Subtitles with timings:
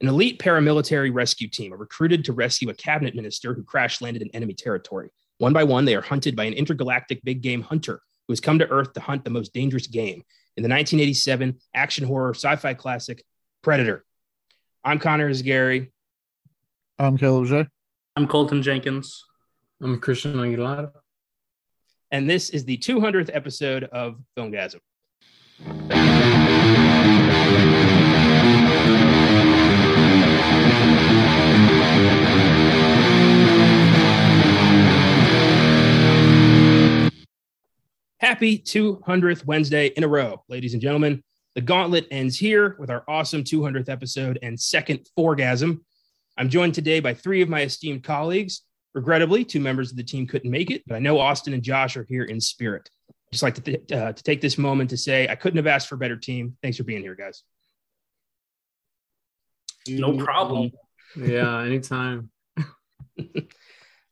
[0.00, 4.22] An elite paramilitary rescue team are recruited to rescue a cabinet minister who crash landed
[4.22, 5.10] in enemy territory.
[5.38, 8.58] One by one, they are hunted by an intergalactic big game hunter who has come
[8.58, 10.24] to Earth to hunt the most dangerous game
[10.56, 13.24] in the 1987 action horror sci fi classic
[13.62, 14.04] Predator.
[14.82, 15.92] I'm Connor Gary.
[16.98, 17.66] I'm Caleb J.
[18.16, 19.24] I'm Colton Jenkins.
[19.80, 20.92] I'm Cristian Aguilar.
[22.10, 24.80] And this is the 200th episode of Filmgazm.
[38.24, 41.22] Happy 200th Wednesday in a row, ladies and gentlemen.
[41.56, 45.84] The gauntlet ends here with our awesome 200th episode and second foregasm.
[46.38, 48.62] I'm joined today by three of my esteemed colleagues.
[48.94, 51.98] Regrettably, two members of the team couldn't make it, but I know Austin and Josh
[51.98, 52.88] are here in spirit.
[53.30, 55.90] Just like to, th- uh, to take this moment to say I couldn't have asked
[55.90, 56.56] for a better team.
[56.62, 57.42] Thanks for being here, guys.
[59.86, 60.72] No problem.
[61.14, 62.30] Yeah, anytime.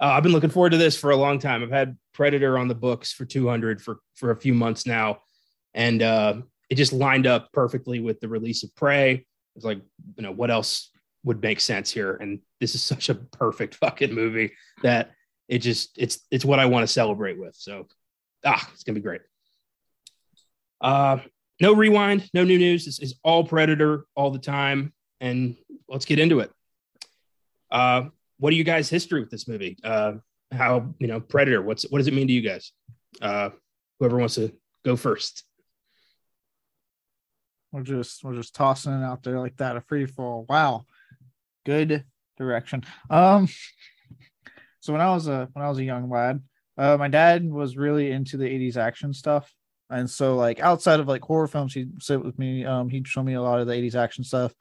[0.02, 1.62] Uh, I've been looking forward to this for a long time.
[1.62, 5.20] I've had Predator on the books for 200 for for a few months now,
[5.74, 9.24] and uh, it just lined up perfectly with the release of Prey.
[9.54, 9.80] It's like,
[10.16, 10.90] you know, what else
[11.22, 12.16] would make sense here?
[12.16, 15.12] And this is such a perfect fucking movie that
[15.48, 17.54] it just it's it's what I want to celebrate with.
[17.54, 17.86] So,
[18.44, 19.20] ah, it's gonna be great.
[20.80, 21.18] Uh,
[21.60, 22.86] no rewind, no new news.
[22.86, 25.54] This is all Predator all the time, and
[25.88, 26.50] let's get into it.
[27.70, 28.06] Uh,
[28.42, 29.78] what are you guys' history with this movie?
[29.84, 30.14] Uh,
[30.50, 31.62] how you know Predator?
[31.62, 32.72] What's what does it mean to you guys?
[33.20, 33.50] Uh,
[34.00, 34.52] whoever wants to
[34.84, 35.44] go first.
[37.70, 40.44] We're just we're just tossing it out there like that, a free fall.
[40.48, 40.86] Wow,
[41.64, 42.04] good
[42.36, 42.82] direction.
[43.08, 43.46] Um,
[44.80, 46.42] so when I was a when I was a young lad,
[46.76, 49.54] uh, my dad was really into the '80s action stuff,
[49.88, 52.64] and so like outside of like horror films, he'd sit with me.
[52.64, 54.52] Um, he'd show me a lot of the '80s action stuff.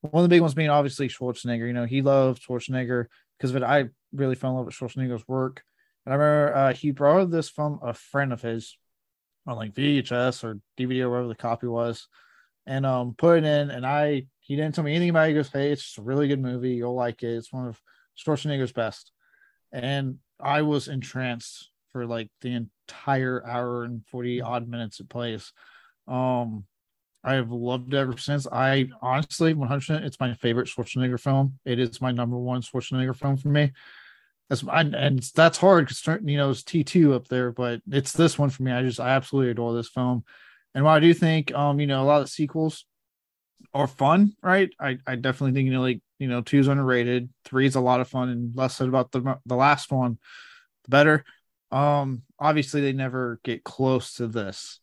[0.00, 1.68] One of the big ones being obviously Schwarzenegger.
[1.68, 3.06] You know, he loved Schwarzenegger
[3.38, 3.54] because.
[3.62, 5.62] I really fell in love with Schwarzenegger's work.
[6.04, 8.76] And I remember uh, he borrowed this from a friend of his
[9.46, 12.08] on like VHS or DVD or whatever the copy was,
[12.66, 13.70] and um put it in.
[13.70, 15.28] And I he didn't tell me anything about it.
[15.30, 16.74] He goes, "Hey, it's just a really good movie.
[16.74, 17.34] You'll like it.
[17.34, 17.80] It's one of
[18.18, 19.12] Schwarzenegger's best."
[19.72, 22.54] And I was entranced for like the
[22.88, 25.52] entire hour and forty odd minutes it plays.
[26.06, 26.64] Um,
[27.24, 28.46] I have loved it ever since.
[28.46, 31.58] I honestly, 100%, it's my favorite Schwarzenegger film.
[31.64, 33.72] It is my number one Schwarzenegger film for me.
[34.48, 38.38] That's and, that's hard because you know it's T two up there, but it's this
[38.38, 38.72] one for me.
[38.72, 40.24] I just I absolutely adore this film,
[40.74, 42.86] and while I do think um you know a lot of sequels
[43.74, 44.70] are fun, right?
[44.80, 48.00] I I definitely think you know like you know two's underrated, three is a lot
[48.00, 50.18] of fun, and less said about the the last one,
[50.84, 51.24] the better.
[51.70, 54.80] Um, obviously they never get close to this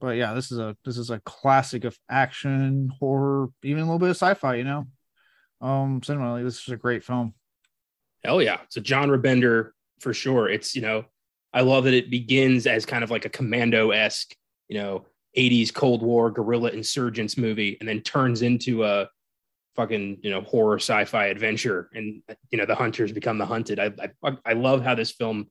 [0.00, 3.98] but yeah, this is a this is a classic of action, horror, even a little
[3.98, 4.56] bit of sci-fi.
[4.56, 4.86] You know,
[5.60, 6.42] um, cinema.
[6.42, 7.34] This is a great film.
[8.24, 10.48] Hell yeah, it's a genre bender for sure.
[10.48, 11.04] It's you know,
[11.52, 14.34] I love that it begins as kind of like a commando esque,
[14.68, 15.06] you know,
[15.36, 19.08] 80s Cold War guerrilla insurgents movie, and then turns into a
[19.74, 23.80] fucking you know horror sci-fi adventure, and you know the hunters become the hunted.
[23.80, 25.50] I I, I love how this film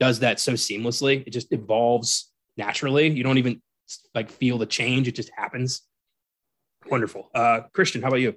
[0.00, 1.24] does that so seamlessly.
[1.24, 3.08] It just evolves naturally.
[3.08, 3.62] You don't even
[4.14, 5.82] like feel the change; it just happens.
[6.90, 8.02] Wonderful, uh, Cristian.
[8.02, 8.34] How about you?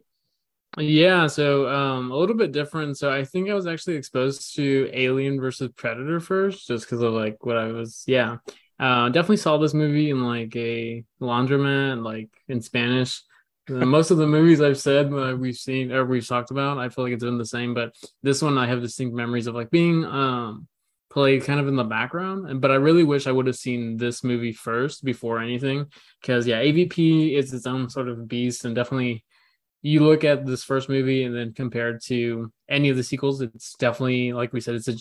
[0.77, 2.97] Yeah, so um, a little bit different.
[2.97, 7.13] So I think I was actually exposed to Alien versus Predator first, just because of
[7.13, 8.03] like what I was.
[8.07, 8.37] Yeah,
[8.79, 13.21] uh, definitely saw this movie in like a laundromat, like in Spanish.
[13.69, 16.89] Uh, most of the movies I've said uh, we've seen or we've talked about, I
[16.89, 17.73] feel like it's been the same.
[17.73, 20.67] But this one, I have distinct memories of like being um
[21.15, 22.49] play kind of in the background.
[22.49, 25.85] And But I really wish I would have seen this movie first before anything,
[26.21, 29.23] because yeah, AVP is its own sort of beast, and definitely
[29.81, 33.75] you look at this first movie and then compared to any of the sequels, it's
[33.77, 34.95] definitely like we said, it's a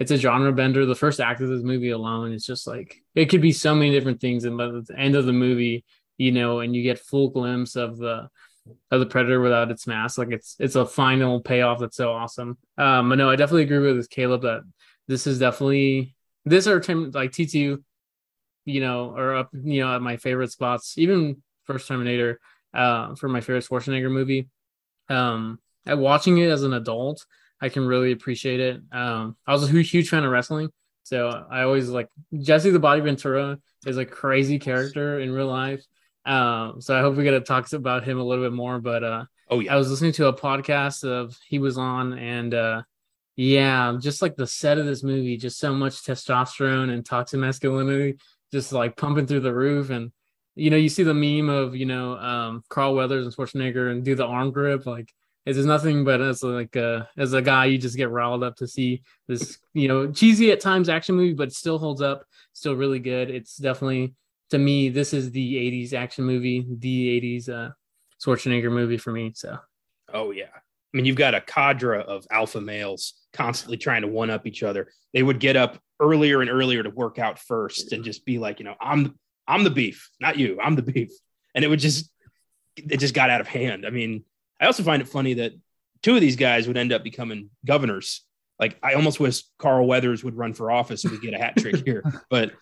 [0.00, 0.86] it's a genre bender.
[0.86, 3.90] The first act of this movie alone is just like it could be so many
[3.90, 5.84] different things, and by the end of the movie,
[6.16, 8.28] you know, and you get full glimpse of the
[8.90, 12.58] of the predator without its mask like it's it's a final payoff that's so awesome
[12.76, 14.60] um but no i definitely agree with caleb that
[15.08, 16.14] this is definitely
[16.44, 17.82] this are like T2,
[18.64, 22.40] you know, or up, you know, at my favorite spots, even first Terminator,
[22.74, 24.48] uh, for my favorite Schwarzenegger movie.
[25.08, 27.24] Um, at watching it as an adult,
[27.60, 28.80] I can really appreciate it.
[28.92, 30.70] Um, I was a huge, huge fan of wrestling,
[31.02, 32.08] so I always like
[32.38, 35.84] Jesse the Body Ventura is a crazy character in real life.
[36.24, 38.78] Um, so I hope we get to talk about him a little bit more.
[38.80, 42.52] But uh, oh yeah, I was listening to a podcast of he was on, and
[42.52, 42.82] uh,
[43.38, 48.18] yeah, just like the set of this movie, just so much testosterone and toxic masculinity,
[48.50, 49.90] just like pumping through the roof.
[49.90, 50.10] And
[50.56, 54.04] you know, you see the meme of you know um, Carl Weathers and Schwarzenegger and
[54.04, 54.86] do the arm grip.
[54.86, 55.14] Like
[55.46, 58.56] it's just nothing but as like a, as a guy, you just get riled up
[58.56, 62.24] to see this you know cheesy at times action movie, but still holds up,
[62.54, 63.30] still really good.
[63.30, 64.14] It's definitely
[64.50, 67.70] to me this is the '80s action movie, the '80s uh,
[68.20, 69.30] Schwarzenegger movie for me.
[69.36, 69.58] So
[70.12, 70.46] Oh yeah.
[70.92, 74.62] I mean, you've got a cadre of alpha males constantly trying to one up each
[74.62, 74.90] other.
[75.12, 78.58] They would get up earlier and earlier to work out first and just be like,
[78.58, 80.58] you know, I'm I'm the beef, not you.
[80.62, 81.10] I'm the beef.
[81.54, 82.10] And it would just
[82.76, 83.86] it just got out of hand.
[83.86, 84.24] I mean,
[84.60, 85.52] I also find it funny that
[86.02, 88.22] two of these guys would end up becoming governors.
[88.60, 91.56] Like I almost wish Carl Weathers would run for office and we get a hat
[91.56, 92.52] trick here, but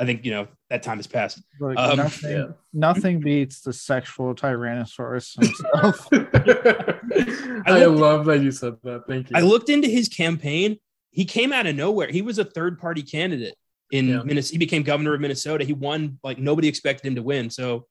[0.00, 1.40] I think you know that time has passed.
[1.60, 2.46] Like, Um, nothing, yeah.
[2.72, 6.08] nothing beats the sexual Tyrannosaurus himself.
[7.66, 9.04] I, looked- love that you said that.
[9.06, 9.36] Thank you.
[9.36, 10.78] I looked into his campaign.
[11.10, 12.08] He came out of nowhere.
[12.08, 13.54] He was a third party candidate
[13.92, 14.22] in Yeah.
[14.24, 14.52] Minnesota.
[14.54, 15.64] He became governor of Minnesota.
[15.64, 17.50] He won like nobody expected him to win.
[17.50, 17.86] So,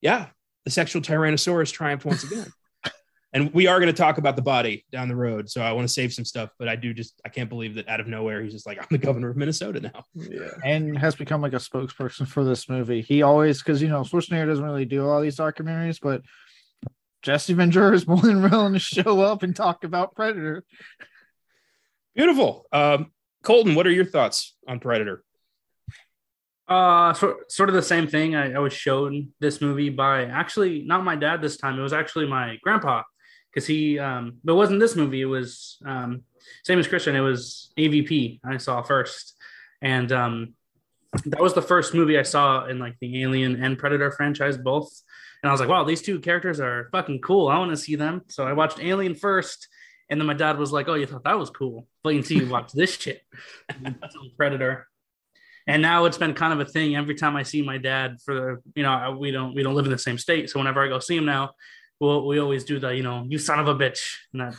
[0.00, 0.26] yeah,
[0.64, 2.46] the sexual Tyrannosaurus triumphed once again.
[3.32, 5.50] And we are going to talk about the body down the road.
[5.50, 7.88] So I want to save some stuff, but I do just I can't believe that
[7.88, 10.04] out of nowhere he's just like I'm the governor of Minnesota now.
[10.14, 10.50] yeah.
[10.64, 13.02] and has become like a spokesperson for this movie.
[13.02, 16.22] He always, because you know, Schwarzenegger doesn't really do a lot of these documentaries, but
[17.22, 20.64] Jesse Ventura is more than willing to show up and talk about Predator.
[22.14, 22.66] Beautiful.
[22.72, 25.22] Um, Colton, what are your thoughts on Predator?
[26.66, 28.34] Uh, sort, sort of the same thing.
[28.34, 31.78] I, I was shown this movie by actually not my dad this time.
[31.78, 33.02] It was actually my grandpa
[33.58, 35.20] because he, um, but it wasn't this movie.
[35.20, 36.22] It was um,
[36.62, 37.14] same as Cristian.
[37.14, 39.34] It was AVP I saw first,
[39.82, 40.54] and um,
[41.24, 44.88] that was the first movie I saw in like the Alien and Predator franchise both.
[45.42, 47.48] And I was like, wow, these two characters are fucking cool.
[47.48, 48.22] I want to see them.
[48.28, 49.66] So I watched Alien first,
[50.08, 51.88] and then my dad was like, oh, you thought that was cool?
[52.04, 53.22] Wait until you watch this shit.
[54.36, 54.86] Predator
[55.66, 58.62] and now it's been kind of a thing every time i see my dad for
[58.74, 60.98] you know we don't we don't live in the same state so whenever i go
[60.98, 61.50] see him now
[62.00, 64.54] we'll, we always do the you know you son of a bitch and that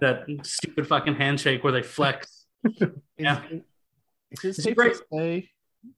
[0.00, 2.46] that stupid fucking handshake where they flex
[3.18, 3.42] Yeah.
[4.30, 4.92] Is, is it Is safe it great?
[4.94, 5.50] to say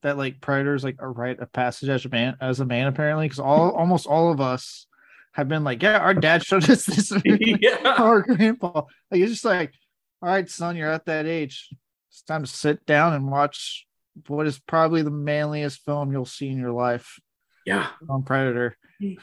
[0.02, 2.86] that like Predator is like a rite of passage as a man, as a man
[2.86, 3.26] apparently?
[3.26, 4.86] Because all almost all of us
[5.32, 8.82] have been like, yeah, our dad showed us this yeah our grandpa.
[9.10, 9.72] Like it's just like,
[10.22, 11.68] all right, son, you're at that age.
[12.10, 13.86] It's time to sit down and watch
[14.26, 17.18] what is probably the manliest film you'll see in your life
[17.64, 18.76] yeah on Predator.
[19.02, 19.16] Mm.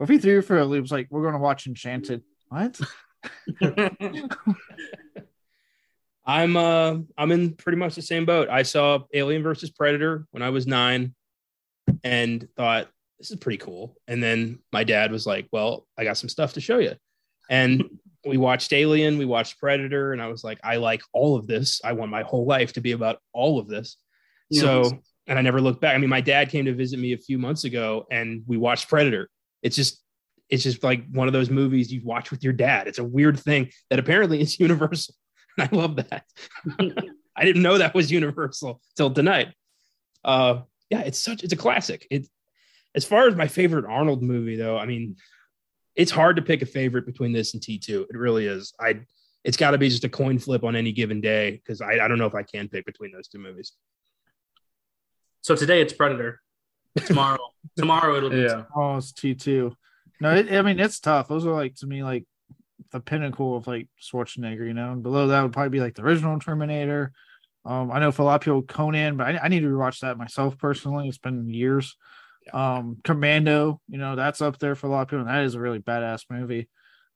[0.00, 2.22] If he threw you for a loop, it's like we're gonna watch Enchanted.
[2.48, 2.80] What?
[6.26, 8.48] I'm uh I'm in pretty much the same boat.
[8.50, 11.14] I saw Alien versus Predator when I was nine
[12.04, 13.96] and thought this is pretty cool.
[14.06, 16.94] And then my dad was like, Well, I got some stuff to show you.
[17.50, 21.46] And we watched Alien, we watched Predator, and I was like, I like all of
[21.46, 21.80] this.
[21.82, 23.96] I want my whole life to be about all of this.
[24.52, 24.90] So
[25.26, 25.94] and I never looked back.
[25.94, 28.88] I mean, my dad came to visit me a few months ago and we watched
[28.88, 29.28] Predator.
[29.62, 30.02] It's just
[30.48, 32.88] it's just like one of those movies you watch with your dad.
[32.88, 35.14] It's a weird thing that apparently is universal.
[35.58, 36.24] I love that.
[37.36, 39.48] I didn't know that was universal till tonight.
[40.24, 40.60] Uh
[40.90, 42.06] yeah, it's such it's a classic.
[42.10, 42.26] It
[42.94, 45.16] as far as my favorite Arnold movie though, I mean,
[45.94, 48.06] it's hard to pick a favorite between this and T2.
[48.10, 48.72] It really is.
[48.80, 49.00] I
[49.44, 52.08] it's got to be just a coin flip on any given day because I, I
[52.08, 53.72] don't know if I can pick between those two movies.
[55.42, 56.40] so today it's predator
[56.96, 57.38] tomorrow
[57.76, 58.64] tomorrow it'll be Yeah.
[58.74, 59.76] Oh, it's T two.
[60.20, 61.28] No, it, I mean it's tough.
[61.28, 62.24] Those are like to me like
[62.92, 64.66] the pinnacle of like Schwarzenegger.
[64.66, 67.12] You know, and below that would probably be like the original Terminator.
[67.64, 70.00] Um, I know for a lot of people Conan, but I, I need to rewatch
[70.00, 71.08] that myself personally.
[71.08, 71.96] It's been years.
[72.52, 75.20] Um, Commando, you know, that's up there for a lot of people.
[75.20, 76.68] And that is a really badass movie.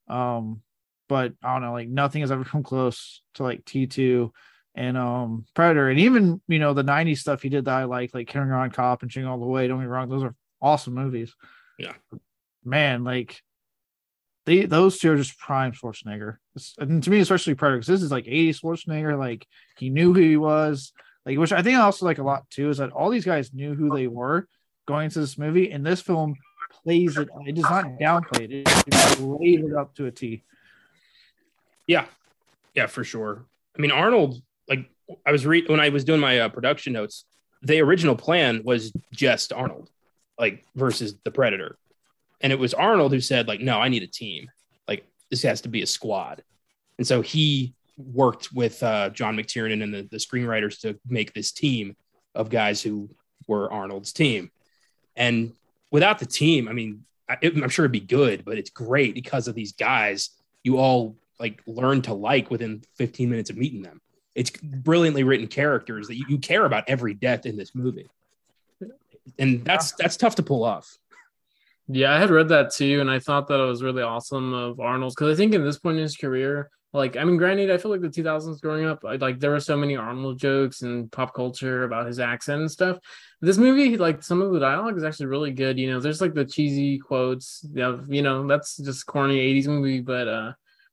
[0.08, 0.60] Um,
[1.08, 4.32] but I don't know, like nothing has ever come close to like T two
[4.74, 8.14] and um Predator, and even you know the '90s stuff he did that I like,
[8.14, 9.68] like Kindergarten Cop and Jingle All the Way.
[9.68, 11.34] Don't get me wrong, those are awesome movies.
[11.78, 11.94] Yeah.
[12.64, 13.42] man, like
[14.46, 16.36] they those two are just prime Schwarzenegger.
[16.56, 19.18] It's- and to me, especially Predator, because this is like 80s Schwarzenegger.
[19.18, 20.92] Like he knew who he was.
[21.24, 23.52] Like which I think I also like a lot too is that all these guys
[23.52, 24.48] knew who they were
[24.86, 26.34] going into this movie, and this film
[26.82, 27.28] plays it.
[27.46, 28.52] It does not downplay it.
[28.52, 30.42] It, it lays it up to a T.
[31.86, 32.06] Yeah,
[32.74, 33.44] yeah, for sure.
[33.76, 34.42] I mean, Arnold,
[35.26, 37.24] I was read when I was doing my uh, production notes,
[37.62, 39.90] the original plan was just Arnold,
[40.38, 41.76] like versus the Predator,
[42.40, 44.50] and it was Arnold who said, like, no, I need a team.
[44.88, 46.42] Like this has to be a squad,
[46.98, 51.52] and so he worked with uh, John McTiernan and the, the screenwriters to make this
[51.52, 51.94] team
[52.34, 53.10] of guys who
[53.46, 54.50] were Arnold's team,
[55.16, 55.52] and
[55.90, 59.46] without the team, I mean, I, I'm sure it'd be good, but it's great because
[59.46, 60.30] of these guys.
[60.64, 64.00] You all like learn to like within 15 minutes of meeting them.
[64.34, 68.08] It's brilliantly written characters that you, you care about every death in this movie.
[69.38, 70.98] and that's that's tough to pull off.
[71.88, 74.80] Yeah, I had read that too, and I thought that it was really awesome of
[74.80, 77.78] Arnold's because I think in this point in his career, like I mean, granted, I
[77.78, 81.10] feel like the 2000s growing up, I, like there were so many Arnold jokes and
[81.10, 82.98] pop culture about his accent and stuff.
[83.40, 85.78] This movie, like some of the dialogue is actually really good.
[85.78, 87.66] You know, there's like the cheesy quotes.
[87.72, 90.52] Yeah, you know, that's just corny 80s movie, but uh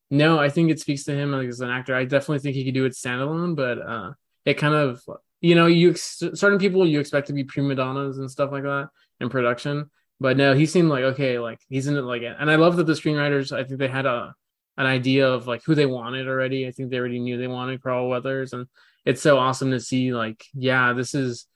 [0.09, 1.95] no, I think it speaks to him like, as an actor.
[1.95, 4.11] I definitely think he could do it standalone, but uh
[4.45, 5.01] it kind of
[5.41, 8.89] you know, you certain people you expect to be prima donnas and stuff like that
[9.19, 9.89] in production
[10.19, 12.85] but no, he seemed like okay, like he's in it like and I love that
[12.85, 14.33] the screenwriters, I think they had a
[14.77, 16.67] an idea of like who they wanted already.
[16.67, 18.67] I think they already knew they wanted Carl Weathers, and
[19.05, 21.47] it's so awesome to see like, yeah, this is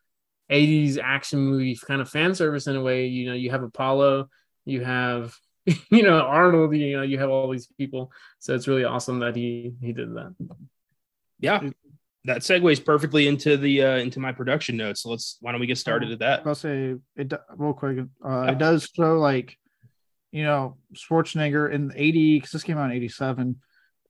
[0.52, 3.08] 80s action movie kind of fan service in a way.
[3.08, 4.30] You know, you have Apollo,
[4.66, 5.36] you have
[5.92, 8.12] you know Arnold, you know, you have all these people.
[8.40, 10.36] So it's really awesome that he he did that.
[11.40, 11.70] Yeah,
[12.26, 15.02] that segues perfectly into the uh, into my production notes.
[15.02, 16.46] So let's why don't we get started at that?
[16.46, 18.00] I'll say it real quick.
[18.24, 19.58] Uh, It does show like
[20.32, 23.60] you know Schwarzenegger in '80 because this came out in '87.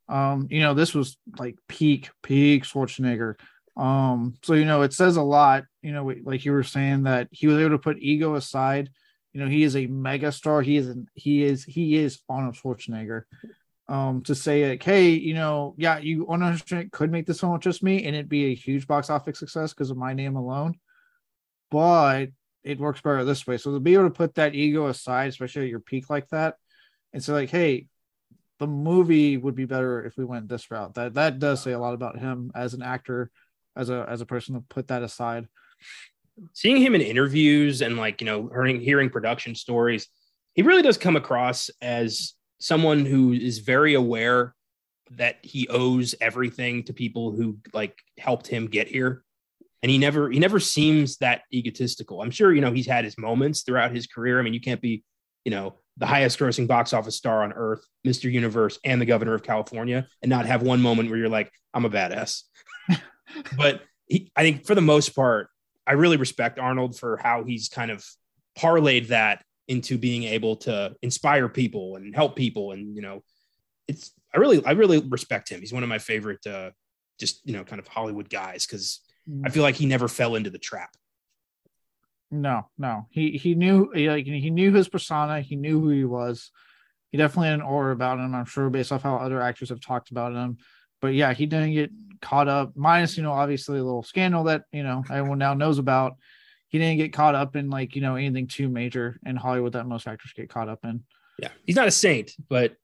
[0.09, 3.35] Um, you know this was like peak peak Schwarzenegger.
[3.75, 5.63] Um, so you know it says a lot.
[5.81, 8.89] You know, like you were saying that he was able to put ego aside.
[9.33, 10.61] You know, he is a mega star.
[10.61, 13.23] He is an, he is he is Arnold Schwarzenegger
[13.87, 17.61] um, to say like, hey, you know, yeah, you 100 could make this one with
[17.61, 20.75] just me and it'd be a huge box office success because of my name alone.
[21.69, 22.27] But
[22.63, 23.57] it works better this way.
[23.57, 26.55] So to be able to put that ego aside, especially at your peak like that,
[27.11, 27.87] and say like, hey,
[28.59, 30.93] the movie would be better if we went this route.
[30.93, 33.29] That that does say a lot about him as an actor,
[33.75, 35.47] as a as a person to put that aside.
[36.53, 40.07] Seeing him in interviews and like you know hearing hearing production stories,
[40.53, 44.55] he really does come across as someone who is very aware
[45.11, 49.23] that he owes everything to people who like helped him get here.
[49.83, 52.21] And he never he never seems that egotistical.
[52.21, 54.39] I'm sure you know he's had his moments throughout his career.
[54.39, 55.03] I mean you can't be
[55.45, 59.33] you know the highest grossing box office star on earth mr universe and the governor
[59.33, 62.43] of california and not have one moment where you're like i'm a badass.
[63.57, 65.49] But he, i think for the most part
[65.87, 68.05] i really respect arnold for how he's kind of
[68.57, 72.71] parlayed that into being able to inspire people and help people.
[72.71, 73.23] And you know
[73.87, 75.59] it's i really i really respect him.
[75.59, 76.71] He's one of my favorite uh
[77.19, 78.99] just you know kind of hollywood guys because
[79.45, 80.95] i feel like he never fell into the trap.
[82.31, 83.07] No no.
[83.09, 85.41] He he knew like he knew his persona.
[85.41, 86.51] He knew who he was.
[87.11, 89.81] He definitely had an aura about him i'm sure based off how other actors have
[89.81, 90.57] talked about him.
[91.01, 91.91] But yeah he didn't get
[92.23, 95.77] caught up minus you know obviously a little scandal that you know everyone now knows
[95.77, 96.13] about
[96.69, 99.85] he didn't get caught up in like you know anything too major in Hollywood that
[99.85, 101.03] most actors get caught up in.
[101.37, 102.75] Yeah, he's not a saint, but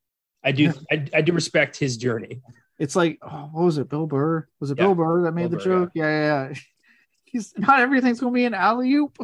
[0.43, 2.41] I do I, I do respect his journey.
[2.77, 4.47] It's like oh, what was it, Bill Burr?
[4.59, 4.85] Was it yeah.
[4.85, 5.91] Bill Burr that made Bill the Burr, joke?
[5.95, 6.05] Yeah.
[6.05, 6.53] yeah, yeah.
[7.25, 9.17] He's not everything's gonna be an alley oop.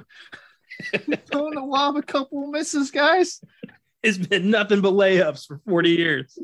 [1.32, 3.42] throwing the lob a couple misses, guys.
[4.02, 6.40] It's been nothing but layups for 40 years.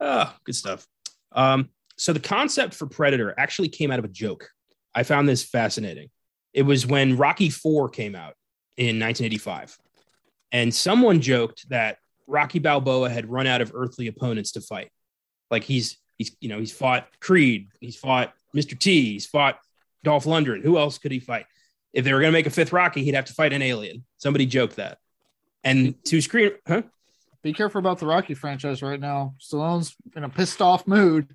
[0.00, 0.86] oh, good stuff.
[1.32, 4.48] Um, so the concept for Predator actually came out of a joke.
[4.94, 6.10] I found this fascinating.
[6.52, 8.34] It was when Rocky 4 came out
[8.76, 9.76] in 1985.
[10.52, 14.90] And someone joked that Rocky Balboa had run out of earthly opponents to fight.
[15.50, 18.78] Like he's he's you know, he's fought Creed, he's fought Mr.
[18.78, 19.58] T, he's fought
[20.04, 20.62] Dolph Lundgren.
[20.62, 21.46] Who else could he fight?
[21.92, 24.04] If they were going to make a fifth Rocky, he'd have to fight an alien.
[24.18, 24.98] Somebody joked that.
[25.64, 26.82] And to screen, huh?
[27.42, 29.34] Be careful about the Rocky franchise right now.
[29.40, 31.28] Stallone's in a pissed off mood.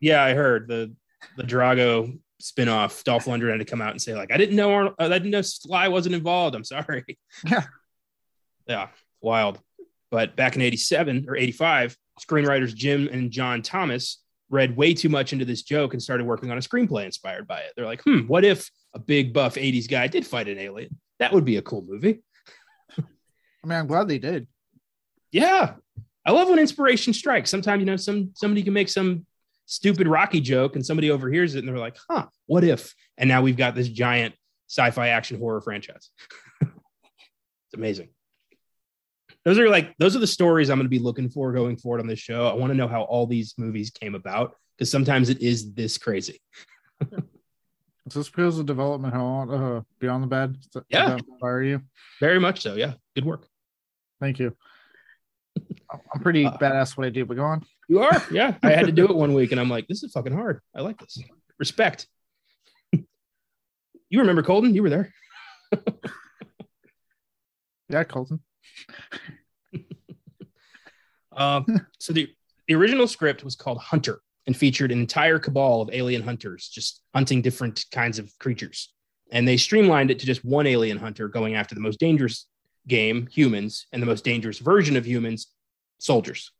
[0.00, 0.94] Yeah, I heard the
[1.36, 4.72] the Drago spinoff, Dolph Lundgren had to come out and say like, "I didn't know,
[4.72, 6.54] Arnold, uh, I didn't know Sly wasn't involved.
[6.54, 7.04] I'm sorry."
[7.46, 7.64] Yeah,
[8.66, 8.88] yeah,
[9.20, 9.60] wild.
[10.10, 15.32] But back in '87 or '85, screenwriters Jim and John Thomas read way too much
[15.32, 17.72] into this joke and started working on a screenplay inspired by it.
[17.76, 21.00] They're like, "Hmm, what if a big buff '80s guy did fight an alien?
[21.18, 22.22] That would be a cool movie."
[22.98, 24.46] I mean, I'm glad they did.
[25.34, 25.74] Yeah,
[26.24, 27.50] I love when inspiration strikes.
[27.50, 29.26] Sometimes you know, some somebody can make some
[29.66, 32.94] stupid Rocky joke and somebody overhears it and they're like, huh, what if?
[33.18, 34.36] And now we've got this giant
[34.68, 36.10] sci fi action horror franchise.
[36.60, 38.10] it's amazing.
[39.44, 42.00] Those are like, those are the stories I'm going to be looking for going forward
[42.00, 42.46] on this show.
[42.46, 45.98] I want to know how all these movies came about because sometimes it is this
[45.98, 46.40] crazy.
[48.10, 50.58] So this feels a development how uh, Beyond the Bad.
[50.90, 51.80] yeah, inspire you?
[52.20, 52.74] Very much so.
[52.74, 53.48] Yeah, good work.
[54.20, 54.54] Thank you.
[55.92, 57.64] I'm pretty uh, badass what I do, but go on.
[57.88, 58.56] You are, yeah.
[58.62, 60.60] I had to do it one week, and I'm like, this is fucking hard.
[60.74, 61.18] I like this.
[61.58, 62.06] Respect.
[62.92, 63.04] you
[64.20, 64.74] remember Colton?
[64.74, 65.12] You were there.
[67.88, 68.40] yeah, Colton.
[71.36, 71.66] um,
[71.98, 72.32] so the
[72.66, 77.02] the original script was called Hunter and featured an entire cabal of alien hunters just
[77.14, 78.92] hunting different kinds of creatures.
[79.32, 82.46] and they streamlined it to just one alien hunter going after the most dangerous
[82.86, 85.48] game, humans, and the most dangerous version of humans,
[85.98, 86.52] soldiers.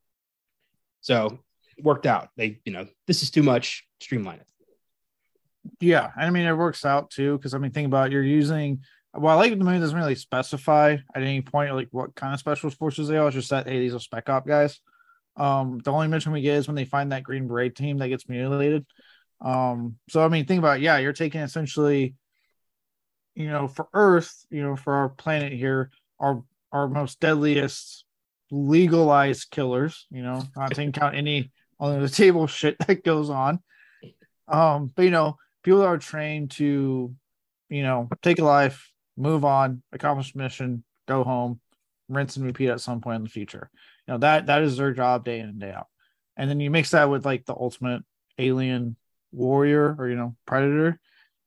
[1.01, 1.39] So
[1.79, 2.29] worked out.
[2.35, 3.85] They, you know, this is too much.
[3.99, 4.47] Streamline it.
[5.79, 8.81] Yeah, I mean it works out too because I mean think about it, you're using.
[9.13, 12.39] Well, I like the movie doesn't really specify at any point like what kind of
[12.39, 13.27] special forces they are.
[13.27, 14.79] It's just that hey, these are spec op guys.
[15.37, 18.09] Um, the only mention we get is when they find that Green Beret team that
[18.09, 18.85] gets mutilated.
[19.41, 22.15] Um, so I mean, think about it, yeah, you're taking essentially,
[23.33, 28.04] you know, for Earth, you know, for our planet here, our our most deadliest
[28.51, 30.07] legalized killers.
[30.09, 33.59] You know, not taking count any on the table shit that goes on.
[34.47, 37.15] Um, but you know, people are trained to,
[37.69, 41.59] you know, take a life, move on, accomplish mission, go home,
[42.09, 43.69] rinse and repeat at some point in the future.
[44.07, 45.87] You know, that that is their job day in and day out.
[46.37, 48.03] And then you mix that with like the ultimate
[48.37, 48.97] alien
[49.31, 50.99] warrior or you know, predator.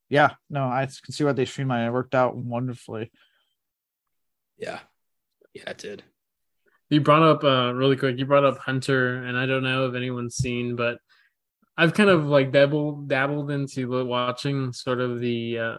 [0.09, 1.89] Yeah, no, I can see why they streamlined it.
[1.89, 3.11] It worked out wonderfully.
[4.57, 4.81] Yeah.
[5.53, 6.03] Yeah, it did.
[6.91, 9.95] You brought up uh really quick, you brought up Hunter, and I don't know if
[9.95, 10.99] anyone's seen, but
[11.77, 15.79] I've kind of like dabbled dabbled into watching sort of the uh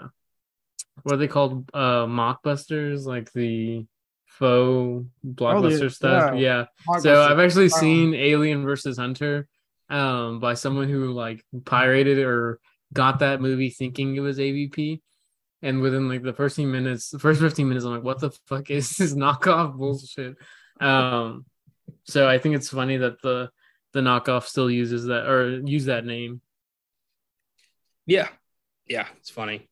[1.04, 1.70] what are they called?
[1.74, 3.86] Uh mockbusters, like the
[4.26, 5.88] faux blockbuster yeah.
[5.90, 6.36] stuff.
[6.38, 6.66] Yeah.
[7.00, 9.48] So I've actually Um, seen Alien versus Hunter
[9.90, 12.60] um by someone who like pirated or
[12.94, 15.02] got that movie thinking it was AVP.
[15.62, 18.32] And within like the first 15 minutes, the first 15 minutes, I'm like, what the
[18.48, 20.38] fuck is this knockoff bullshit?
[20.80, 21.46] Um
[22.04, 23.50] so I think it's funny that the
[23.94, 26.42] the knockoff still uses that or use that name.
[28.06, 28.30] Yeah,
[28.88, 29.70] yeah, it's funny.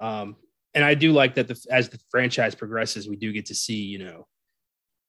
[0.00, 0.36] Um,
[0.74, 3.82] and I do like that the as the franchise progresses, we do get to see,
[3.82, 4.26] you know,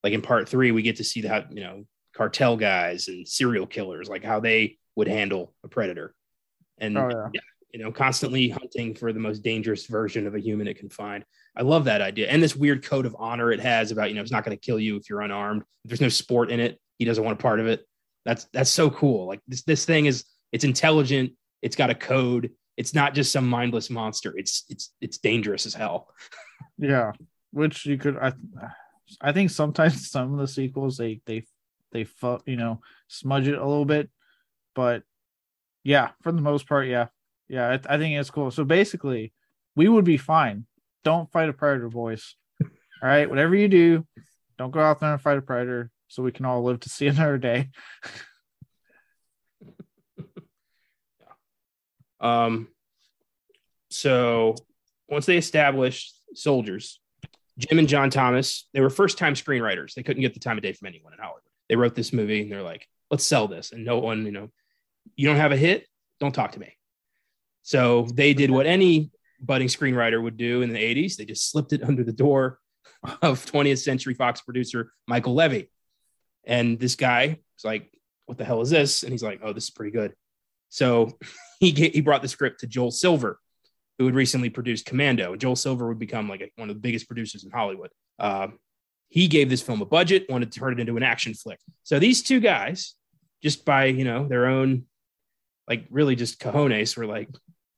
[0.04, 3.68] like in part three, we get to see how you know cartel guys and serial
[3.68, 6.16] killers, like how they would handle a predator,
[6.78, 7.30] and Oh, yeah.
[7.34, 7.42] yeah,
[7.74, 11.24] you know, constantly hunting for the most dangerous version of a human it can find.
[11.56, 14.22] I love that idea, and this weird code of honor it has about you know
[14.22, 15.64] it's not going to kill you if you're unarmed.
[15.84, 17.86] If there's no sport in it, he doesn't want a part of it.
[18.26, 19.28] That's that's so cool.
[19.28, 21.34] Like this this thing is it's intelligent.
[21.62, 22.52] It's got a code.
[22.78, 24.34] It's not just some mindless monster.
[24.38, 26.08] It's it's it's dangerous as hell.
[26.80, 27.13] Yeah,
[27.52, 28.18] which you could.
[28.18, 28.34] I,
[29.22, 31.44] I think sometimes some of the sequels they they
[31.91, 32.06] they
[32.46, 34.10] you know smudge it a little bit,
[34.76, 35.04] but
[35.84, 37.08] yeah, for the most part, yeah,
[37.50, 38.52] yeah, I, I think it's cool.
[38.52, 39.34] So basically,
[39.76, 40.66] we would be fine.
[41.04, 42.36] Don't fight a predator, boys.
[42.62, 42.70] All
[43.02, 44.06] right, whatever you do,
[44.58, 47.08] don't go out there and fight a predator, so we can all live to see
[47.08, 47.70] another day.
[52.20, 52.70] Um,
[53.90, 54.56] so
[55.10, 57.00] once they established soldiers,
[57.58, 59.94] Jim and John Thomas, they were first time screenwriters.
[59.94, 61.42] They couldn't get the time of day from anyone in Hollywood.
[61.70, 63.72] They wrote this movie and they're like, let's sell this.
[63.72, 64.50] And no one, you know,
[65.16, 65.88] you don't have a hit,
[66.20, 66.74] don't talk to me.
[67.67, 71.17] So they did what any budding screenwriter would do in the 80s.
[71.17, 72.60] They just slipped it under the door
[73.21, 75.69] of 20th Century Fox producer Michael Levy.
[76.45, 77.91] And this guy was like,
[78.25, 79.03] what the hell is this?
[79.03, 80.13] And he's like, oh, this is pretty good.
[80.69, 81.17] So
[81.60, 83.38] he ga- he brought the script to Joel Silver,
[83.97, 85.34] who had recently produced Commando.
[85.34, 87.89] And Joel Silver would become like a, one of the biggest producers in Hollywood.
[88.17, 88.47] Uh,
[89.10, 91.60] he gave this film a budget, wanted to turn it into an action flick.
[91.84, 92.93] So these two guys,
[93.43, 94.86] just by you know their own,
[95.67, 97.27] like really just cojones, were like,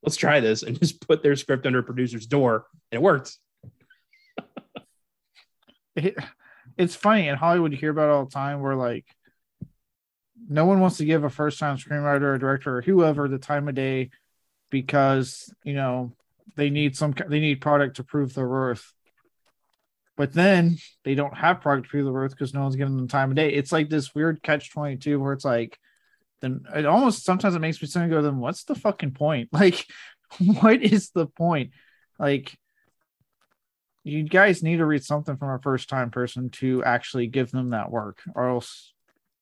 [0.02, 3.36] let's try this, and just put their script under a producer's door, and it worked.
[5.96, 6.16] it,
[6.76, 9.04] it's funny in Hollywood you hear about all the time where like
[10.48, 13.68] no one wants to give a first time screenwriter or director or whoever the time
[13.68, 14.10] of day
[14.70, 16.12] because you know
[16.56, 18.92] they need some they need product to prove their worth.
[20.16, 23.08] But then they don't have product to prove their worth because no one's giving them
[23.08, 23.52] time of day.
[23.52, 25.78] It's like this weird catch twenty two where it's like
[26.40, 29.50] then it almost sometimes it makes me sit go, then what's the fucking point?
[29.60, 29.84] Like,
[30.38, 31.72] what is the point?
[32.18, 32.56] Like
[34.04, 37.70] you guys need to read something from a first time person to actually give them
[37.70, 38.92] that work or else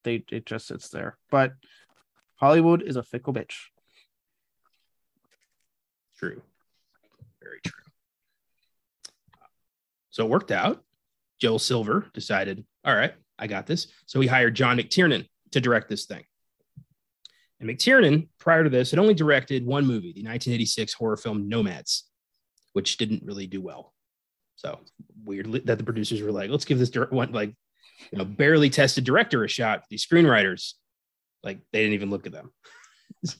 [0.03, 1.53] they it just sits there but
[2.37, 3.55] hollywood is a fickle bitch
[6.19, 6.43] True.
[7.41, 7.83] Very true.
[10.11, 10.83] So it worked out.
[11.41, 13.87] Joel Silver decided, all right, I got this.
[14.07, 16.25] So he hired John McTiernan to direct this thing.
[17.61, 22.05] And McTiernan, prior to this, had only directed one movie, the 1986 horror film Nomads,
[22.73, 23.95] which didn't really do well.
[24.57, 24.81] So
[25.25, 27.55] weird that the producers were like, let's give this dir- one, like,
[28.13, 29.85] you know, barely tested director a shot.
[29.91, 30.75] These screenwriters,
[31.43, 32.53] like, they didn't even look at them.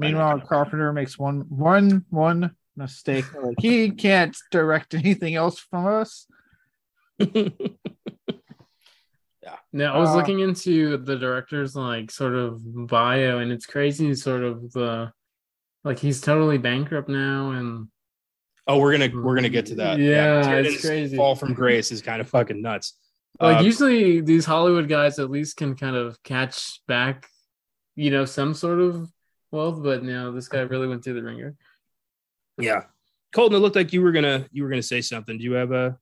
[0.00, 6.26] meanwhile carpenter makes one one one mistake like he can't direct anything else from us
[9.72, 14.14] Now I was Uh, looking into the director's like sort of bio, and it's crazy.
[14.14, 15.12] Sort of the
[15.84, 17.88] like he's totally bankrupt now, and
[18.66, 19.98] Oh, we're gonna we're gonna get to that.
[19.98, 21.16] Yeah, Tyrion's it's crazy.
[21.16, 22.96] Fall from grace is kind of fucking nuts.
[23.40, 27.26] Like Uh, usually these Hollywood guys at least can kind of catch back,
[27.96, 29.08] you know, some sort of
[29.50, 31.56] wealth, but no, this guy really went through the ringer.
[32.58, 32.84] Yeah,
[33.32, 35.38] Colton, it looked like you were gonna you were gonna say something.
[35.38, 35.96] Do you have a?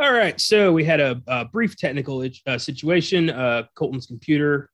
[0.00, 3.30] All right, so we had a, a brief technical uh, situation.
[3.30, 4.68] Uh, Colton's computer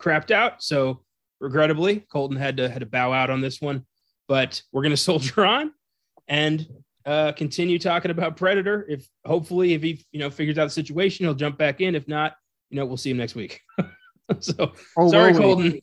[0.00, 1.02] crapped out, so
[1.40, 3.86] regrettably, Colton had to had to bow out on this one.
[4.28, 5.72] But we're gonna soldier on
[6.28, 6.66] and
[7.06, 8.84] uh, continue talking about Predator.
[8.88, 11.94] If hopefully, if he you know figures out the situation, he'll jump back in.
[11.94, 12.34] If not,
[12.68, 13.62] you know we'll see him next week.
[14.40, 15.32] so Or sorry?
[15.32, 15.80] Colton.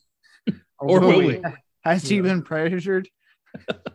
[0.78, 1.42] Or will we?
[1.82, 2.22] Has he Yeah.
[2.22, 3.08] been pressured?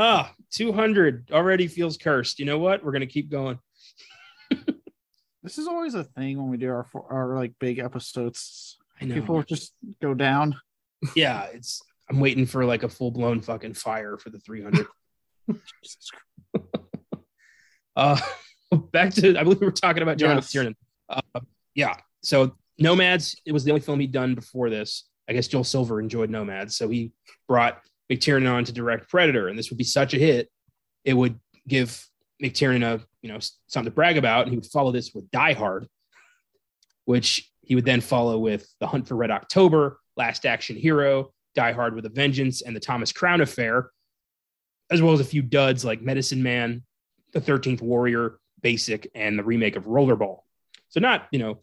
[0.00, 2.38] Ah, 200 already feels cursed.
[2.38, 2.84] You know what?
[2.84, 3.58] We're going to keep going.
[5.44, 8.76] This is always a thing when we do our our like big episodes.
[9.00, 9.14] I know.
[9.14, 10.56] People just go down.
[11.16, 11.80] yeah, it's
[12.10, 14.86] I'm waiting for like a full blown fucking fire for the 300.
[17.96, 18.20] uh
[18.92, 20.52] back to I believe we were talking about John Yes.
[20.52, 20.74] McTiernan.
[21.08, 21.40] Uh,
[21.74, 21.94] yeah.
[22.22, 25.08] So Nomads, it was the only film he'd done before this.
[25.30, 27.12] I guess Joel Silver enjoyed Nomads, so he
[27.46, 27.80] brought
[28.10, 30.50] McTiernan on to direct Predator, and this would be such a hit,
[31.04, 32.06] it would give
[32.42, 35.52] McTiernan a you know something to brag about, and he would follow this with Die
[35.52, 35.86] Hard,
[37.04, 41.72] which he would then follow with The Hunt for Red October, Last Action Hero, Die
[41.72, 43.90] Hard with a Vengeance, and the Thomas Crown Affair,
[44.90, 46.82] as well as a few duds like Medicine Man,
[47.32, 50.40] The Thirteenth Warrior, Basic, and the remake of Rollerball.
[50.88, 51.60] So not you know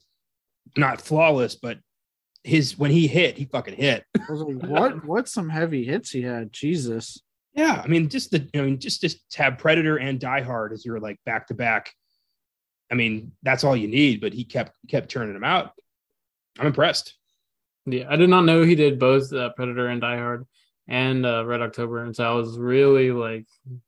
[0.78, 1.80] not flawless, but
[2.46, 4.06] his when he hit, he fucking hit.
[4.16, 5.04] I was like, what?
[5.06, 6.54] What some heavy hits he had?
[6.54, 7.22] Jesus.
[7.54, 10.72] Yeah, I mean, just the I mean, just just to have Predator and Die Hard
[10.74, 11.92] as your like back to back.
[12.92, 14.22] I mean, that's all you need.
[14.22, 15.72] But he kept kept turning them out.
[16.60, 17.16] I'm impressed.
[17.88, 20.46] Yeah, I did not know he did both uh, Predator and Die Hard
[20.88, 23.46] and uh, Red October, and so I was really like,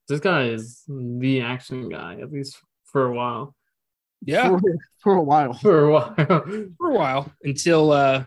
[0.08, 3.56] this guy is the action guy at least for a while.
[4.26, 4.62] Yeah, For,
[5.00, 5.54] for a while.
[5.62, 6.16] For a while.
[6.16, 8.26] for a while until uh,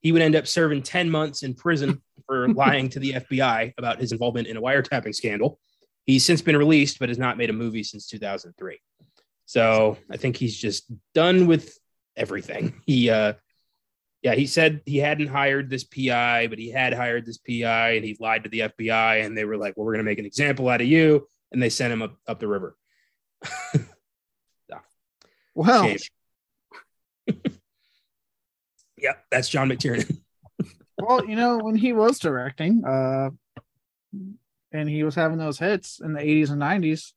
[0.00, 4.00] he would end up serving ten months in prison for lying to the FBI about
[4.00, 5.58] his involvement in a wiretapping scandal.
[6.06, 8.80] He's since been released, but has not made a movie since 2003.
[9.46, 10.84] So I think he's just
[11.14, 11.76] done with
[12.16, 12.80] everything.
[12.86, 13.34] He, uh,
[14.22, 18.04] yeah, he said he hadn't hired this PI, but he had hired this PI, and
[18.04, 20.26] he lied to the FBI, and they were like, "Well, we're going to make an
[20.26, 22.76] example out of you," and they sent him up up the river.
[25.54, 25.98] Well, Shame.
[29.00, 30.20] Yeah, that's John McTiernan.
[30.98, 33.30] well, you know, when he was directing, uh,
[34.72, 37.12] and he was having those hits in the 80s and 90s,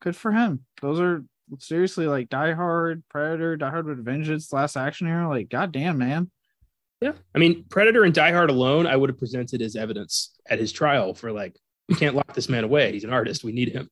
[0.00, 0.64] good for him.
[0.80, 1.24] Those are
[1.58, 5.28] seriously like Die Hard, Predator, Die Hard with Vengeance, Last Action Hero.
[5.28, 6.30] Like, goddamn, man.
[7.00, 7.12] Yeah.
[7.34, 10.72] I mean, Predator and Die Hard alone, I would have presented as evidence at his
[10.72, 11.56] trial for like,
[11.88, 12.92] we can't lock this man away.
[12.92, 13.44] He's an artist.
[13.44, 13.88] We need him.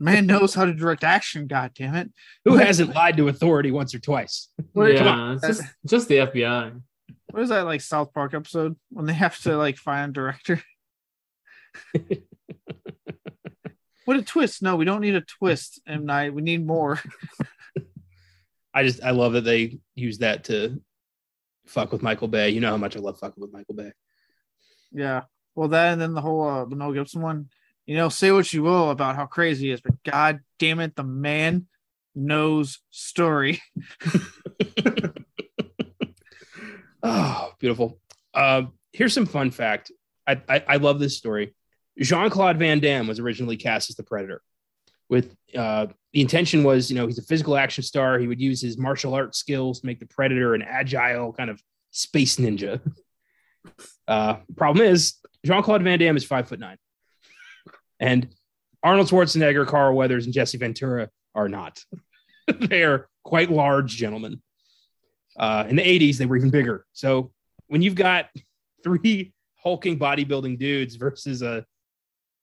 [0.00, 1.46] Man knows how to direct action.
[1.46, 2.10] God damn it.
[2.44, 4.48] Who hasn't lied to authority once or twice?
[4.72, 6.80] What- yeah, it's just, just the FBI.
[7.30, 10.62] What is that like South Park episode when they have to like find a director?
[14.04, 14.62] what a twist!
[14.62, 16.32] No, we don't need a twist, M Night.
[16.32, 17.00] We need more.
[18.74, 20.80] I just, I love that they use that to
[21.66, 22.50] fuck with Michael Bay.
[22.50, 23.92] You know how much I love fucking with Michael Bay.
[24.92, 25.22] Yeah.
[25.54, 27.48] Well, that and then the whole uh, the Mel Gibson one.
[27.88, 30.94] You know, say what you will about how crazy he is, but god damn it,
[30.94, 31.66] the man
[32.14, 33.60] knows story.
[37.02, 37.98] Oh, beautiful.
[38.34, 39.92] Uh, here's some fun fact.
[40.26, 41.54] I, I, I love this story.
[41.98, 44.42] Jean Claude Van Damme was originally cast as the Predator.
[45.08, 48.18] With uh, the intention was, you know, he's a physical action star.
[48.18, 51.62] He would use his martial arts skills to make the Predator an agile kind of
[51.90, 52.80] space ninja.
[54.06, 56.78] Uh, problem is, Jean Claude Van Damme is five foot nine,
[58.00, 58.28] and
[58.82, 61.82] Arnold Schwarzenegger, Carl Weathers, and Jesse Ventura are not.
[62.60, 64.40] they are quite large gentlemen.
[65.38, 66.84] Uh, in the 80s, they were even bigger.
[66.92, 67.32] So
[67.66, 68.26] when you've got
[68.84, 71.64] three hulking bodybuilding dudes versus a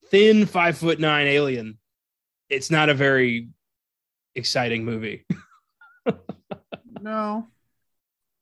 [0.10, 1.80] thin five foot nine alien,
[2.50, 3.50] it's not a very
[4.36, 5.26] exciting movie.
[7.06, 7.48] No.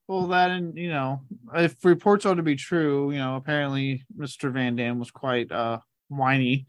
[0.08, 1.20] Well, that and you know,
[1.54, 4.50] if reports are to be true, you know, apparently Mr.
[4.50, 6.66] Van Damme was quite uh whiny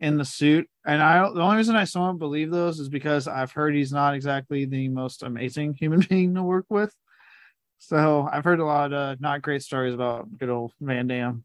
[0.00, 0.68] in the suit.
[0.86, 4.14] And I the only reason I somewhat believe those is because I've heard he's not
[4.14, 6.94] exactly the most amazing human being to work with.
[7.78, 11.44] So I've heard a lot of uh, not great stories about good old Van Damme.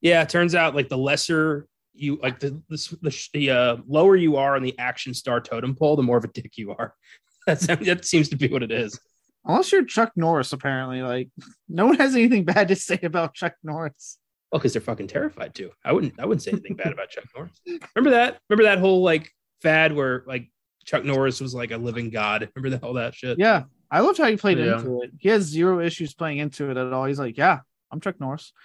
[0.00, 4.16] Yeah, it turns out like the lesser you like the the, the, the uh, lower
[4.16, 6.94] you are on the action star totem pole, the more of a dick you are.
[7.46, 8.98] That's that seems to be what it is.
[9.44, 11.30] Unless you're Chuck Norris, apparently, like
[11.68, 14.18] no one has anything bad to say about Chuck Norris.
[14.52, 15.70] Oh, well, because they're fucking terrified too.
[15.84, 16.18] I wouldn't.
[16.18, 17.60] I wouldn't say anything bad about Chuck Norris.
[17.94, 18.40] Remember that?
[18.48, 19.30] Remember that whole like
[19.62, 20.50] fad where like
[20.84, 22.48] Chuck Norris was like a living god.
[22.56, 23.38] Remember that all that shit?
[23.38, 24.78] Yeah, I loved how he played Yeah.
[24.78, 25.10] into it.
[25.18, 27.04] He has zero issues playing into it at all.
[27.04, 27.60] He's like, yeah,
[27.92, 28.52] I'm Chuck Norris.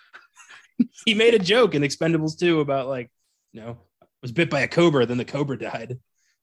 [1.05, 3.09] He made a joke in Expendables 2 about like,
[3.53, 3.77] you know,
[4.21, 5.99] was bit by a cobra, then the cobra died.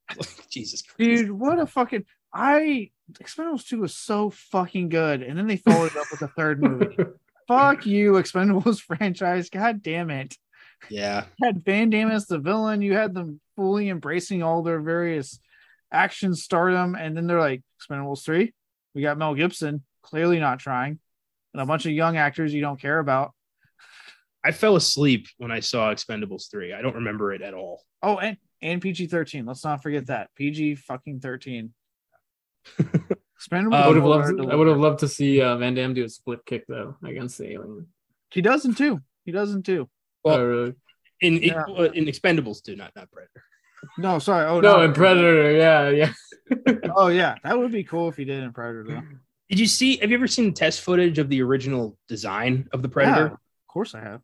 [0.51, 0.99] Jesus Christ.
[0.99, 5.23] Dude, what a fucking I Expendables 2 was so fucking good.
[5.23, 6.97] And then they followed it up with a third movie.
[7.49, 9.51] Fuck you, Expendables franchise.
[9.51, 10.37] God damn it.
[10.89, 11.25] Yeah.
[11.39, 12.83] You had Van Damme as the villain.
[12.83, 15.39] You had them fully embracing all their various
[15.93, 16.95] action stardom.
[16.95, 18.53] And then they're like, Expendables 3.
[18.95, 20.99] We got Mel Gibson, clearly not trying.
[21.55, 23.33] And a bunch of young actors you don't care about.
[24.45, 26.73] I fell asleep when I saw Expendables 3.
[26.73, 27.83] I don't remember it at all.
[28.03, 29.47] Oh, and, and PG 13.
[29.47, 30.31] Let's not forget that.
[30.35, 31.73] PG fucking 13.
[33.43, 34.51] Expendables I would have four loved.
[34.51, 37.39] I would have loved to see uh, Van Damme do a split kick though against
[37.39, 37.87] the alien.
[38.31, 39.01] He doesn't too.
[39.25, 39.89] He doesn't too.
[40.25, 40.75] Well, oh, really?
[41.21, 41.65] In in, Yeah.
[41.69, 43.43] uh, in Expendables 2, not not Predator.
[43.99, 44.47] No, sorry.
[44.47, 46.13] Oh no, no, in Predator, yeah, yeah.
[46.97, 48.85] Oh yeah, that would be cool if he did in Predator.
[48.85, 49.03] Though.
[49.49, 52.89] Did you see have you ever seen test footage of the original design of the
[52.89, 53.27] Predator?
[53.27, 54.21] Yeah, of course I have.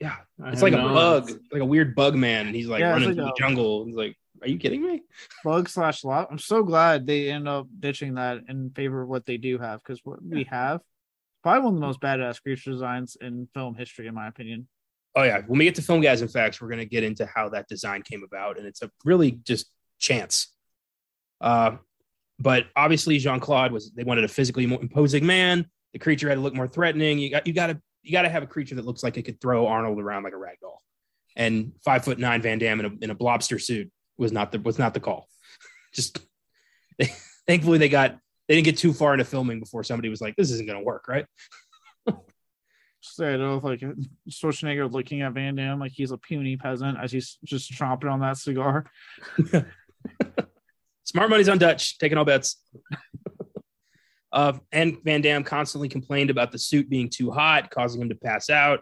[0.00, 0.16] Yeah.
[0.42, 2.46] I It's have like a bug, like a weird bug man.
[2.46, 3.84] And he's like Yeah, running like through the jungle.
[3.84, 5.02] He's like, Are you kidding me?
[5.44, 6.28] Bug slash lot.
[6.30, 9.80] I'm so glad they end up ditching that in favor of what they do have
[9.82, 10.80] because what we have
[11.42, 14.68] probably one of the most badass creature designs in film history, in my opinion.
[15.16, 15.40] Oh yeah.
[15.46, 18.02] When we get to film guys and facts, we're gonna get into how that design
[18.02, 19.66] came about, and it's a really just
[19.98, 20.52] chance.
[21.40, 21.76] Uh,
[22.38, 25.66] but obviously Jean Claude was they wanted a physically more imposing man.
[25.92, 27.18] The creature had to look more threatening.
[27.18, 29.22] You got you got to you got to have a creature that looks like it
[29.22, 30.80] could throw Arnold around like a rag doll.
[31.36, 33.90] And five foot nine Van Damme in a, in a lobster suit
[34.20, 35.28] was not the was not the call.
[35.94, 36.20] Just
[37.46, 40.50] thankfully they got they didn't get too far into filming before somebody was like, this
[40.50, 41.26] isn't gonna work, right?
[43.02, 43.80] So I don't know if like
[44.28, 48.20] Schwarzenegger looking at Van Damme like he's a puny peasant as he's just chomping on
[48.20, 48.84] that cigar.
[51.04, 52.62] Smart money's on Dutch, taking all bets.
[54.32, 58.14] uh, and Van Damme constantly complained about the suit being too hot, causing him to
[58.14, 58.80] pass out.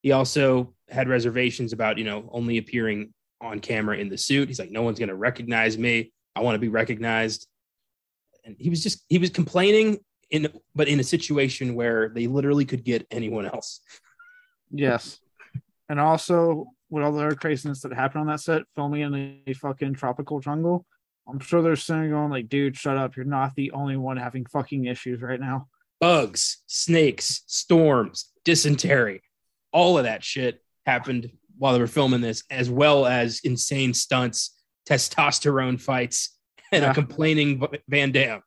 [0.00, 4.48] He also had reservations about, you know, only appearing on camera in the suit.
[4.48, 6.12] He's like, no one's going to recognize me.
[6.34, 7.46] I want to be recognized.
[8.44, 9.98] And he was just, he was complaining
[10.30, 13.80] in, but in a situation where they literally could get anyone else.
[14.70, 15.18] Yes.
[15.88, 19.52] And also with all the other craziness that happened on that set, filming in a
[19.52, 20.86] fucking tropical jungle.
[21.28, 23.16] I'm sure they're sitting going like, dude, shut up.
[23.16, 25.68] You're not the only one having fucking issues right now.
[26.02, 29.22] bugs, snakes, storms, dysentery,
[29.72, 34.56] all of that shit happened while they were filming this, as well as insane stunts,
[34.88, 36.36] testosterone fights,
[36.72, 36.90] and Yeah.
[36.90, 38.42] a complaining Van Damme.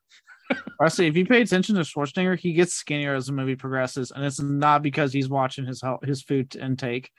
[0.80, 4.24] Honestly, if you pay attention to Schwarzenegger, he gets skinnier as the movie progresses, and
[4.24, 7.10] it's not because he's watching his hel- his food intake.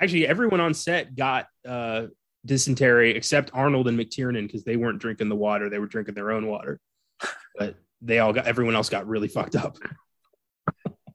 [0.00, 2.06] Actually, everyone on set got uh,
[2.46, 6.30] dysentery except Arnold and McTiernan because they weren't drinking the water; they were drinking their
[6.30, 6.80] own water.
[7.58, 9.76] But they all got everyone else got really fucked up.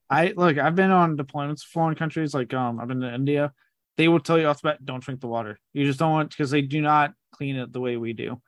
[0.10, 3.54] I look, I've been on deployments to foreign countries, like um, I've been to India.
[3.98, 5.60] They will tell you off the bat, don't drink the water.
[5.74, 8.41] You just don't want because they do not clean it the way we do.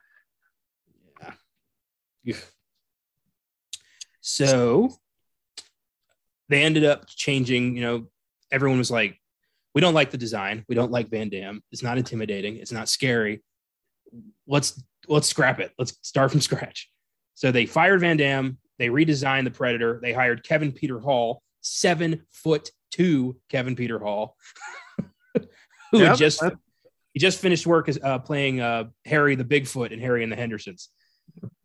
[2.23, 2.35] Yeah.
[4.19, 4.89] So
[6.49, 8.07] they ended up changing, you know,
[8.51, 9.19] everyone was like,
[9.73, 10.65] we don't like the design.
[10.67, 11.63] We don't like Van Damme.
[11.71, 12.57] It's not intimidating.
[12.57, 13.43] It's not scary.
[14.47, 15.71] Let's let's scrap it.
[15.77, 16.89] Let's start from scratch.
[17.35, 18.57] So they fired Van Damme.
[18.79, 19.99] They redesigned the Predator.
[20.01, 24.35] They hired Kevin Peter Hall, seven foot two Kevin Peter Hall,
[25.91, 26.43] who Yep, just
[27.13, 30.35] he just finished work as uh, playing uh, Harry the Bigfoot and Harry and the
[30.35, 30.89] Hendersons,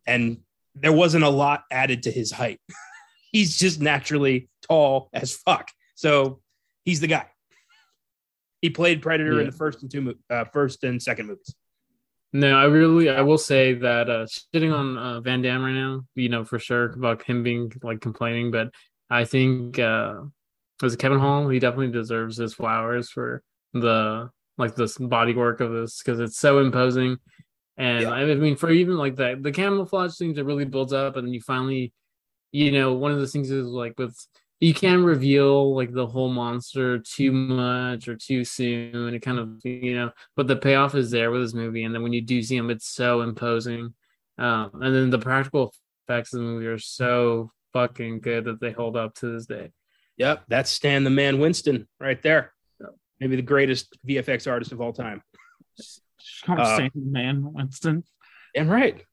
[0.05, 0.37] and
[0.75, 2.59] there wasn't a lot added to his height.
[3.31, 6.41] he's just naturally tall as fuck, so
[6.85, 7.27] he's the guy.
[8.61, 11.53] He played Predator in the first and two, uh, first and second movies.
[12.31, 16.01] No, I really, I will say that uh, shitting on uh, Van Damme right now,
[16.15, 18.71] you know, for sure about him being like complaining, but
[19.09, 20.21] I think uh,
[20.81, 21.47] was it Kevin Hall?
[21.49, 26.37] He definitely deserves his flowers for the like this body work of this because it's
[26.37, 27.17] so imposing.
[27.77, 28.11] And Yeah.
[28.11, 31.33] I mean, for even like the the camouflage things, it really builds up, and then
[31.33, 31.93] you finally,
[32.51, 34.15] you know, one of the things is like with
[34.59, 39.13] you can't reveal like the whole monster too much or too soon.
[39.13, 42.03] It kind of you know, but the payoff is there with this movie, and then
[42.03, 43.93] when you do see him, it's so imposing.
[44.37, 45.73] Um, and then the practical
[46.07, 49.71] effects of the movie are so fucking good that they hold up to this day.
[50.17, 52.53] Yep, that's Stan the Man Winston right there.
[52.79, 52.89] Yep.
[53.19, 55.21] Maybe the greatest VFX artist of all time.
[56.47, 58.03] I'm Uh, saying, man, Winston.
[58.55, 59.03] Damn right.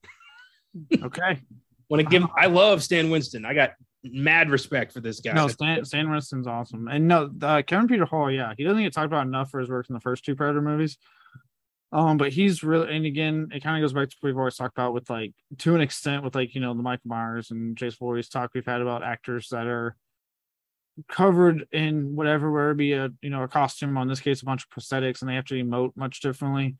[1.02, 1.40] Okay.
[1.88, 2.24] Want to give?
[2.36, 3.44] I love Stan Winston.
[3.44, 3.72] I got
[4.04, 5.32] mad respect for this guy.
[5.32, 8.30] No, Stan, Stan Winston's awesome, and no, uh, Kevin Peter Hall.
[8.30, 10.62] Yeah, he doesn't get talked about enough for his work in the first two Predator
[10.62, 10.98] movies.
[11.92, 14.56] Um, but he's really, and again, it kind of goes back to what we've always
[14.56, 17.76] talked about with like, to an extent, with like you know the Michael Myers and
[17.76, 19.96] Jason Voorhees talk we've had about actors that are
[21.08, 24.44] covered in whatever, whether it be a you know a costume, on this case a
[24.44, 26.76] bunch of prosthetics, and they have to emote much differently.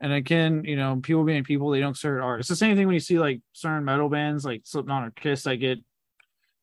[0.00, 2.40] And again, you know, people being people, they don't consider art.
[2.40, 5.44] It's the same thing when you see like certain metal bands like Slipknot or Kiss
[5.44, 5.78] that get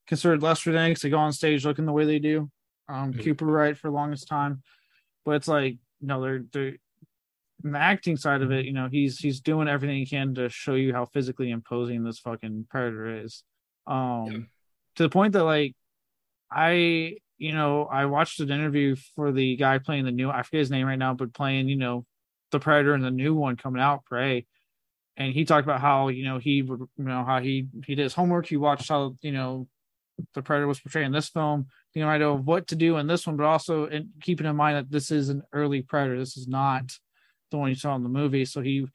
[0.05, 2.51] considered lesser for because they go on stage looking the way they do.
[2.89, 3.23] Um, Mhm.
[3.23, 4.61] Cooper right for the longest time,
[5.23, 6.77] but it's like you know they're they're
[7.63, 8.65] in the acting side of it.
[8.65, 12.19] You know he's he's doing everything he can to show you how physically imposing this
[12.19, 13.43] fucking predator is.
[13.87, 14.37] Um, Yeah.
[14.95, 15.75] to the point that like
[16.51, 20.59] I you know I watched an interview for the guy playing the new I forget
[20.59, 22.05] his name right now, but playing you know
[22.51, 24.45] the predator and the new one coming out, Prey.
[25.17, 28.03] And he talked about how you know he would you know how he he did
[28.03, 28.47] his homework.
[28.47, 29.67] He watched how you know
[30.33, 31.67] the predator was portrayed in this film.
[31.93, 34.55] You know, I know what to do in this one, but also in keeping in
[34.55, 36.17] mind that this is an early predator.
[36.19, 36.91] This is not
[37.51, 38.45] the one you saw in the movie.
[38.45, 38.87] So he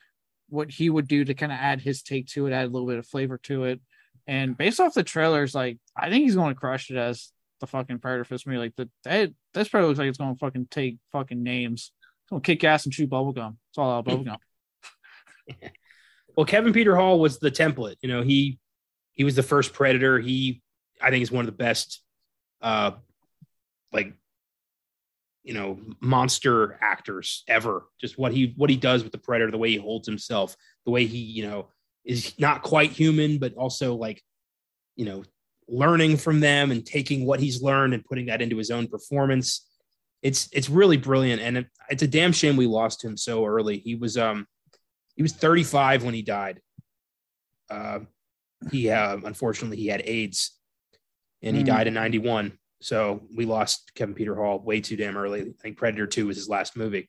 [0.49, 2.89] what he would do to kind of add his take to it, add a little
[2.89, 3.81] bit of flavor to it.
[4.27, 7.67] And based off the trailers, like I think he's going to crush it as the
[7.67, 8.59] fucking predator for movie.
[8.59, 11.93] Like the that, this probably looks like it's going to fucking take fucking names.
[12.25, 13.57] It's going to kick ass and chew bubblegum.
[13.71, 14.37] It's all out bubblegum.
[16.37, 17.97] well, Kevin Peter Hall was the template.
[18.03, 18.59] You know, he
[19.17, 20.21] he was the first Predator.
[20.21, 20.63] He,
[21.01, 22.03] I think, is one of the best,
[22.61, 22.93] uh,
[23.93, 24.13] like,
[25.47, 27.85] you know, monster actors ever.
[28.01, 30.91] Just what he what he does with the Predator, the way he holds himself, the
[30.91, 31.69] way he, you know,
[32.05, 34.21] is not quite human, but also like,
[34.97, 35.23] you know,
[35.69, 39.69] learning from them and taking what he's learned and putting that into his own performance.
[40.21, 43.79] It's it's really brilliant, and it, it's a damn shame we lost him so early.
[43.79, 44.49] He was um
[45.15, 46.61] he was 35 when he died.
[47.71, 48.01] Uh,
[48.73, 50.59] he uh, unfortunately he had AIDS,
[51.41, 51.67] and he Mm.
[51.67, 52.59] died in 91.
[52.81, 55.41] So we lost Kevin Peter Hall way too damn early.
[55.43, 57.09] I think Predator 2 was his last movie.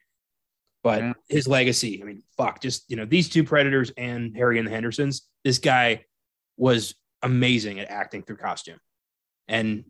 [0.84, 1.14] But Yeah.
[1.28, 4.72] his legacy, I mean, fuck, just you know, these two Predators and Harry and the
[4.72, 6.06] Hendersons, this guy
[6.56, 8.80] was amazing at acting through costume.
[9.48, 9.86] And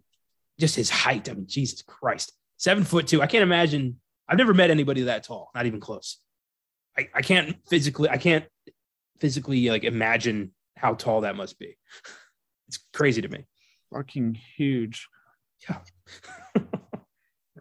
[0.59, 1.29] just his height.
[1.29, 2.31] I mean, Jesus Christ.
[2.57, 3.21] Seven foot two.
[3.21, 3.99] I can't imagine.
[4.27, 6.17] I've never met anybody that tall, not even close.
[6.97, 8.45] I, I can't physically, I can't
[9.19, 11.77] physically like imagine how tall that must be.
[12.67, 13.45] It's crazy to me.
[13.93, 15.07] fucking huge.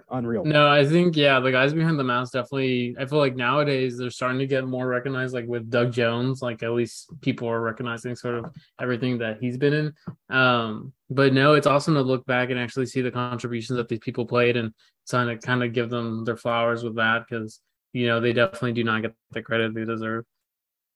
[0.09, 0.45] Unreal.
[0.45, 2.95] No, I think yeah, the guys behind the mask definitely.
[2.99, 5.35] I feel like nowadays they're starting to get more recognized.
[5.35, 9.57] Like with Doug Jones, like at least people are recognizing sort of everything that he's
[9.57, 9.93] been in.
[10.37, 13.99] Um, but no, it's awesome to look back and actually see the contributions that these
[13.99, 14.73] people played and
[15.09, 17.61] trying to kind of give them their flowers with that because
[17.93, 20.25] you know they definitely do not get the credit they deserve.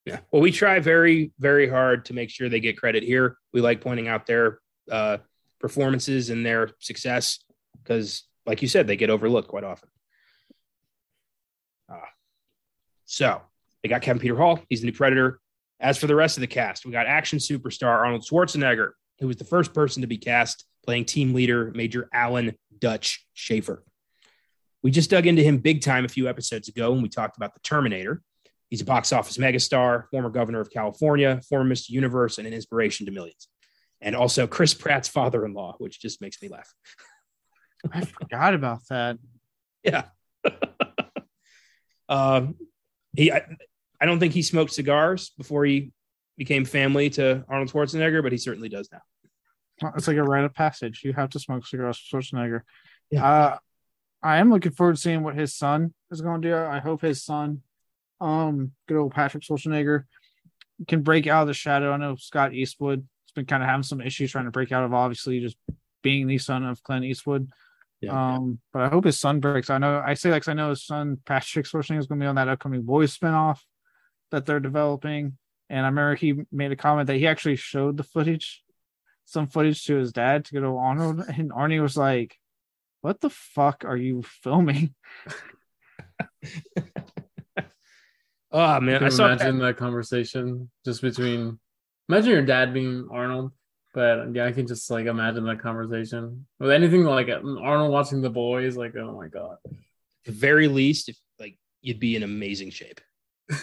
[0.05, 0.21] Yeah.
[0.31, 3.37] Well, we try very, very hard to make sure they get credit here.
[3.53, 4.61] We like pointing out their
[4.91, 5.19] uh,
[5.61, 7.38] performances and their success
[7.83, 9.88] because, like you said, they get overlooked quite often.
[11.88, 11.99] Uh,
[13.05, 13.40] so
[13.83, 14.61] they got Kevin Peter Hall.
[14.68, 15.40] He's the new Predator.
[15.79, 19.37] As for the rest of the cast, we got action superstar Arnold Schwarzenegger, who was
[19.37, 23.85] the first person to be cast playing team leader Major Alan Dutch Schaefer.
[24.83, 27.55] We just dug into him big time a few episodes ago when we talked about
[27.55, 28.23] the Terminator.
[28.70, 31.90] He's a box office megastar, former governor of California, former Mr.
[31.90, 33.49] Universe, and an inspiration to millions.
[34.01, 36.73] And also Chris Pratt's father in law, which just makes me laugh.
[37.93, 39.19] I forgot about that.
[39.83, 40.05] Yeah.
[42.09, 42.55] um,
[43.15, 43.45] he, I,
[44.01, 45.93] I don't think he smoked cigars before he
[46.39, 49.01] became family to Arnold Schwarzenegger, but he certainly does now.
[49.97, 51.03] It's like a rite of passage.
[51.05, 52.63] You have to smoke cigars with Schwarzenegger.
[53.11, 53.25] Yeah.
[53.25, 53.59] Uh,
[54.23, 56.57] I am looking forward to seeing what his son is going to do.
[56.57, 57.63] I hope his son,
[58.21, 60.05] um, good old Patrick Schwarzenegger,
[60.89, 61.93] can break out of the shadow.
[61.93, 64.85] I know Scott Eastwood has been kind of having some issues trying to break out
[64.85, 65.57] of obviously just
[66.03, 67.49] being the son of Clint Eastwood.
[68.01, 68.35] Yeah.
[68.35, 69.69] Um, but I hope his son breaks.
[69.71, 72.25] I know I say like 'cause I know his son Patrick Schwarzenegger is going to
[72.25, 73.61] be on that upcoming Boys spinoff
[74.31, 75.37] that they're developing.
[75.69, 78.64] And I remember he made a comment that he actually showed the footage,
[79.27, 82.37] some footage to his dad to go to Arnold, and Arnie was like,
[83.03, 84.95] "What the fuck are you filming?"
[88.53, 89.64] Oh man, I I can saw imagine that.
[89.64, 91.61] that conversation just between.
[92.11, 93.53] Imagine your dad being Arnold,
[93.95, 98.21] but yeah, I can just like imagine that conversation with anything like uh, Arnold watching
[98.21, 98.77] the boys.
[98.77, 99.77] Like, oh my god, At
[100.25, 103.01] the very least, if like you'd be in amazing shape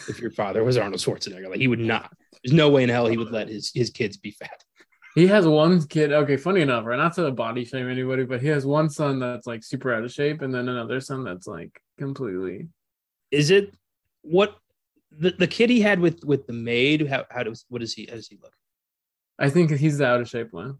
[0.07, 1.49] if your father was Arnold Schwarzenegger.
[1.49, 2.09] Like he would not.
[2.41, 4.63] There's no way in hell he would let his his kids be fat.
[5.13, 6.13] he has one kid.
[6.13, 6.95] Okay, funny enough, right?
[6.95, 10.13] Not to body shame anybody, but he has one son that's like super out of
[10.13, 12.69] shape, and then another son that's like completely.
[13.29, 13.73] Is it
[14.21, 14.55] what
[15.17, 17.07] the, the kid he had with with the maid?
[17.07, 18.53] How how does what does he how does he look?
[19.39, 20.77] I think he's the out of shape one.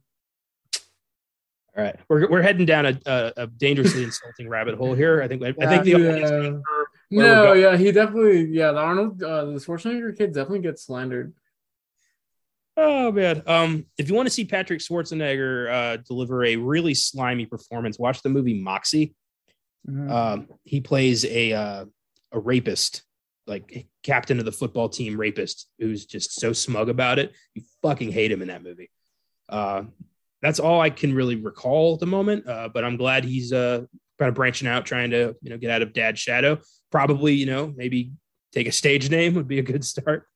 [1.75, 5.21] All right, we're we're heading down a a, a dangerously insulting rabbit hole here.
[5.21, 6.61] I think I think the
[7.09, 7.23] Yeah.
[7.23, 11.33] No, yeah, he definitely, yeah, the Arnold, uh, the Schwarzenegger kid definitely gets slandered.
[12.75, 13.41] Oh man.
[13.47, 18.21] Um, if you want to see Patrick Schwarzenegger uh, deliver a really slimy performance, watch
[18.21, 19.15] the movie Moxie.
[19.89, 20.11] Mhm.
[20.11, 21.85] Um, he plays a uh,
[22.31, 23.03] a rapist,
[23.47, 27.33] like captain of the football team rapist, who's just so smug about it.
[27.53, 28.91] You fucking hate him in that movie.
[29.49, 29.83] Uh,
[30.41, 32.47] that's all I can really recall at the moment.
[32.47, 33.83] Uh, but I'm glad he's uh,
[34.19, 36.59] kind of branching out, trying to you know get out of Dad's shadow.
[36.91, 38.11] Probably you know maybe
[38.51, 40.27] take a stage name would be a good start.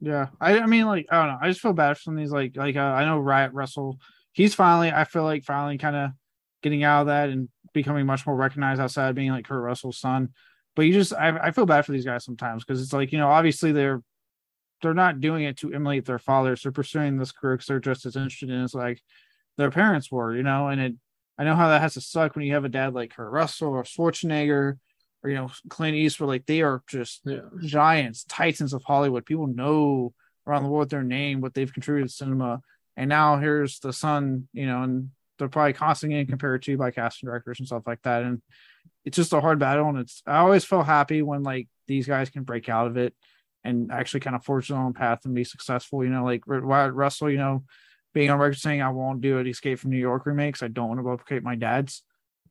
[0.00, 1.38] Yeah, I, I mean, like I don't know.
[1.40, 2.32] I just feel bad for these.
[2.32, 3.98] Like, like uh, I know Wyatt Russell.
[4.32, 6.10] He's finally, I feel like finally kind of
[6.62, 9.98] getting out of that and becoming much more recognized outside of being like Kurt Russell's
[9.98, 10.30] son.
[10.74, 13.18] But you just, I, I feel bad for these guys sometimes because it's like you
[13.18, 14.02] know, obviously they're
[14.82, 16.62] they're not doing it to emulate their fathers.
[16.62, 19.00] They're pursuing this career because they're just as interested in as like
[19.56, 20.68] their parents were, you know.
[20.68, 20.94] And it,
[21.38, 23.70] I know how that has to suck when you have a dad like Kurt Russell
[23.70, 24.78] or Schwarzenegger
[25.22, 26.28] or you know Clint Eastwood.
[26.28, 27.40] Like they are just Yeah.
[27.60, 29.24] giants, titans of Hollywood.
[29.24, 30.12] People know
[30.46, 32.60] around the world their name, what they've contributed to cinema.
[32.96, 36.90] And now here's the son, you know, and they're probably constantly getting compared to by
[36.90, 38.22] casting directors and stuff like that.
[38.22, 38.42] And
[39.04, 39.88] it's just a hard battle.
[39.88, 43.14] And it's I always feel happy when like these guys can break out of it
[43.64, 46.04] and actually kind of forge their own path and be successful.
[46.04, 47.64] You know, like R- Wyatt Russell, you know,
[48.14, 50.62] being on record saying I won't do an Escape from New York remakes.
[50.62, 52.02] I don't want to replicate my dad's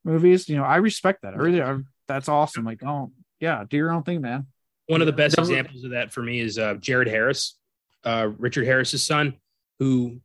[0.04, 0.50] movies.
[0.50, 1.34] You know, I respect that.
[1.34, 1.78] I really, I,
[2.08, 2.66] that's awesome.
[2.66, 4.48] Like, oh yeah, do your own thing, man.
[4.88, 7.58] One of the best examples of that for me is uh, Jared Harris,
[8.04, 9.36] uh, Richard Harris's son,
[9.80, 10.20] who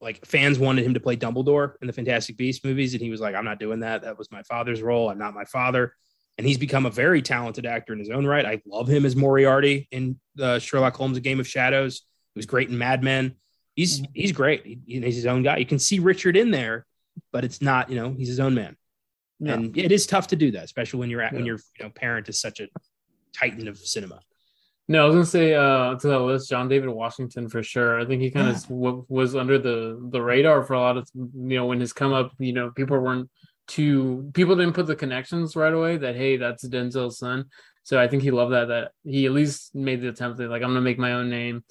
[0.00, 3.20] like fans wanted him to play Dumbledore in the Fantastic Beasts movies, and he was
[3.20, 4.02] like, "I'm not doing that.
[4.02, 5.08] That was my father's role.
[5.08, 5.94] I'm not my father."
[6.36, 8.44] And he's become a very talented actor in his own right.
[8.44, 12.02] I love him as Moriarty in the Sherlock Holmes: A Game of Shadows.
[12.34, 13.36] He was great in Mad Men.
[13.74, 14.12] He's mm-hmm.
[14.14, 14.64] he's great.
[14.64, 15.58] He, he's his own guy.
[15.58, 16.86] You can see Richard in there,
[17.32, 17.88] but it's not.
[17.88, 18.76] You know, he's his own man.
[19.40, 19.54] Yeah.
[19.54, 21.90] And it is tough to do that, especially when you're at when your you know
[21.90, 22.68] parent is such a
[23.32, 24.20] titan of cinema.
[24.86, 27.98] No, I was gonna say uh to that list, John David Washington for sure.
[27.98, 31.08] I think he kind of w- was under the the radar for a lot of
[31.14, 32.32] you know when his come up.
[32.38, 33.30] You know, people weren't
[33.66, 37.46] too people didn't put the connections right away that hey, that's Denzel's son.
[37.82, 40.62] So I think he loved that that he at least made the attempt that like
[40.62, 41.64] I'm gonna make my own name.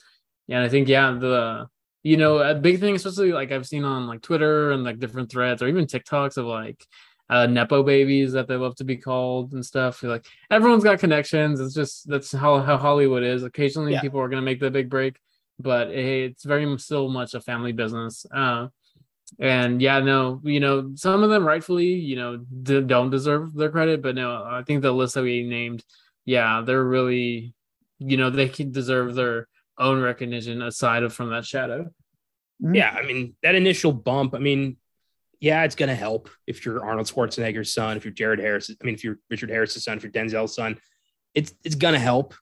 [0.50, 1.68] And I think yeah, the
[2.02, 5.32] you know a big thing, especially like I've seen on like Twitter and like different
[5.32, 6.84] threads or even TikToks of like
[7.30, 10.04] uh nepo babies that they love to be called and stuff.
[10.04, 11.60] Like everyone's got connections.
[11.60, 13.44] It's just that's how how Hollywood is.
[13.44, 14.02] Occasionally, Yeah.
[14.02, 15.18] people are gonna make the big break,
[15.60, 18.26] but hey, it's very still much a family business.
[18.34, 18.68] Uh,
[19.40, 23.70] and yeah, no, you know, some of them rightfully, you know, d- don't deserve their
[23.72, 25.84] credit, but no, I think the list that we named,
[26.26, 27.54] yeah, they're really,
[28.00, 29.48] you know, they can deserve their
[29.80, 31.90] own recognition aside of from that shadow.
[32.60, 34.36] Yeah, I mean that initial bump.
[34.36, 34.78] I mean,
[35.44, 38.70] yeah, it's gonna help if you're Arnold Schwarzenegger's son, if you're Jared Harris.
[38.70, 40.78] I mean, if you're Richard Harris's son, if you're Denzel's son,
[41.34, 42.34] it's it's gonna help.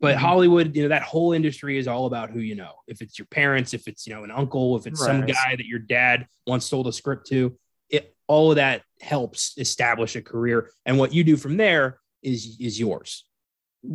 [0.00, 0.20] But Mhm.
[0.20, 2.72] Hollywood, you know, that whole industry is all about who you know.
[2.88, 5.66] If it's your parents, if it's you know an uncle, if it's some guy that
[5.66, 7.56] your dad once sold a script to,
[7.88, 10.70] it all of that helps establish a career.
[10.84, 13.24] And what you do from there is is yours.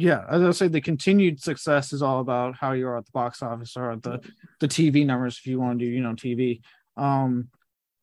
[0.08, 3.12] yeah as i say the continued success is all about how you are at the
[3.12, 4.16] box office or at the
[4.60, 6.62] the tv numbers if you want to do you know tv
[6.96, 7.32] um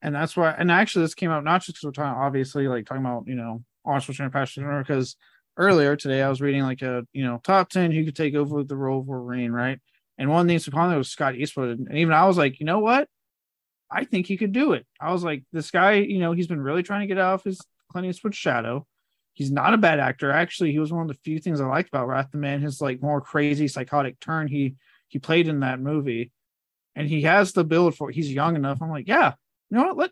[0.07, 2.87] and that's why and actually this came out not just because we're talking obviously like
[2.87, 5.17] talking about you know Arnold Schwarzenegger Patrick because
[5.59, 8.63] earlier today i was reading like a you know top 10 who could take over
[8.63, 9.81] the role of wolverine right
[10.17, 13.09] and one names upon was scott eastwood and even i was like you know what
[13.91, 16.61] i think he could do it i was like this guy you know he's been
[16.61, 18.87] really trying to get out of his clint eastwood shadow
[19.37, 20.31] he's not a bad actor.
[20.31, 22.81] Actually, he was one of the few things I liked about Wrath the Man, his
[22.81, 24.77] like more crazy psychotic turn he
[25.09, 26.33] he played in that movie.
[26.95, 28.15] And he has the build for it.
[28.15, 28.81] He's young enough.
[28.81, 29.35] I'm like, yeah,
[29.71, 29.97] you know what?
[29.97, 30.11] Let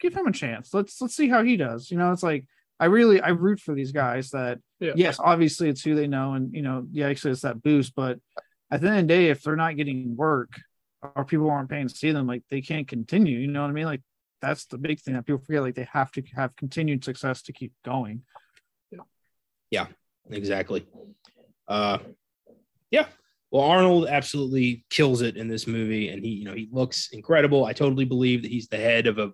[0.00, 0.74] give him a chance.
[0.74, 1.90] Let's let's see how he does.
[1.90, 2.46] You know, it's like
[2.78, 4.92] I really I root for these guys that Yeah.
[4.96, 8.18] yes, obviously it's who they know and you know, yeah, actually it's that boost, but
[8.70, 10.50] at the end of the day, if they're not getting work
[11.14, 13.38] or people aren't paying to see them, like they can't continue.
[13.38, 13.86] You know what I mean?
[13.86, 14.02] Like
[14.40, 15.62] that's the big thing that people forget.
[15.62, 18.22] Like they have to have continued success to keep going.
[18.90, 19.00] Yeah,
[19.70, 19.86] yeah
[20.30, 20.86] exactly.
[21.68, 21.98] Uh,
[22.90, 23.06] yeah.
[23.52, 27.66] Well, Arnold absolutely kills it in this movie, and he, you know, he looks incredible.
[27.66, 29.32] I totally believe that he's the head of a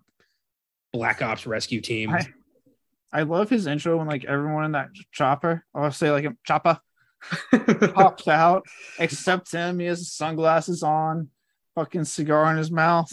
[0.93, 2.11] Black Ops rescue team.
[2.11, 2.27] I-
[3.11, 6.79] I love his intro when like everyone in that chopper, I'll say like a chopper
[7.95, 8.67] pops out,
[8.99, 9.79] except him.
[9.79, 11.31] He has sunglasses on,
[11.75, 13.11] fucking cigar in his mouth.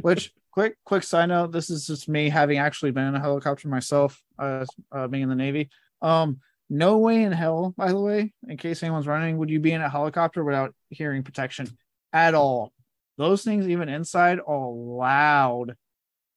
[0.00, 3.66] Which quick quick side note, this is just me having actually been in a helicopter
[3.68, 5.70] myself, uh, uh being in the Navy.
[6.02, 9.72] Um, no way in hell, by the way, in case anyone's running, would you be
[9.72, 11.68] in a helicopter without hearing protection
[12.12, 12.72] at all?
[13.18, 15.76] Those things, even inside, are loud.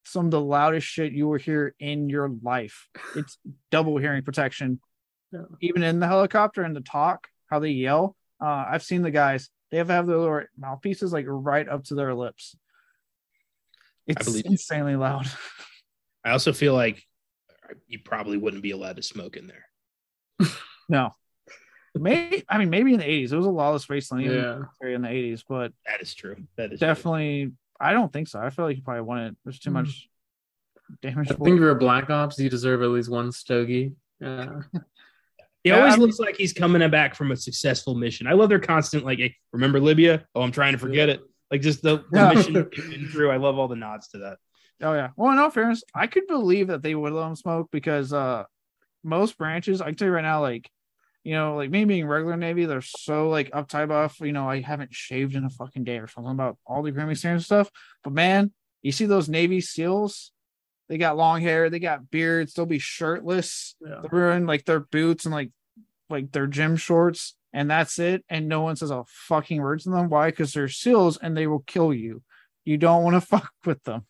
[0.06, 2.88] some of the loudest shit you will hear in your life.
[3.16, 3.38] It's
[3.72, 4.80] double hearing protection.
[5.32, 5.42] Yeah.
[5.62, 8.16] Even in the helicopter and the talk, how they yell.
[8.42, 11.84] Uh, I've seen the guys, they have to have their little mouthpieces like right up
[11.86, 12.56] to their lips.
[14.08, 14.52] It's believe you.
[14.52, 15.28] insanely loud.
[16.24, 17.04] I also feel like
[17.88, 19.69] you probably wouldn't be allowed to smoke in there.
[20.90, 21.16] No.
[21.96, 23.32] Maybe I mean maybe in the 80s.
[23.32, 24.90] It was a lawless wasteland even Yeah.
[24.96, 26.36] in the 80s, but That is true.
[26.58, 26.88] That is true.
[26.88, 28.40] definitely I don't think so.
[28.40, 29.38] I feel like you probably wouldn't.
[29.44, 29.76] There's too Hmm.
[29.76, 30.10] much
[31.02, 31.32] damage.
[31.32, 33.94] I think if you're a black ops, you deserve at least one stogie.
[34.20, 34.62] Yeah.
[35.64, 38.28] He Yeah, always I mean- looks like he's coming back from a successful mission.
[38.28, 40.26] I love their constant like, hey, remember Libya?
[40.36, 41.22] Oh, I'm trying to forget it.
[41.52, 42.34] Like just the, the Yeah.
[42.34, 43.30] mission been through.
[43.32, 44.38] I love all the nods to that.
[44.82, 45.10] Oh yeah.
[45.18, 48.46] Well, in all fairness, I could believe that they would let them smoke because uh
[49.04, 50.70] most branches, I can tell you right now, like
[51.24, 54.20] you know, like me being regular Navy, they're so like uptight buff.
[54.22, 57.16] You know, I haven't shaved in a fucking day or something about all the grooming
[57.16, 57.72] standards and stuff.
[58.04, 60.32] But man, you see those Navy SEALs?
[60.88, 63.76] They got long hair, they got beards, they'll be shirtless.
[63.80, 64.00] yeah.
[64.02, 65.52] They're wearing like their boots and like
[66.10, 68.24] like their gym shorts, and that's it.
[68.30, 70.10] And no one says a fucking word to them.
[70.10, 70.32] Why?
[70.32, 72.24] Because they're SEALs and they will kill you.
[72.66, 74.06] You don't want to fuck with them.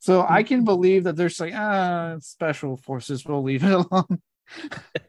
[0.00, 3.24] So I can believe that they're like ah special forces.
[3.24, 4.20] We'll leave it alone.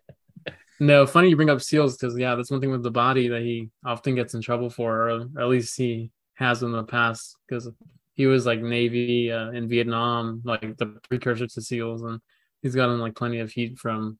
[0.79, 3.41] No, funny you bring up seals because yeah, that's one thing with the body that
[3.41, 7.69] he often gets in trouble for, or at least he has in the past because
[8.15, 12.21] he was like Navy uh, in Vietnam, like the precursor to seals, and
[12.61, 14.17] he's gotten like plenty of heat from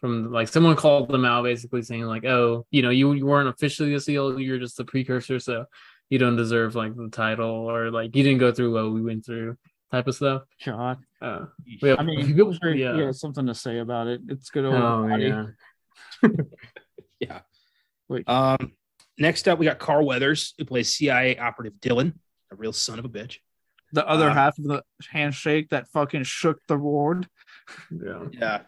[0.00, 3.48] from like someone called them out basically saying like, oh, you know, you, you weren't
[3.48, 5.64] officially a seal, you're just the precursor, so
[6.10, 9.24] you don't deserve like the title or like you didn't go through what we went
[9.24, 9.56] through
[9.92, 10.42] type of stuff.
[10.64, 11.46] God, Uh,
[11.80, 12.94] we have- I mean, people- sure, yeah.
[12.94, 14.22] he has something to say about it.
[14.28, 15.32] It's good old Oh body.
[17.20, 17.40] yeah.
[18.08, 18.28] Wait.
[18.28, 18.72] Um,
[19.18, 22.14] next up, we got Carl Weathers, who plays CIA operative Dylan,
[22.50, 23.38] a real son of a bitch.
[23.92, 27.28] The other Uh, half of the handshake that fucking shook the ward.
[27.90, 28.24] Yeah.
[28.32, 28.62] Yeah.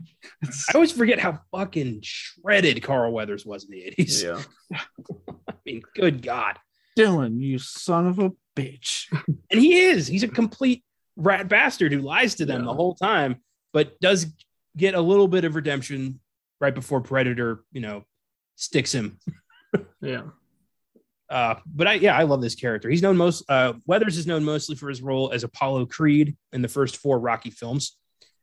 [0.44, 4.22] I always forget how fucking shredded Carl Weathers was in the 80s.
[4.22, 4.42] Yeah.
[5.48, 6.58] I mean, good God.
[6.98, 9.06] Dylan, you son of a bitch.
[9.50, 10.06] And he is.
[10.06, 10.84] He's a complete
[11.16, 12.66] rat bastard who lies to them Yeah.
[12.66, 13.36] the whole time,
[13.72, 14.26] but does
[14.76, 16.20] get a little bit of redemption
[16.60, 18.04] right before Predator, you know,
[18.56, 19.18] sticks him.
[20.00, 20.22] Yeah.
[21.28, 22.88] Uh, but I, yeah, I love this character.
[22.88, 26.62] He's known most, uh, Weathers is known mostly for his role as Apollo Creed in
[26.62, 27.96] the first four Rocky films.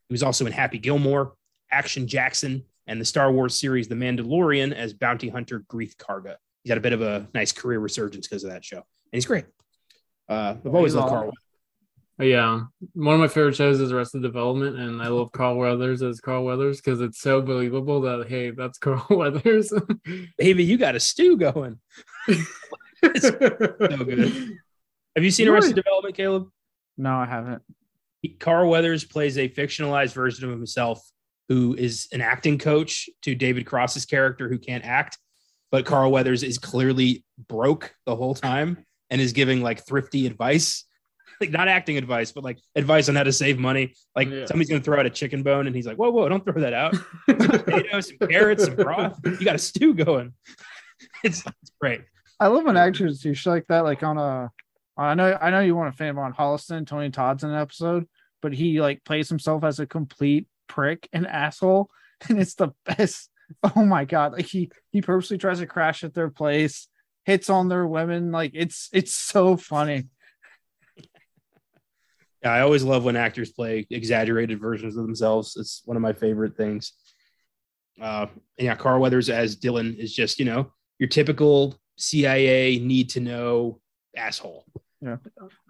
[0.10, 1.36] He was also in Happy Gilmore,
[1.72, 6.36] Action Jackson, and the Star Wars series The Mandalorian as bounty hunter Greef Karga.
[6.64, 9.26] He's had a bit of a nice career resurgence because of that show, and he's
[9.26, 9.46] great.
[10.28, 11.32] Uh, I've always loved Carl.
[12.18, 12.62] But yeah,
[12.94, 16.44] one of my favorite shows is Arrested Development, and I love Carl Weathers as Carl
[16.46, 19.74] Weathers because it's so believable that hey, that's Carl Weathers.
[20.38, 21.80] Baby, you got a stew going.
[22.28, 24.58] It's so good.
[25.16, 26.50] Have you seen You Arrested Development, Caleb?
[26.98, 27.64] No, I haven't.
[28.22, 31.02] He- Carl Weathers plays a fictionalized version of himself
[31.50, 35.18] who is an acting coach to David Cross's character who can't act.
[35.72, 40.86] But Carl Weathers is clearly broke the whole time and is giving like thrifty advice,
[41.42, 43.94] like not acting advice, but like advice on how to save money.
[44.16, 44.46] Like Yeah.
[44.46, 46.62] somebody's going to throw out a chicken bone and he's like, whoa, whoa, don't throw
[46.62, 46.96] that out.
[47.28, 49.20] Potatoes, some carrots, some broth.
[49.26, 50.34] You got a stew going.
[51.24, 52.02] It's, it's great.
[52.40, 53.84] I love when actors do shit like that.
[53.84, 54.52] Like on a,
[54.98, 56.86] I know, I know you want to fan on Holliston.
[56.86, 58.08] Tony Todd's in an episode,
[58.42, 61.90] but he like plays himself as a complete prick and asshole,
[62.30, 63.30] and it's the best.
[63.76, 64.34] Oh my god!
[64.34, 66.88] Like he he purposely tries to crash at their place,
[67.26, 68.32] hits on their women.
[68.32, 70.06] Like it's it's so funny.
[72.44, 75.56] Yeah, I always love when actors play exaggerated versions of themselves.
[75.58, 76.94] It's one of my favorite things.
[78.02, 78.28] Uh,
[78.58, 83.20] and yeah, Carl Weathers as Dylan is just, you know, your typical CIA need to
[83.20, 83.80] know
[84.16, 84.66] asshole.
[85.02, 85.18] Yeah,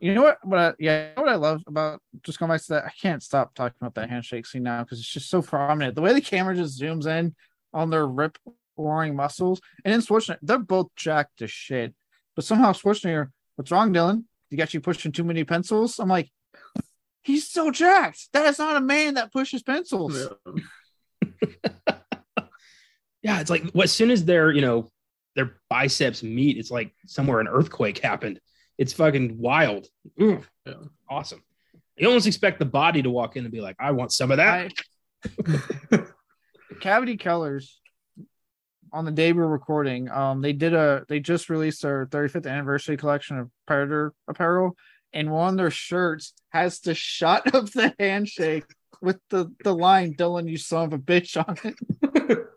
[0.01, 0.37] you know what?
[0.43, 0.59] What?
[0.59, 2.85] I, yeah, what I love about just going back to that.
[2.85, 5.95] I can't stop talking about that handshake scene now because it's just so prominent.
[5.95, 7.33] The way the camera just zooms in
[7.73, 8.37] on their rip
[8.75, 11.93] roaring muscles, and then Schwarzenegger, they're both jacked to shit.
[12.35, 14.25] But somehow Schwarzenegger, what's wrong, Dylan?
[14.49, 15.97] You got you pushing too many pencils.
[15.99, 16.29] I'm like,
[17.21, 18.29] he's so jacked.
[18.33, 20.27] That is not a man that pushes pencils.
[23.23, 24.89] Yeah, it's like well, as soon as their, you know,
[25.35, 28.39] their biceps meet, it's like somewhere an earthquake happened.
[28.77, 29.87] It's fucking wild.
[30.19, 30.43] Ugh.
[30.65, 30.73] Yeah.
[31.09, 31.43] Awesome.
[31.97, 34.37] You almost expect the body to walk in and be like, I want some of
[34.37, 34.73] that.
[35.91, 35.99] I,
[36.81, 37.79] Cavity Colors
[38.91, 42.97] on the day we're recording, um, they did a they just released their 35th anniversary
[42.97, 44.75] collection of Predator apparel,
[45.13, 48.65] and one of their shirts has the shot of the handshake
[49.01, 52.47] with the the line "Dylan, you son of a bitch" on it.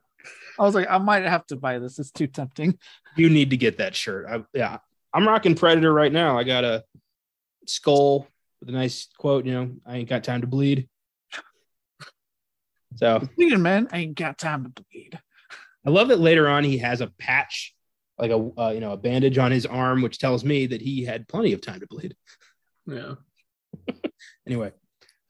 [0.58, 1.98] I was like, I might have to buy this.
[1.98, 2.78] It's too tempting.
[3.16, 4.26] you need to get that shirt.
[4.28, 4.78] I, yeah,
[5.12, 6.38] I'm rocking Predator right now.
[6.38, 6.84] I got a
[7.66, 8.28] skull
[8.60, 9.46] with a nice quote.
[9.46, 10.88] You know, I ain't got time to bleed.
[12.96, 15.18] So Bleeding I ain't got time to bleed.
[15.86, 17.74] I love that later on he has a patch,
[18.18, 21.04] like a uh, you know a bandage on his arm, which tells me that he
[21.04, 22.14] had plenty of time to bleed.
[22.86, 23.14] Yeah.
[24.46, 24.72] Anyway,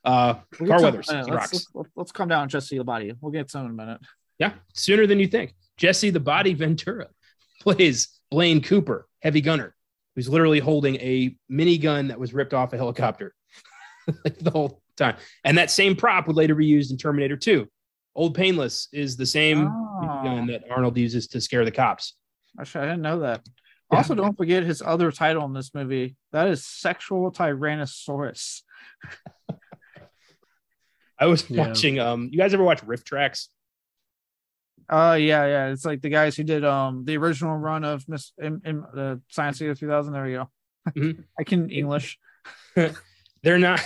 [0.03, 1.53] uh, We'll Carl Weathers, let's, rocks.
[1.53, 3.13] let's, let's, let's calm down, and just the body.
[3.21, 4.01] We'll get some in a minute.
[4.39, 5.53] Yeah, sooner than you think.
[5.77, 7.07] Jesse the Body Ventura
[7.61, 9.73] plays Blaine Cooper, heavy gunner,
[10.15, 13.33] who's literally holding a minigun that was ripped off a helicopter
[14.25, 15.15] like the whole time.
[15.45, 17.65] And that same prop would later be used in Terminator 2.
[18.15, 20.21] Old Painless is the same Oh.
[20.23, 22.15] gun that Arnold uses to scare the cops.
[22.59, 23.41] Actually, I didn't know that.
[23.91, 23.97] Yeah.
[23.97, 26.15] Also, don't forget his other title in this movie.
[26.31, 28.61] That is Sexual Tyrannosaurus.
[31.19, 31.67] I was Yeah.
[31.67, 31.99] watching.
[31.99, 33.47] Um, you guys ever watch RiffTrax?
[34.87, 35.67] Uh yeah, yeah.
[35.69, 39.19] It's like the guys who did um the original run of Miss in, in the
[39.29, 40.13] Science Theater 2000.
[40.13, 40.91] There you go.
[40.91, 41.23] Mhm.
[41.39, 42.19] I can English.
[42.75, 43.79] They're not.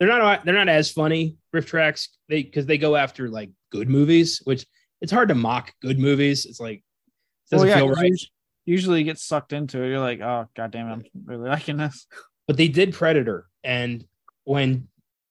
[0.00, 0.44] they're not.
[0.44, 1.36] They're not as funny.
[1.54, 2.08] RiffTrax.
[2.28, 4.64] They because they go after like good movies, which
[5.00, 6.46] it's hard to mock good movies.
[6.46, 8.12] It's like it doesn't Well, yeah, feel right.
[8.60, 9.88] Us- Usually you get sucked into it.
[9.88, 12.06] You're like, oh god damn it, I'm really liking this.
[12.46, 14.04] but they did Predator, and
[14.44, 14.88] when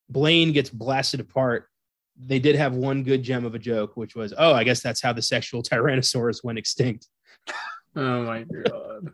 [0.09, 1.67] Blaine gets blasted apart,
[2.17, 5.01] they did have one good gem of a joke, which was, "Oh, I guess that's
[5.01, 7.07] how the sexual Tyrannosaurus went extinct."
[7.95, 9.09] Oh my god.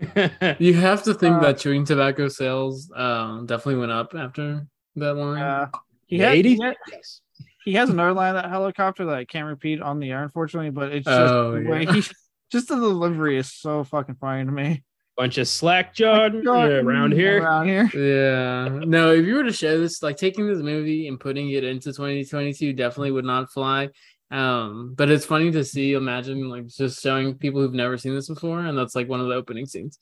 [0.58, 4.66] You have to think Uh, that chewing tobacco sales um definitely went up after
[4.96, 5.42] that line.
[5.42, 5.66] Uh,
[6.06, 7.20] he, had, he, had- yes.
[7.68, 10.70] He has another line of that helicopter that I can't repeat on the air, unfortunately,
[10.70, 11.92] but it's just Oh, the way yeah.
[11.92, 12.00] he
[12.52, 14.82] just the delivery is so fucking funny to me.
[15.16, 17.42] Bunch of slack jawed around here.
[17.42, 17.90] Around here.
[17.94, 18.84] Yeah.
[18.84, 21.92] No, if you were to show this, like taking this movie and putting it into
[21.92, 23.88] 2022 definitely would not fly.
[24.30, 28.28] Um, but it's funny to see, imagine like just showing people who've never seen this
[28.28, 29.98] before, and that's like one of the opening scenes.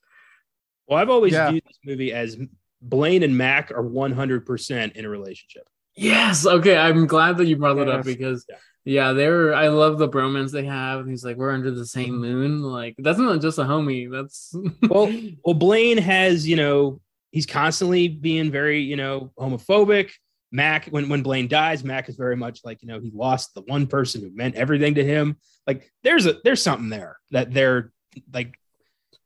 [0.87, 1.51] Well, I've always Yeah.
[1.51, 2.37] viewed this movie as
[2.83, 5.67] Blaine and Mac are 100% in a relationship.
[5.97, 6.47] Yes.
[6.47, 6.77] Okay.
[6.77, 8.57] I'm glad that you brought that up because Yeah.
[8.85, 11.01] yeah, they're I love the bromance they have.
[11.01, 12.21] And he's like, we're under the same mm-hmm.
[12.21, 12.63] moon.
[12.63, 14.11] Like that's not just a homie.
[14.11, 14.55] That's
[14.89, 15.13] Well,
[15.45, 20.13] well, Blaine has, you know, he's constantly being very, you know, homophobic.
[20.53, 23.63] Mac, when when Blaine dies, Mac is very much like, you know, he lost the
[23.63, 25.37] one person who meant everything to him.
[25.67, 27.91] Like there's a there's something there that they're
[28.33, 28.55] like,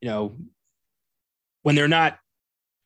[0.01, 0.39] you know,
[1.63, 2.19] when they're not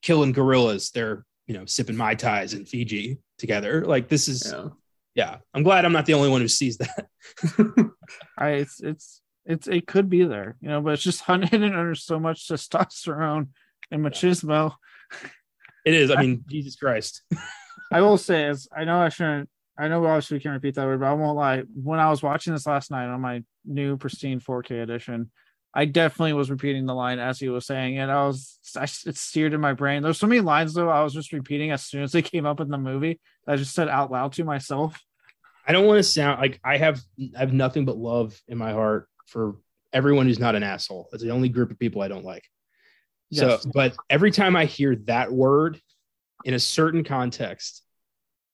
[0.03, 3.85] killing guerrillas, they're, you know, sipping Mai Tais in Fiji together.
[3.85, 4.69] Like this is yeah.
[5.15, 5.37] yeah.
[5.53, 7.07] I'm glad I'm not the only one who sees that.
[8.39, 11.95] I it's it's it's it could be there, you know, but it's just hidden under
[11.95, 13.49] so much testosterone
[13.91, 14.75] and machismo.
[15.85, 16.11] It is.
[16.11, 17.23] I mean, Jesus Christ.
[17.93, 20.87] I will say is I know I shouldn't I know obviously we can't repeat that
[20.87, 21.65] word, but I won't lie.
[21.75, 25.31] When I was watching this last night on my new pristine 4K edition,
[25.77, 28.09] I definitely was repeating the line as he was saying it.
[28.09, 30.03] I was I, it steered in my brain.
[30.03, 32.61] There's so many lines though I was just repeating as soon as they came up
[32.61, 33.21] in the movie.
[33.47, 35.01] I just said out loud to myself.
[35.67, 37.01] I don't want to sound like I have
[37.35, 39.57] I have nothing but love in my heart for
[39.93, 41.09] everyone who's not an asshole.
[41.13, 42.45] It's the only group of people I don't like.
[43.31, 43.63] Yes.
[43.63, 45.81] So, but every time I hear that word
[46.45, 47.83] in a certain context,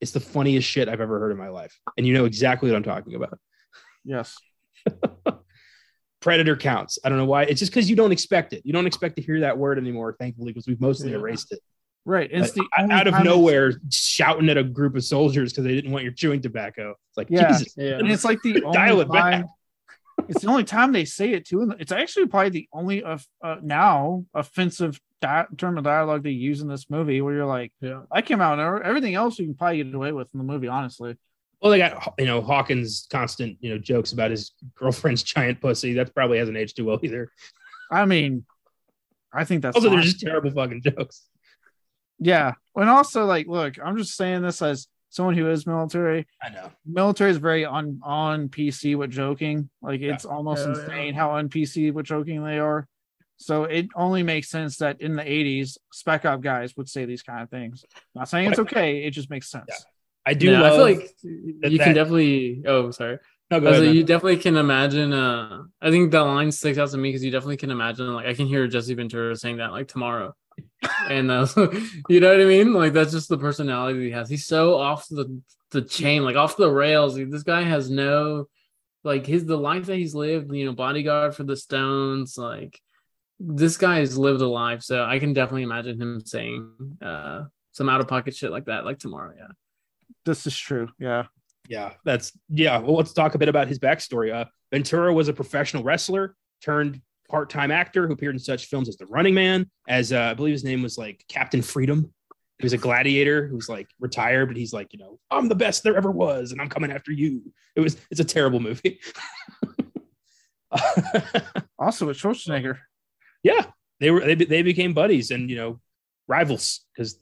[0.01, 1.79] it's the funniest shit I've ever heard in my life.
[1.99, 3.39] And you know exactly what I'm talking about.
[4.05, 4.39] Yes.
[6.21, 6.99] Predator counts.
[7.05, 7.45] I don't know why.
[7.45, 8.62] It's just because you don't expect it.
[8.64, 11.16] You don't expect to hear that word anymore, thankfully, because we've mostly Yeah.
[11.18, 11.61] erased it.
[12.05, 12.29] Right.
[12.33, 15.93] It's But the out of nowhere, shouting at a group of soldiers because they didn't
[15.93, 16.91] want your chewing tobacco.
[17.09, 17.49] It's like, Yeah.
[17.53, 17.75] Jesus.
[17.77, 17.99] Yeah.
[17.99, 19.33] and it's like the only Dial it back.
[19.33, 19.47] time,
[20.29, 21.62] it's the only time they say it too.
[21.62, 26.31] And it's actually probably the only of uh, now offensive di- term of dialogue they
[26.31, 28.03] use in this movie where you're like, yeah.
[28.11, 30.68] I came out and everything else you can probably get away with in the movie,
[30.68, 31.16] honestly.
[31.61, 35.95] Well, they got you know Hawkins' constant you know jokes about his girlfriend's giant pussy.
[35.95, 37.31] That probably hasn't aged too well either.
[37.91, 38.45] I mean,
[39.33, 41.27] I think that's Also, they're just terrible fucking jokes.
[42.19, 42.53] yeah.
[42.77, 46.27] And also, like, look, I'm just saying this as someone who is military.
[46.43, 46.71] I know.
[46.87, 49.69] Military is very on on PC with joking.
[49.83, 50.83] Like, it's almost Yeah, yeah.
[50.83, 52.87] insane how on PC with joking they are.
[53.37, 57.23] So it only makes sense that in the 80s, spec op guys would say these
[57.23, 57.85] kind of things.
[58.15, 59.85] Not saying it's okay, it just makes sense.
[60.31, 60.62] I do Yeah.
[60.64, 62.62] I feel like that- you that- can definitely.
[62.66, 63.18] Oh, sorry.
[63.51, 65.12] no, go ahead, like, you definitely can imagine.
[65.12, 68.07] Uh, I think that line sticks out to me because you definitely can imagine.
[68.14, 70.35] Like, I can hear Jesse Ventura saying that like tomorrow,
[71.09, 71.47] and uh,
[72.09, 72.72] you know what I mean.
[72.72, 74.31] Like, that's just the personality he has.
[74.31, 75.41] He's so off the
[75.72, 77.18] the chain, like off the rails.
[77.18, 78.47] Like, this guy has no,
[79.03, 80.55] like his the life that he's lived.
[80.55, 82.39] You know, bodyguard for the Stones.
[82.39, 82.78] Like,
[83.41, 84.83] this guy has lived a life.
[84.83, 86.70] So I can definitely imagine him saying
[87.03, 89.33] uh some out of pocket shit like that, like tomorrow.
[89.37, 89.49] Yeah.
[90.25, 90.89] This is true.
[90.99, 91.27] Yeah.
[91.69, 92.79] yeah, that's yeah.
[92.79, 94.33] Well, let's talk a bit about his backstory.
[94.35, 98.97] Uh, Ventura was a professional wrestler turned part-time actor who appeared in such films as
[98.97, 102.13] The Running Man, as uh, I believe his name was like Captain Freedom.
[102.59, 105.83] He was a gladiator who's like retired, but he's like, you know, I'm the best
[105.83, 107.43] there ever was, and I'm coming after you.
[107.77, 109.01] It was it's a terrible movie.
[111.79, 112.77] Also with Schwarzenegger.
[113.43, 113.65] yeah,
[114.01, 115.81] they were they, they became buddies and you know
[116.29, 117.19] rivals because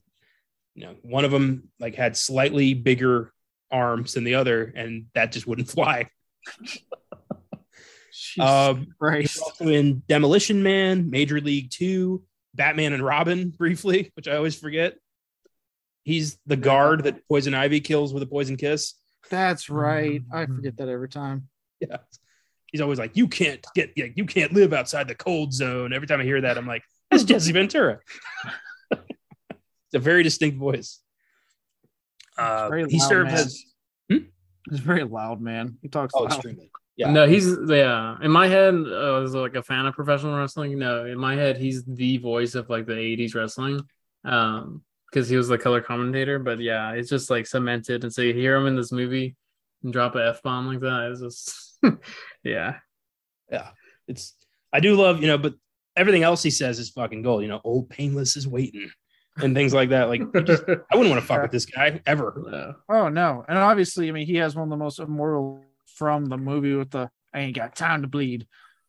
[0.78, 3.32] you know one of them like had slightly bigger
[3.70, 6.08] arms than the other, and that just wouldn't fly.
[8.12, 9.40] Jesus Um, He Christ.
[9.42, 12.22] also in Demolition Man, Major League Two,
[12.54, 14.94] Batman and Robin, briefly, which I always forget.
[16.04, 18.94] He's the guard that Poison Ivy kills with a poison kiss.
[19.30, 20.22] That's right.
[20.32, 21.48] I forget that every time.
[21.80, 21.98] Yeah.
[22.66, 26.06] He's always like, "You can't get, like, you can't live outside the cold zone." Every
[26.06, 27.98] time I hear that, I'm like, "That's Jesse Ventura."
[29.88, 31.00] it's a very distinct voice.
[32.36, 33.38] Uh, very he loud, served man.
[33.38, 33.64] as
[34.70, 35.78] He's very loud, man.
[35.82, 36.32] He talks oh, loud.
[36.32, 36.70] extremely.
[36.96, 37.10] Yeah.
[37.10, 38.16] No, he's yeah.
[38.20, 41.56] In my head, uh, as like a fan of professional wrestling, no, in my head,
[41.56, 43.80] he's the voice of like the '80s wrestling,
[44.24, 46.38] um, because he was the color commentator.
[46.38, 49.36] But yeah, it's just like cemented, and so you hear him in this movie
[49.84, 51.10] and drop a f bomb like that.
[51.12, 51.78] It's just
[52.42, 52.76] yeah.
[53.50, 53.68] yeah.
[54.08, 54.34] It's
[54.72, 55.54] I do love you know, but
[55.96, 57.42] everything else he says is fucking gold.
[57.42, 58.90] You know, old painless is waiting
[59.42, 60.08] and things like that.
[60.08, 62.42] Like just- I wouldn't want to fuck with this guy ever.
[62.50, 62.72] Yeah.
[62.94, 63.44] Oh no.
[63.48, 65.64] And obviously, I mean, he has one of the most immortal
[65.96, 68.46] from the movie with the I ain't got time to bleed.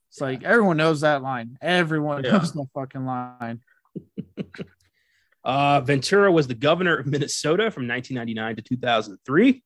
[0.09, 1.57] It's like everyone knows that line.
[1.61, 2.31] Everyone Yeah.
[2.37, 3.61] knows the fucking line.
[5.43, 9.63] Uh, Ventura was the governor of Minnesota from 1999 to 2003.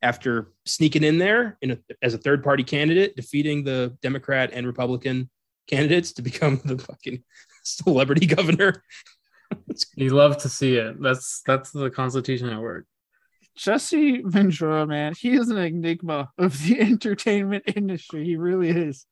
[0.00, 4.66] After sneaking in there in a, as a third party candidate, defeating the Democrat and
[4.66, 5.30] Republican
[5.68, 7.22] candidates to become the fucking
[7.62, 8.82] celebrity governor.
[9.96, 11.00] You love to see it.
[11.00, 12.86] That's that's the Constitution at work.
[13.56, 18.24] Jesse Ventura, man, he is an enigma of the entertainment industry.
[18.24, 19.06] He really is.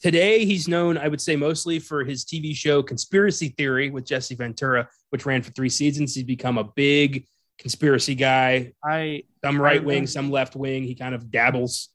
[0.00, 4.34] Today, he's known, I would say, mostly for his TV show Conspiracy Theory with Jesse
[4.34, 6.14] Ventura, which ran for three seasons.
[6.14, 7.26] He's become a big
[7.58, 10.82] conspiracy guy, I some right wing, remember- some left wing.
[10.82, 11.90] He kind of dabbles.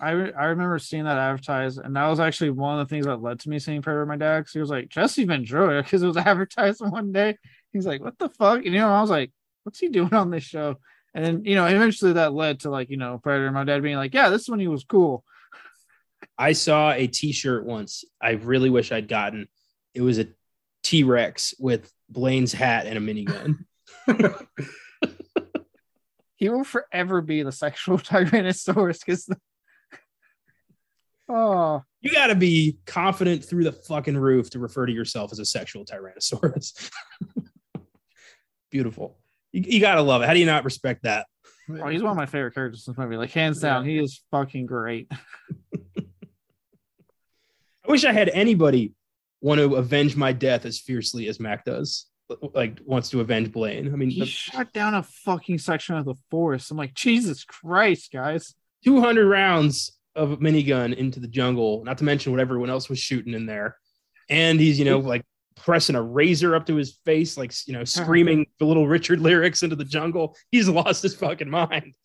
[0.00, 3.06] I, re- I remember seeing that advertised, and that was actually one of the things
[3.06, 4.40] that led to me seeing Predator with my dad.
[4.40, 7.36] Because he was like Jesse Ventura, because it was advertised one day.
[7.72, 9.32] He's like, "What the fuck?" And you know, I was like,
[9.64, 10.76] "What's he doing on this show?"
[11.14, 13.46] And then you know, eventually that led to like you know Predator.
[13.46, 15.24] and My dad being like, "Yeah, this is when he was cool."
[16.36, 18.04] I saw a T-shirt once.
[18.20, 19.48] I really wish I'd gotten.
[19.94, 20.28] It was a
[20.82, 23.64] T-Rex with Blaine's hat and a minigun.
[26.38, 29.04] He will forever be the sexual tyrannosaurus.
[29.04, 29.28] Because
[31.28, 35.38] oh, You got to be confident through the fucking roof to refer to yourself as
[35.38, 36.90] a sexual Tyrannosaurus.
[38.70, 39.18] Beautiful.
[39.52, 40.26] You, you got to love it.
[40.26, 41.26] How do you not respect that?
[41.70, 43.16] oh, he's one of my favorite characters in this movie.
[43.16, 45.10] Like hands down, he is fucking great.
[45.98, 48.92] I wish I had anybody
[49.40, 52.06] want to avenge my death as fiercely as Mac does.
[52.52, 53.92] Like wants to avenge Blaine.
[53.92, 56.70] I mean, He the shut down a fucking section of the forest.
[56.70, 58.54] I'm like, Jesus Christ, guys.
[58.84, 62.98] 200 rounds of a minigun into the jungle, not to mention what everyone else was
[62.98, 63.76] shooting in there.
[64.28, 65.24] And he's, you know, like
[65.56, 67.86] pressing a razor up to his face, like, you know, uh-huh.
[67.86, 70.36] screaming the little Richard lyrics into the jungle.
[70.50, 71.94] He's lost his fucking mind.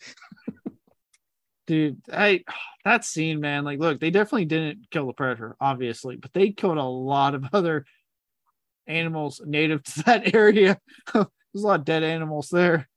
[1.66, 2.44] dude i
[2.84, 6.78] that scene man like look they definitely didn't kill the predator obviously but they killed
[6.78, 7.86] a lot of other
[8.88, 10.78] animals native to that area
[11.14, 12.90] there's a lot of dead animals there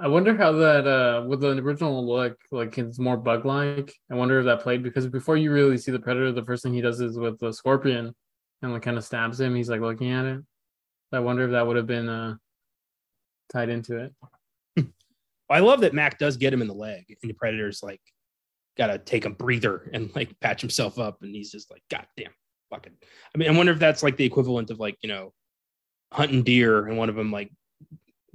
[0.00, 3.94] I wonder how that uh with the original look, like it's more bug like.
[4.10, 6.72] I wonder if that played because before you really see the predator, the first thing
[6.72, 8.14] he does is with the scorpion
[8.62, 9.54] and like kind of stabs him.
[9.54, 10.40] He's like looking at it.
[11.12, 12.36] I wonder if that would have been uh
[13.52, 14.10] tied into
[14.76, 14.86] it.
[15.50, 18.00] I love that Mac does get him in the leg, and the Predator's like,
[18.78, 21.18] got to take a breather and like patch himself up.
[21.22, 22.30] And he's just like, God damn,
[22.70, 22.92] fucking.
[23.34, 25.32] I mean, I wonder if that's like the equivalent of like, you know,
[26.12, 27.50] hunting deer, and one of them like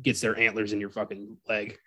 [0.02, 1.78] gets their antlers in your fucking leg.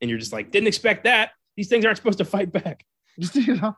[0.00, 1.32] And you're just like, didn't expect that.
[1.56, 2.84] These things aren't supposed to fight back.
[3.18, 3.74] Just you know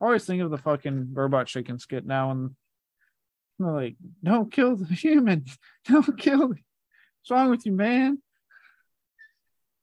[0.00, 2.50] I always think of the fucking robot chicken skit now and
[3.58, 5.46] they're like don't kill the human
[5.88, 6.54] don't kill the...
[6.54, 8.22] what's wrong with you man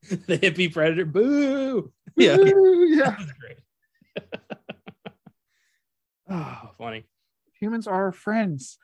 [0.09, 1.91] the hippie predator, boo.
[2.15, 4.27] Yeah, Woo, yeah great.
[6.29, 7.05] oh, funny.
[7.59, 8.77] humans are friends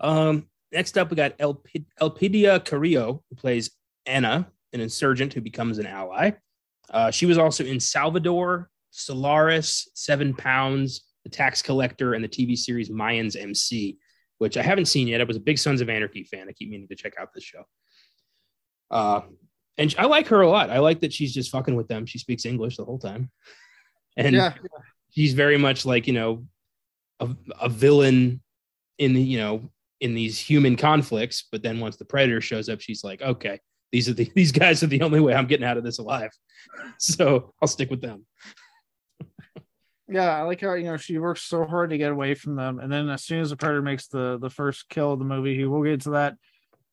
[0.00, 1.66] Um, next up, we got Elp-
[2.00, 3.70] Elpidia Carrillo, who plays
[4.06, 6.32] Anna, an insurgent who becomes an ally.
[6.90, 12.56] Uh, she was also in Salvador, Solaris, Seven Pounds, The Tax Collector, and the TV
[12.56, 13.98] series Mayans MC,
[14.38, 15.20] which I haven't seen yet.
[15.20, 16.48] I was a big Sons of Anarchy fan.
[16.48, 17.64] I keep meaning to check out this show.
[18.90, 19.22] Uh,
[19.78, 20.70] and I like her a lot.
[20.70, 22.04] I like that she's just fucking with them.
[22.06, 23.30] She speaks English the whole time.
[24.16, 24.54] and yeah,
[25.10, 26.44] she's very much like you know
[27.20, 27.28] a,
[27.60, 28.42] a villain
[28.98, 29.70] in the you know
[30.02, 33.58] in these human conflicts but then once the predator shows up she's like okay
[33.92, 36.30] these are the these guys are the only way i'm getting out of this alive
[36.98, 38.26] so i'll stick with them
[40.12, 40.36] yeah.
[40.36, 42.92] I like how you know she works so hard to get away from them, and
[42.92, 45.64] then as soon as the predator makes the the first kill of the movie, he
[45.64, 46.36] will get to that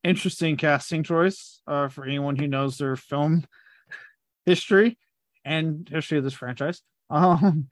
[0.03, 3.45] interesting casting choice uh, for anyone who knows their film
[4.45, 4.97] history
[5.43, 6.81] and history of this franchise.
[7.09, 7.67] Um,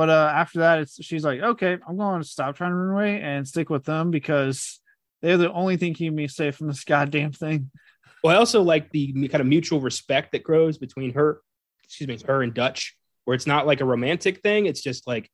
[0.00, 2.94] but uh, after that, it's she's like, okay, I'm going to stop trying to run
[2.94, 4.80] away and stick with them because
[5.20, 7.70] they're the only thing keeping me safe from this goddamn thing.
[8.24, 11.42] well i also like the kind of mutual respect that grows between her
[11.84, 12.96] excuse me her and dutch
[13.26, 15.28] where it's not like a romantic thing it's just like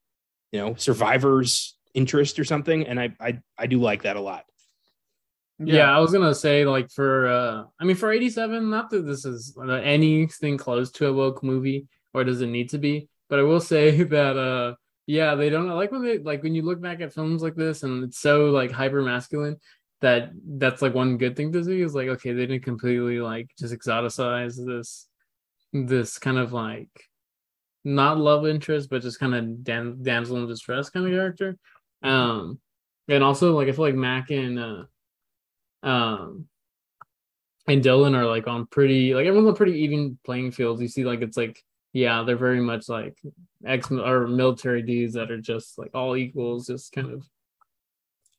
[0.51, 4.45] you know survivors interest or something and i i, I do like that a lot
[5.59, 5.97] Yeah.
[5.97, 9.57] I was gonna say like for uh I mean for 87, not that this is
[9.57, 13.43] uh, anything close to a woke movie or does it need to be, but I
[13.43, 14.75] will say that uh
[15.07, 17.55] yeah, they don't I like when they like when you look back at films like
[17.55, 19.57] this and it's so like hyper masculine
[20.01, 23.49] that that's like one good thing to see is like okay, they didn't completely like
[23.59, 25.09] just exoticize this
[25.73, 26.89] this kind of like
[27.85, 31.57] not love interest, but just kind of dam- damsel in distress kind of character.
[32.03, 32.59] Um
[33.09, 34.85] and also like I feel like Mac and uh
[35.83, 36.49] um
[37.69, 40.81] and Dylan are like on pretty like everyone's on pretty even playing fields.
[40.83, 41.63] You see like it's like
[41.97, 43.19] yeah, they're very much like
[43.65, 47.27] ex or military dudes that are just like all equals, just kind of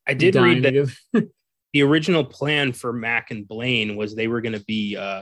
[0.07, 1.29] i did read that
[1.73, 5.21] the original plan for mac and blaine was they were going to be uh,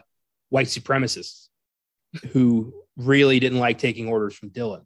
[0.49, 1.47] white supremacists
[2.31, 4.85] who really didn't like taking orders from dylan.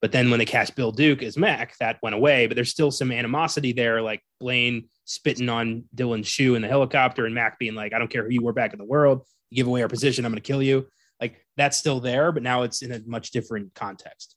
[0.00, 2.92] But then when they cast bill duke as mac that went away but there's still
[2.92, 7.74] some animosity there like blaine spitting on dylan's shoe in the helicopter and mac being
[7.74, 9.88] like i don't care who you were back in the world you give away our
[9.88, 10.86] position i'm going to kill you
[11.20, 14.34] like that's still there but now it's in a much different context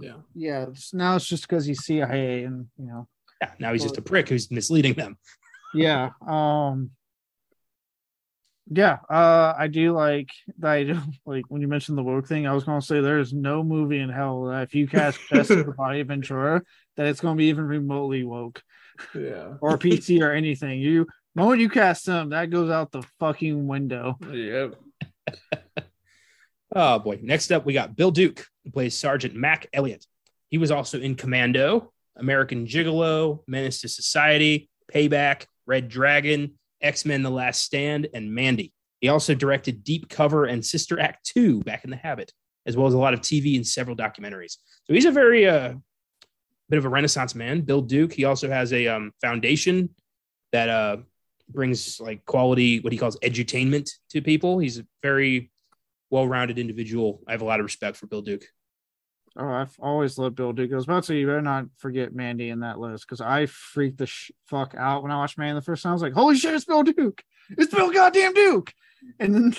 [0.00, 0.14] yeah.
[0.34, 3.08] Yeah, it's- now it's just because he's CIA and you know.
[3.42, 5.18] yeah now he's just a prick who's misleading them
[5.74, 6.10] Yeah.
[6.26, 6.90] Um.
[8.70, 8.98] Yeah.
[9.10, 10.70] Uh, I do like that.
[10.70, 12.46] I do like when you mentioned the woke thing.
[12.46, 15.64] I was gonna say there's no movie in hell that if you cast Jess as
[15.64, 16.62] the body of Ventura,
[16.96, 18.62] that it's gonna be even remotely woke
[19.14, 19.54] Yeah.
[19.60, 20.80] or PC or anything.
[20.80, 24.16] You the moment you cast him, that goes out the fucking window.
[24.30, 24.74] Yep.
[26.74, 27.18] Oh boy.
[27.22, 30.06] Next up, we got Bill Duke, who plays Sergeant Mac Elliott.
[30.48, 37.22] He was also in Commando, American Gigolo, Menace to Society, Payback, Red Dragon, X Men
[37.22, 38.72] The Last Stand, and Mandy.
[39.00, 42.32] He also directed Deep Cover and Sister Act 2 back in the habit,
[42.66, 44.56] as well as a lot of TV and several documentaries.
[44.84, 45.74] So he's a very uh,
[46.70, 47.62] bit of a renaissance man.
[47.62, 48.12] Bill Duke.
[48.12, 49.90] He also has a um, foundation
[50.52, 50.98] that uh,
[51.48, 54.58] brings like quality, what he calls edutainment to people.
[54.58, 55.51] He's very
[56.12, 57.22] well-rounded individual.
[57.26, 58.44] I have a lot of respect for Bill Duke.
[59.34, 60.70] Oh, I've always loved Bill Duke.
[60.70, 63.46] I was about to say you better not forget Mandy in that list because I
[63.46, 65.90] freaked the sh- fuck out when I watched Mandy the first time.
[65.90, 67.22] I was like, "Holy shit, it's Bill Duke!
[67.56, 68.74] It's Bill goddamn Duke!"
[69.18, 69.56] And then,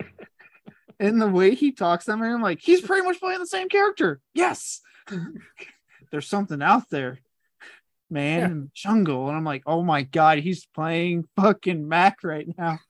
[0.98, 3.68] and the way he talks to me, I'm like, he's pretty much playing the same
[3.68, 4.20] character.
[4.34, 4.80] Yes,
[6.10, 7.20] there's something out there,
[8.10, 8.38] man.
[8.40, 8.46] Yeah.
[8.46, 12.80] in the Jungle, and I'm like, oh my god, he's playing fucking Mac right now.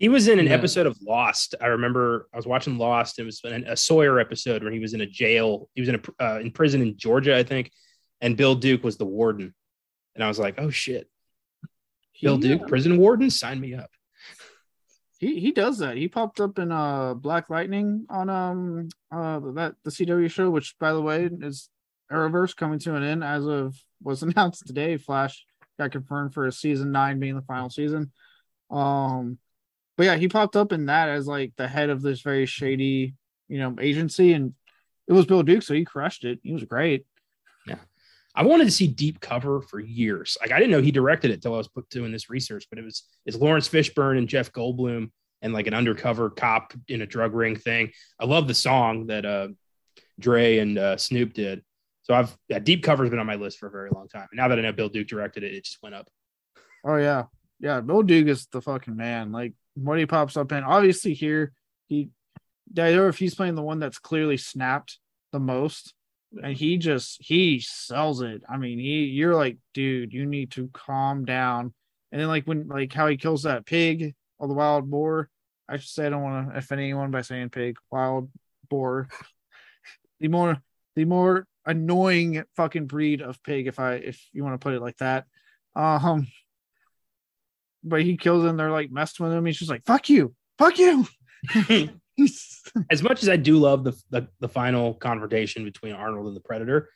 [0.00, 0.54] He was in an Yeah.
[0.54, 1.54] episode of Lost.
[1.60, 3.18] I remember I was watching Lost.
[3.20, 5.68] It was an, a Sawyer episode where he was in a jail.
[5.74, 7.70] He was in a uh, in prison in Georgia, I think,
[8.22, 9.54] and Bill Duke was the warden.
[10.14, 11.08] And I was like, oh shit,
[12.22, 13.90] Bill He, Duke, uh, prison warden, sign me up.
[15.18, 15.98] He he does that.
[15.98, 20.76] He popped up in uh Black Lightning on um uh that the CW show, which
[20.80, 21.68] by the way is
[22.10, 24.96] Arrowverse coming to an end as of was announced today.
[24.96, 25.44] Flash
[25.78, 28.12] got confirmed for a season nine being the final season.
[28.70, 29.36] Um,
[30.00, 33.14] but yeah, he popped up in that as like the head of this very shady
[33.48, 34.54] you know agency, and
[35.06, 36.38] it was Bill Duke, so he crushed it.
[36.42, 37.04] He was great.
[37.66, 37.76] Yeah,
[38.34, 40.38] I wanted to see Deep Cover for years.
[40.40, 42.78] Like I didn't know he directed it till I was put doing this research, but
[42.78, 45.10] it was it's Laurence Fishburne and Jeff Goldblum
[45.42, 47.92] and like an undercover cop in a drug ring thing.
[48.18, 49.48] I love the song that uh
[50.18, 51.62] Dre and uh, Snoop did.
[52.04, 54.28] So I've yeah, Deep Cover's been on my list for a very long time.
[54.32, 56.08] And now that I know Bill Duke directed it, it just went up.
[56.86, 57.24] Oh yeah,
[57.58, 57.82] yeah.
[57.82, 59.30] Bill Duke is the fucking man.
[59.30, 60.64] Like he pops up in.
[60.64, 61.52] Obviously here
[61.88, 62.10] he,
[62.72, 64.98] I don't know if he's playing the one that's clearly snapped
[65.32, 65.94] the most,
[66.42, 68.42] and he just he sells it.
[68.48, 71.74] I mean, he you're like, dude, you need to calm down.
[72.12, 75.28] And then like when like how he kills that pig or the wild boar.
[75.68, 78.30] I should say I don't want to offend anyone by saying pig, wild
[78.68, 79.08] boar.
[80.20, 80.60] the more
[80.96, 84.82] the more annoying fucking breed of pig, if I if you want to put it
[84.82, 85.26] like that.
[85.76, 86.26] Um,
[87.82, 88.56] but he kills them.
[88.56, 89.46] They're like messing with him.
[89.46, 91.06] He's just like, "Fuck you, fuck you."
[92.90, 96.40] as much as I do love the, the the final confrontation between Arnold and the
[96.40, 96.90] Predator,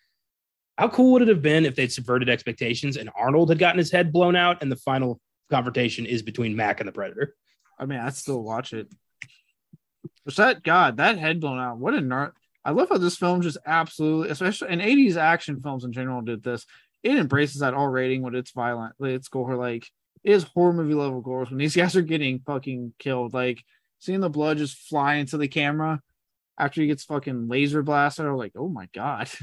[0.76, 3.92] how cool would it have been if they'd subverted expectations and Arnold had gotten his
[3.92, 5.20] head blown out and the final
[5.50, 7.34] confrontation is between Mac and the Predator?
[7.78, 8.88] I mean, I'd still watch it.
[10.24, 10.98] Was that God?
[10.98, 11.78] That head blown out.
[11.78, 12.32] What a nerd!
[12.64, 16.42] I love how this film just absolutely, especially in '80s action films in general, did
[16.42, 16.66] this.
[17.02, 18.94] It embraces that R rating when it's violent.
[19.00, 19.56] It's gore.
[19.56, 19.86] Like
[20.22, 23.34] is horror movie level gore when these guys are getting fucking killed.
[23.34, 23.62] Like
[23.98, 26.00] seeing the blood just fly into the camera
[26.58, 28.26] after he gets fucking laser blasted.
[28.26, 29.28] I'm like, oh my god.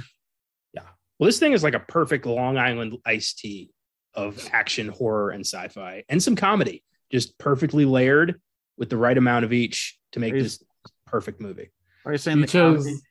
[0.73, 0.83] Yeah.
[1.19, 3.71] Well, this thing is like a perfect Long Island iced tea
[4.13, 8.39] of action, horror, and sci-fi, and some comedy, just perfectly layered
[8.77, 10.63] with the right amount of each to make this
[11.05, 11.69] perfect movie.
[12.05, 13.01] Are you saying You the chose comedy-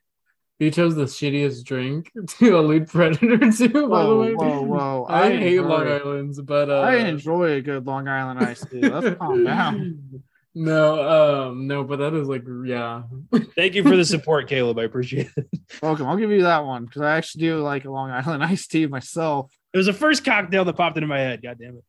[0.60, 3.88] you chose the shittiest drink to elude predator too.
[3.88, 5.06] by the way, whoa, whoa!
[5.08, 8.80] I, hate enjoy- Long Island's, but uh, I enjoy a good Long Island iced tea.
[8.82, 10.22] Let's calm down.
[10.54, 13.02] No, um, no, but that is like, yeah,
[13.54, 14.78] Thank you for the support, Caleb.
[14.78, 15.46] I appreciate it.
[15.80, 16.06] Welcome.
[16.08, 18.86] I'll give you that one because I actually do like a Long Island iced tea
[18.86, 19.52] myself.
[19.72, 21.40] It was the first cocktail that popped into my head.
[21.42, 21.84] God damn it.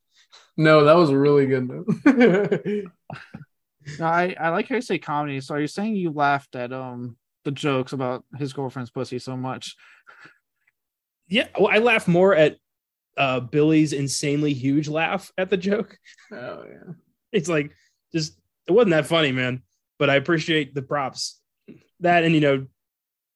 [0.55, 1.67] no, that was really good.
[1.67, 2.83] Though.
[3.99, 5.41] No, I, I like how you say comedy.
[5.41, 9.35] So are you saying you laughed at um the jokes about his girlfriend's pussy so
[9.35, 9.75] much?
[11.27, 11.47] Yeah.
[11.57, 12.57] Well, I laugh more at
[13.17, 15.97] uh, Billy's insanely huge laugh at the joke.
[16.31, 16.93] oh yeah.
[17.31, 17.71] It's like
[18.13, 18.37] just
[18.67, 19.61] it wasn't that funny, man.
[19.97, 21.39] But I appreciate the props.
[22.01, 22.67] That and you know,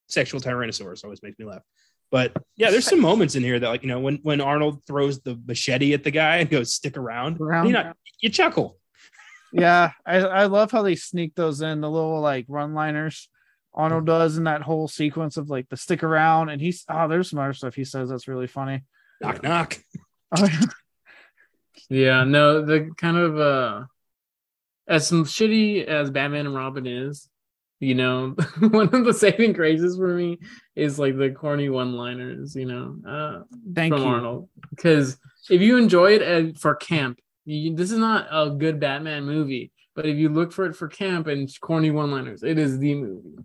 [0.07, 1.61] sexual tyrannosaurus always makes me laugh.
[2.11, 5.21] But yeah, there's some moments in here that like you know when when Arnold throws
[5.21, 7.67] the machete at the guy and goes stick around, Around?
[7.67, 8.77] you know, you chuckle.
[9.53, 13.29] Yeah, I, I love how they sneak those in the little like run liners
[13.75, 17.29] Arnold does in that whole sequence of like the stick around and he's oh there's
[17.29, 18.83] some other stuff he says that's really funny.
[19.21, 19.77] Knock knock.
[20.35, 20.47] Oh,
[21.89, 23.83] Yeah, no, the kind of uh
[24.87, 27.27] as some shitty as Batman and Robin is,
[27.79, 30.39] you know, one of the saving graces for me
[30.75, 34.07] is like the corny one-liners, you know, uh Thank from you.
[34.07, 34.49] Arnold.
[34.69, 35.17] Because
[35.49, 39.71] if you enjoy it as, for camp, you, this is not a good Batman movie.
[39.95, 43.37] But if you look for it for camp and corny one-liners, it is the movie.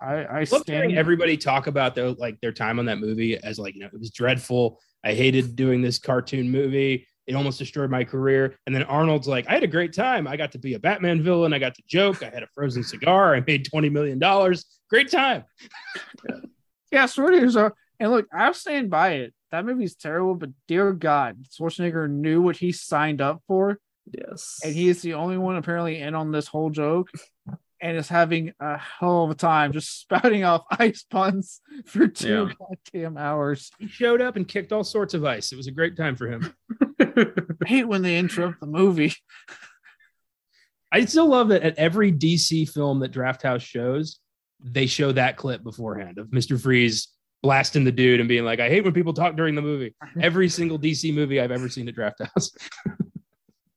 [0.00, 3.36] I, I I love hearing everybody talk about their like their time on that movie
[3.38, 4.80] as like you know it was dreadful.
[5.04, 7.06] I hated doing this cartoon movie.
[7.26, 8.54] It almost destroyed my career.
[8.66, 10.26] And then Arnold's like, I had a great time.
[10.26, 11.54] I got to be a Batman villain.
[11.54, 12.22] I got to joke.
[12.22, 13.34] I had a frozen cigar.
[13.34, 14.64] I made twenty million dollars.
[14.90, 15.44] Great time.
[16.92, 17.50] Yeah, sort of.
[17.52, 19.34] So, and look, I'll stand by it.
[19.50, 24.60] That movie's terrible, but dear God, Schwarzenegger knew what he signed up for, Yes.
[24.64, 27.10] and he is the only one apparently in on this whole joke,
[27.84, 32.50] and is having a hell of a time just spouting off ice puns for two
[32.58, 33.70] goddamn hours.
[33.78, 35.52] He showed up and kicked all sorts of ice.
[35.52, 36.52] It was a great time for him.
[37.00, 39.12] I hate when they interrupt the movie.
[40.90, 44.18] I still love that at every DC film that Drafthouse shows,
[44.60, 46.58] they show that clip beforehand of Mr.
[46.58, 47.08] Freeze
[47.42, 49.94] blasting the dude and being like, I hate when people talk during the movie.
[50.20, 52.50] Every single DC movie I've ever seen at Draft House.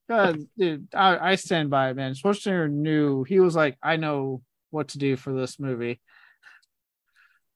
[0.10, 2.14] God, dude, I, I stand by it, man.
[2.14, 5.99] Schwarzenegger knew he was like, I know what to do for this movie.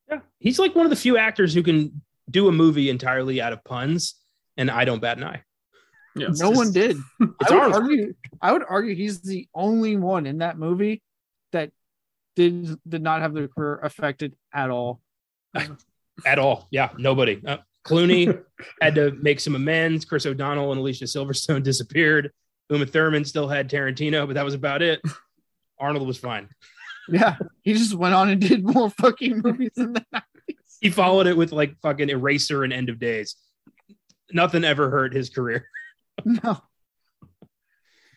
[0.09, 0.19] Yeah.
[0.39, 3.63] He's like one of the few actors who can do a movie entirely out of
[3.63, 4.15] puns,
[4.57, 5.43] and I don't bat an eye.
[6.15, 6.39] Yes.
[6.39, 6.97] no one did.
[7.21, 8.13] It's I would argue.
[8.41, 11.01] I would argue he's the only one in that movie
[11.53, 11.71] that
[12.35, 14.99] did did not have their career affected at all.
[16.25, 16.67] at all.
[16.69, 17.41] Yeah, nobody.
[17.45, 18.43] Uh, Clooney
[18.81, 20.05] had to make some amends.
[20.05, 22.31] Chris O'Donnell and Alicia Silverstone disappeared.
[22.69, 25.01] Uma Thurman still had Tarantino, but that was about it.
[25.79, 26.47] Arnold was fine.
[27.09, 30.23] Yeah, he just went on and did more fucking movies than that.
[30.79, 33.35] He followed it with like fucking Eraser and End of Days.
[34.31, 35.67] Nothing ever hurt his career.
[36.23, 36.61] No.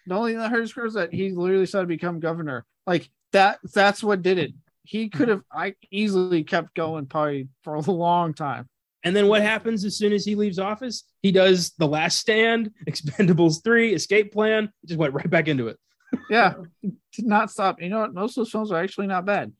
[0.06, 2.66] The only thing that hurt his career is that he literally said to become governor.
[2.86, 3.60] Like that.
[3.72, 4.52] That's what did it.
[4.82, 5.40] He could have.
[5.50, 8.68] I easily kept going probably for a long time.
[9.04, 11.04] And then what happens as soon as he leaves office?
[11.20, 14.72] He does The Last Stand, Expendables 3, Escape Plan.
[14.86, 15.78] Just went right back into it.
[16.30, 17.82] Yeah, did not stop.
[17.82, 18.14] You know what?
[18.14, 19.52] Most of those films are actually not bad.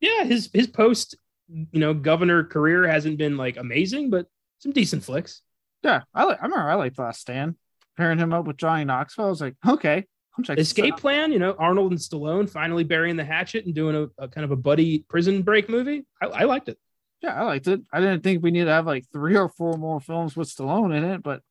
[0.00, 1.16] Yeah, his his post,
[1.48, 4.26] you know, governor career hasn't been like amazing, but
[4.58, 5.42] some decent flicks.
[5.82, 6.38] Yeah, I like.
[6.40, 7.56] I remember I liked Last Stand.
[7.96, 10.04] Pairing him up with Johnny Knoxville, I was like, okay,
[10.36, 10.62] I'm checking.
[10.62, 10.96] Escape.
[10.96, 14.44] Plan, you know, Arnold and Stallone finally burying the hatchet and doing a, a kind
[14.44, 16.06] of a buddy prison break movie.
[16.22, 16.78] I, I liked it.
[17.22, 17.80] Yeah, I liked it.
[17.92, 20.96] I didn't think we need to have like three or four more films with Stallone
[20.96, 21.42] in it, but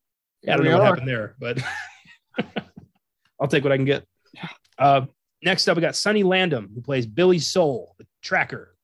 [0.47, 0.85] I don't know we what are.
[0.85, 1.61] happened there, but
[3.39, 4.05] I'll take what I can get.
[4.77, 5.01] Uh,
[5.43, 8.75] next up, we got Sonny Landham, who plays Billy Sole, the tracker.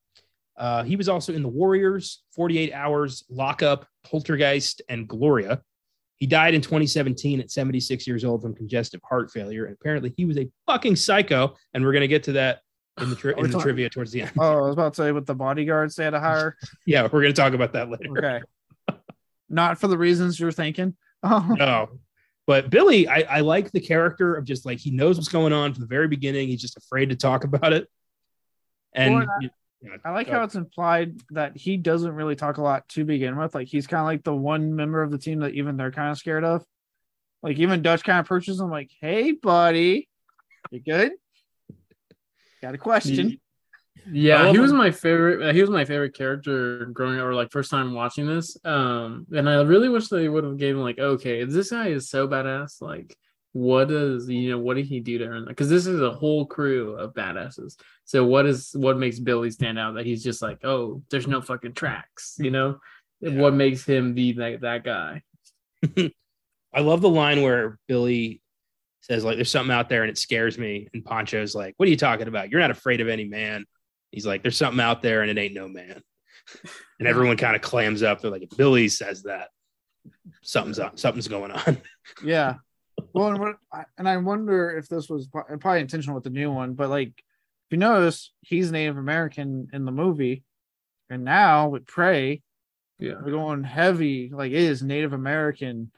[0.57, 5.61] Uh, he was also in The Warriors, 48 Hours, Lockup, Poltergeist, and Gloria.
[6.17, 9.65] He died in 2017 at 76 years old from congestive heart failure.
[9.65, 11.55] And apparently, he was a fucking psycho.
[11.73, 12.59] And we're going to get to that
[13.01, 14.31] in the, tri- in the talking- trivia towards the end.
[14.39, 16.57] Oh, I was about to say with the bodyguards they had to hire.
[16.85, 18.11] Yeah, we're gonna talk about that later.
[18.17, 18.41] Okay.
[19.49, 20.95] Not for the reasons you're thinking.
[21.25, 21.89] Oh, No.
[22.45, 25.73] But Billy, I, I like the character of just like he knows what's going on
[25.73, 26.49] from the very beginning.
[26.49, 27.87] He's just afraid to talk about it.
[28.93, 30.33] And Well, yeah, I like go.
[30.33, 33.55] how it's implied that he doesn't really talk a lot to begin with.
[33.55, 36.11] Like he's kind of like the one member of the team that even they're kind
[36.11, 36.65] of scared of.
[37.41, 40.09] Like even Dutch kind of approaches him like, "Hey, buddy,
[40.69, 41.13] you good?
[42.63, 43.37] Got a question?"
[44.11, 44.77] Yeah, he was him.
[44.77, 45.53] my favorite.
[45.53, 48.57] He was my favorite character growing up, or like first time watching this.
[48.65, 52.27] Um, and I really wish they would have given like, okay, this guy is so
[52.27, 53.15] badass, like,
[53.51, 54.59] what does you know?
[54.59, 55.49] What did he do to earn that?
[55.49, 57.75] Because this is a whole crew of badasses.
[58.05, 59.95] So what is what makes Billy stand out?
[59.95, 62.35] That he's just like, oh, there's no fucking tracks.
[62.39, 62.79] You know,
[63.21, 63.39] Yeah.
[63.41, 65.21] what makes him be that that guy?
[66.75, 68.41] I love the line where Billy
[69.03, 70.87] says, like, there's something out there and it scares me.
[70.93, 72.49] And Pancho's like, What are you talking about?
[72.49, 73.65] You're not afraid of any man.
[74.11, 76.01] He's like, There's something out there and it ain't no man.
[76.99, 78.21] And everyone kind of clams up.
[78.21, 79.49] They're like, if Billy says that,
[80.41, 81.81] something's up, something's going on.
[82.23, 82.55] Yeah.
[83.13, 86.51] Well, and, what, I- and I wonder if this was probably intentional with the new
[86.51, 90.43] one, but like, if you notice, he's Native American in the movie,
[91.09, 92.41] and now with Prey,
[92.99, 94.29] Yeah, we're going heavy.
[94.33, 95.91] Like it is Native American,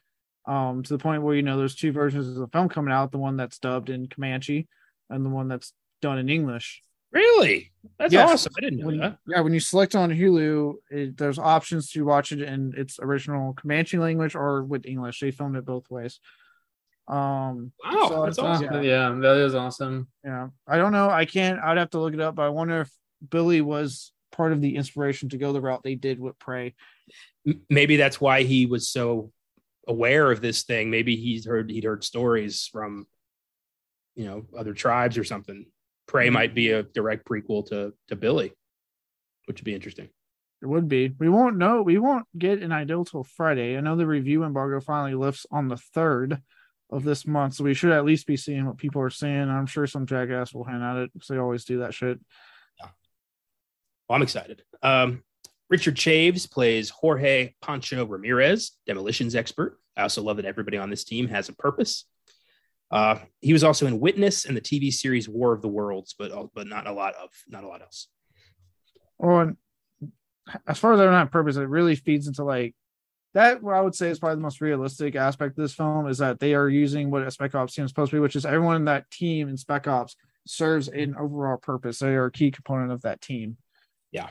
[0.47, 3.11] um, to the point where you know there's two versions of the film coming out:
[3.11, 4.67] the one that's dubbed in Comanche,
[5.09, 6.81] and the one that's done in English.
[7.11, 7.71] Really?
[7.97, 8.29] That's Yes.
[8.29, 8.53] awesome.
[8.57, 9.17] I didn't know When, that.
[9.25, 13.53] yeah, when you select on Hulu, it, there's options to watch it in its original
[13.53, 15.21] Comanche language or with English.
[15.21, 16.19] They filmed it both ways.
[17.07, 18.83] Um, Wow, So that's it's, uh, awesome.
[18.83, 20.07] yeah, that is awesome.
[20.25, 21.09] Yeah, I don't know.
[21.09, 21.59] I can't.
[21.59, 22.91] I'd have to look it up, but I wonder if
[23.29, 26.73] Billy was part of the inspiration to go the route they did with Prey.
[27.69, 29.31] Maybe that's why he was so
[29.87, 30.89] aware of this thing.
[30.89, 33.07] Maybe he's heard he'd heard stories from,
[34.15, 35.65] you know, other tribes or something.
[36.07, 38.53] Prey might be a direct prequel to to Billy,
[39.45, 40.09] which would be interesting.
[40.61, 41.13] It would be.
[41.19, 41.81] We won't know.
[41.81, 43.77] We won't get an idea till Friday.
[43.77, 46.41] I know the review embargo finally lifts on the third
[46.89, 49.49] of this month, so we should at least be seeing what people are saying.
[49.49, 52.19] I'm sure some jackass will hand out it because they always do that shit.
[54.07, 54.63] Well, I'm excited.
[54.83, 55.23] Um,
[55.69, 59.79] Richard Chaves plays Jorge Pancho Ramirez, demolitions expert.
[59.97, 62.05] I also love that everybody on this team has a purpose.
[62.91, 66.31] Uh, he was also in Witness and the TV series War of the Worlds, but
[66.53, 68.07] but not a lot of not a lot else.
[69.17, 69.53] Well,
[70.67, 72.75] as far as they're not purpose, it really feeds into like
[73.33, 73.63] that.
[73.63, 76.39] What I would say is probably the most realistic aspect of this film is that
[76.39, 78.75] they are using what a Spec Ops team is supposed to be, which is everyone
[78.75, 81.99] in that team in Spec Ops serves an overall purpose.
[81.99, 83.57] They are a key component of that team.
[84.11, 84.29] Yeah.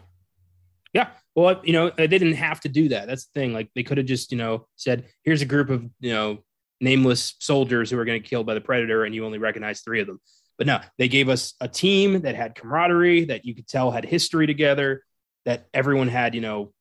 [1.34, 3.08] Well, you know, they didn't have to do that.
[3.08, 3.52] That's the thing.
[3.52, 6.38] Like they could have just, you know, said, here's a group of, you know,
[6.80, 10.00] nameless soldiers who are going to killed by the predator and you only recognize three
[10.00, 10.20] of them.
[10.56, 14.04] But no, they gave us a team that had camaraderie, that you could tell had
[14.04, 15.02] history together,
[15.44, 16.72] that everyone had, you know,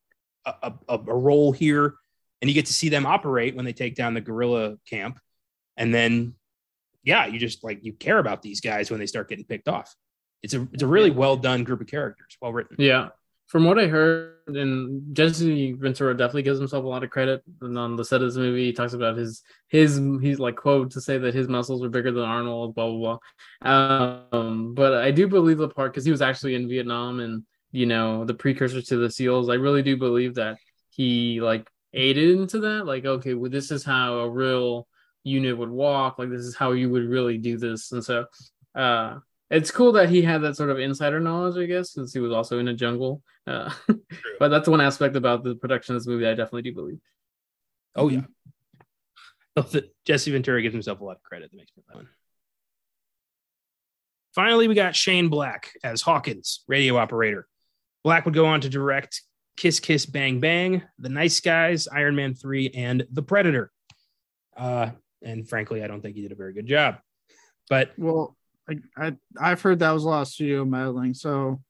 [0.46, 1.96] a, a, a role here.
[2.42, 5.18] And you get to see them operate when they take down the guerrilla camp.
[5.78, 6.36] And then,
[7.04, 9.96] yeah, you just like, you care about these guys when they start getting picked off.
[10.44, 12.76] It's a, it's a really well done group of characters, well written.
[12.78, 13.10] Yeah.
[13.48, 17.44] From what I heard, and Jesse Ventura definitely gives himself a lot of credit.
[17.62, 20.92] And on the set of this movie, he talks about his his he's like quote
[20.92, 23.20] to say that his muscles were bigger than Arnold, blah blah
[23.62, 23.70] blah.
[24.32, 27.86] Um, but I do believe the part because he was actually in Vietnam and you
[27.86, 29.50] know the precursor to the SEALs.
[29.50, 30.58] I really do believe that
[30.90, 32.86] he like aided into that.
[32.86, 34.88] Like, okay, well, this is how a real
[35.24, 36.20] unit would walk.
[36.20, 37.92] Like, this is how you would really do this.
[37.92, 38.26] And so,
[38.76, 39.20] uh,
[39.54, 42.32] it's cool that he had that sort of insider knowledge, I guess, since he was
[42.32, 43.22] also in a jungle.
[43.46, 43.72] Uh,
[44.40, 47.00] but that's one aspect about the production of this movie I definitely do believe.
[47.96, 48.24] Oh yeah.
[50.06, 51.52] Jesse Ventura gives himself a lot of credit.
[51.52, 52.06] That makes me laugh.
[54.34, 57.48] Finally, we got Shane Black as Hawkins, radio operator.
[58.04, 59.22] Black would go on to direct
[59.56, 63.72] Kiss Kiss Bang Bang, The Nice Guys, Iron Man 3, and The Predator.
[64.58, 64.90] Uh,
[65.22, 66.98] and frankly, I don't think he did a very good job.
[67.70, 68.36] But Well,
[68.70, 71.14] I, I I've heard that was a lot of studio meddling.
[71.14, 71.62] So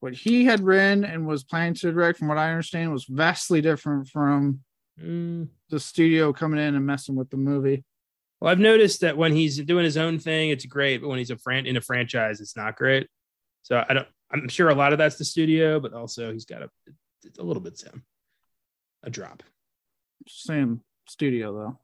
[0.00, 3.60] what he had written and was planning to direct, from what I understand, was vastly
[3.60, 4.60] different from
[5.00, 7.84] mm, the studio coming in and messing with the movie.
[8.40, 11.30] well, I've noticed that when he's doing his own thing, it's great, but when he's
[11.30, 13.08] a fran- in a franchise, it's not great.
[13.62, 14.08] So I don't.
[14.32, 16.70] I'm sure a lot of that's the studio, but also he's got a,
[17.38, 18.02] a little bit Sam,
[19.04, 19.42] a drop.
[20.26, 21.78] Same studio though.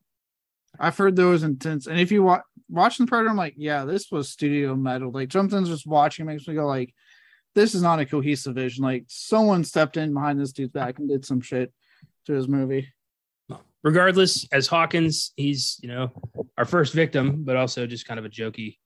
[0.78, 3.84] I've heard those was intense, and if you watch watching the Predator, I'm like, yeah,
[3.84, 5.10] this was studio metal.
[5.10, 6.94] Like something's just watching makes me go like,
[7.54, 8.84] this is not a cohesive vision.
[8.84, 11.72] Like someone stepped in behind this dude's back and did some shit
[12.26, 12.92] to his movie.
[13.82, 16.12] regardless, as Hawkins, he's you know
[16.56, 18.78] our first victim, but also just kind of a jokey.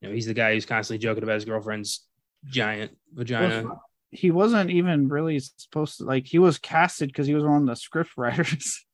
[0.00, 2.06] You know, he's the guy who's constantly joking about his girlfriend's
[2.46, 3.64] giant vagina.
[3.64, 7.62] Well, he wasn't even really supposed to like he was casted because he was one
[7.62, 8.84] of the script writers.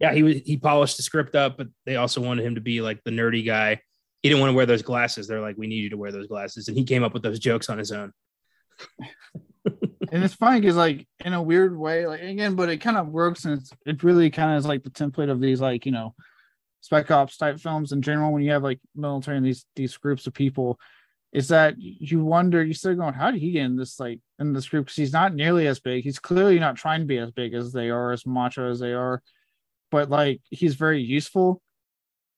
[0.00, 2.80] yeah, he was he polished the script up, but they also wanted him to be
[2.80, 3.80] like the nerdy guy.
[4.22, 5.26] He didn't want to wear those glasses.
[5.26, 7.38] They're like, we need you to wear those glasses, and he came up with those
[7.38, 8.12] jokes on his own.
[10.12, 13.08] and it's funny because like in a weird way, like again, but it kind of
[13.08, 15.92] works and it's it really kind of is like the template of these like you
[15.92, 16.14] know
[16.86, 20.26] spec ops type films in general when you have like military and these these groups
[20.28, 20.78] of people
[21.32, 24.52] is that you wonder you start going how did he get in this like in
[24.52, 27.32] this group because he's not nearly as big he's clearly not trying to be as
[27.32, 29.20] big as they are as macho as they are
[29.90, 31.62] but like he's very useful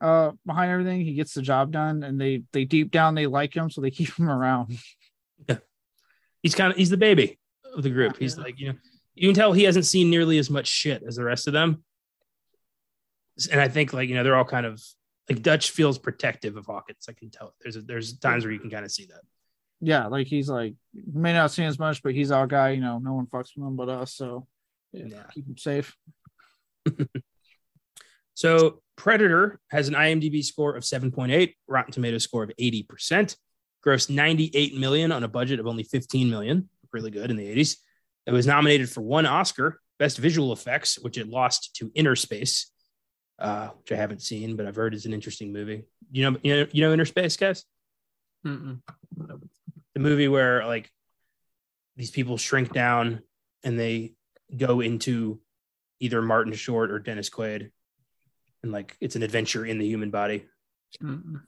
[0.01, 3.55] uh behind everything he gets the job done and they they deep down they like
[3.55, 4.79] him so they keep him around
[5.49, 5.57] yeah
[6.43, 7.39] he's kind of he's the baby
[7.75, 8.79] of the group he's like you know
[9.15, 11.83] you can tell he hasn't seen nearly as much shit as the rest of them
[13.47, 14.83] and I think like you know they're all kind of
[15.29, 17.07] like Dutch feels protective of Hawkins.
[17.09, 17.55] I can tell.
[17.61, 19.21] There's a, there's times where you can kind of see that.
[19.81, 20.75] Yeah, like he's like
[21.13, 22.71] may not see as much, but he's our guy.
[22.71, 24.47] You know, no one fucks with him but us, so
[24.93, 25.97] yeah, keep him safe.
[28.39, 33.37] so Predator has an IMDb score of 7.8, Rotten Tomatoes score of 80%,
[33.85, 36.69] grossed 98 million on a budget of only 15 million.
[36.93, 37.77] Really good in the 80s.
[38.27, 42.67] It was nominated for one Oscar, Best Visual Effects, which it lost to Innerspace
[43.39, 45.85] uh, which I haven't seen, but I've heard is an interesting movie.
[46.11, 47.65] You know, you know, you know Innerspace, guys.
[48.45, 48.81] Mm-mm.
[49.95, 50.91] The movie where like
[51.97, 53.23] these people shrink down
[53.65, 54.15] and they
[54.57, 55.41] go into
[56.01, 57.71] either Martin Short or Dennis Quaid,
[58.63, 60.47] and like it's an adventure in the human body.
[61.03, 61.43] Mm-mm.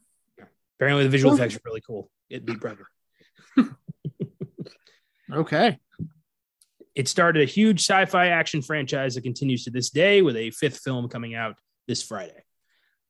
[0.78, 2.10] Apparently, the visual effects are really cool.
[2.30, 2.86] It beat Brother.
[5.32, 5.78] okay.
[6.94, 10.78] It started a huge sci-fi action franchise that continues to this day, with a fifth
[10.78, 11.56] film coming out
[11.86, 12.44] this Friday.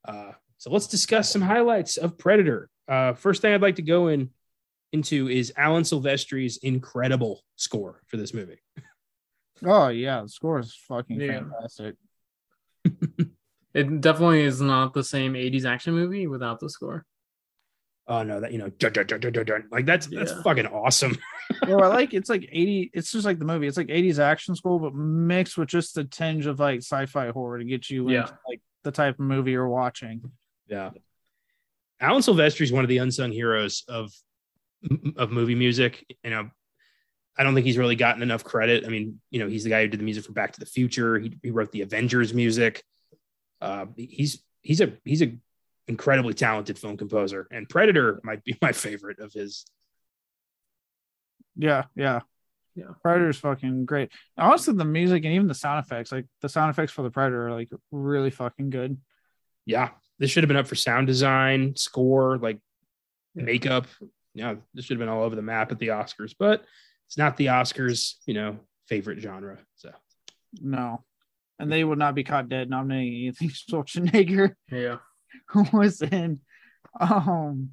[0.07, 2.69] Uh, so let's discuss some highlights of Predator.
[2.89, 4.31] Uh, first thing I'd like to go in
[4.93, 8.61] into is Alan Silvestri's incredible score for this movie.
[9.65, 11.41] Oh yeah, the score is fucking yeah.
[11.41, 11.97] fantastic.
[13.75, 17.05] it definitely is not the same 80s action movie without the score.
[18.09, 20.43] Oh no, that you know, dun, dun, dun, like that's that's yeah.
[20.43, 21.17] fucking awesome.
[21.69, 23.69] well, I like it's like 80, it's just like the movie.
[23.69, 27.59] It's like 80s action school, but mixed with just a tinge of like sci-fi horror
[27.59, 28.23] to get you yeah.
[28.23, 30.23] into like the type of movie you're watching.
[30.67, 30.91] Yeah.
[32.01, 34.11] Alan Silvestri is one of the unsung heroes of
[35.17, 36.05] of movie music.
[36.25, 36.51] You know,
[37.39, 38.85] I don't think he's really gotten enough credit.
[38.85, 40.67] I mean, you know, he's the guy who did the music for Back to the
[40.67, 41.19] Future.
[41.19, 42.83] He, he wrote the Avengers music.
[43.61, 45.33] Uh, he's he's a he's a
[45.89, 49.65] incredibly talented film composer, and Predator might be my favorite of his.
[51.57, 52.21] Yeah, yeah,
[52.75, 52.87] yeah.
[53.03, 54.11] Predator's fucking great.
[54.39, 57.49] Honestly, the music and even the sound effects, like the sound effects for the Predator,
[57.49, 58.97] are like really fucking good.
[59.67, 62.59] Yeah, this should have been up for sound design, score, like
[63.35, 63.87] makeup.
[64.35, 66.65] Yeah, this should have been all over the map at the Oscars, but
[67.07, 69.59] it's not the Oscars, you know, favorite genre.
[69.75, 69.91] So
[70.61, 71.05] no,
[71.61, 74.55] and they would not be caught dead nominating anything Schwarzenegger.
[74.71, 74.97] Yeah,
[75.51, 76.41] Who was in
[76.99, 77.71] um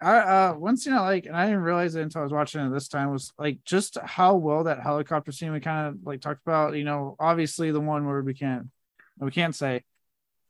[0.00, 2.60] I uh one scene I like, and I didn't realize it until I was watching
[2.62, 6.20] it this time, was like just how well that helicopter scene we kind of like
[6.20, 6.76] talked about.
[6.76, 8.68] You know, obviously the one where we can't
[9.18, 9.84] we can't say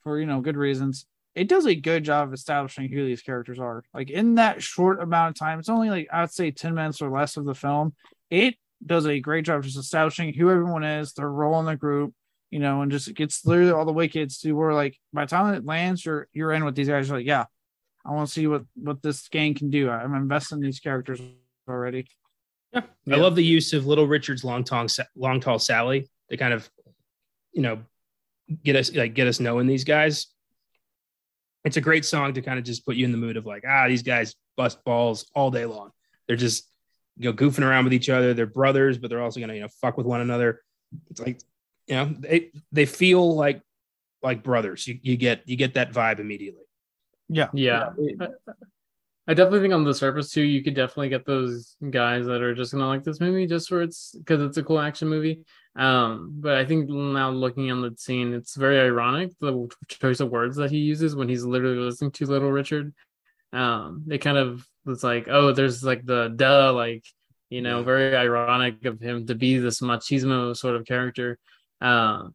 [0.03, 1.07] for you know good reasons.
[1.35, 3.83] It does a good job of establishing who these characters are.
[3.93, 7.11] Like in that short amount of time, it's only like I'd say 10 minutes or
[7.11, 7.95] less of the film.
[8.31, 8.55] It
[8.85, 12.15] does a great job just establishing who everyone is, their role in the group,
[12.55, 15.29] you know, and just gets literally all the way kids to where like by the
[15.29, 17.09] time it lands, you're you're in with these guys.
[17.09, 17.47] You're like, yeah,
[18.07, 19.91] I want to see what what this gang can do.
[19.91, 21.21] I'm investing in these characters
[21.69, 22.07] already.
[22.73, 22.83] Yeah.
[23.07, 23.17] yeah.
[23.17, 24.87] I love the use of Little Richard's long tall
[25.17, 26.71] long tall Sally to kind of,
[27.53, 27.81] you know,
[28.63, 30.29] get us like get us knowing these guys.
[31.65, 33.65] It's a great song to kind of just put you in the mood of like,
[33.69, 35.91] ah, these guys bust balls all day long.
[36.29, 36.71] They're just
[37.17, 38.33] you know goofing around with each other.
[38.33, 40.61] They're brothers, but they're also gonna you know fuck with one another.
[41.11, 41.41] It's like
[41.87, 43.61] you know they they feel like
[44.23, 44.87] like brothers.
[44.89, 46.65] You you get you get that vibe immediately.
[47.29, 47.49] Yeah.
[47.53, 47.91] Yeah.
[47.99, 48.27] yeah.
[49.27, 52.55] I definitely think on the surface too, you could definitely get those guys that are
[52.55, 55.45] just gonna like this movie just for it's because it's a cool action movie.
[55.77, 60.31] Um, but I think now looking on the scene, it's very ironic the choice of
[60.31, 62.95] words that he uses when he's literally listening to Little Richard.
[63.53, 67.05] Um, it kind of it's like, oh, there's like the duh, like
[67.49, 71.39] you know, very ironic of him to be this machismo sort of character.
[71.81, 72.35] Um,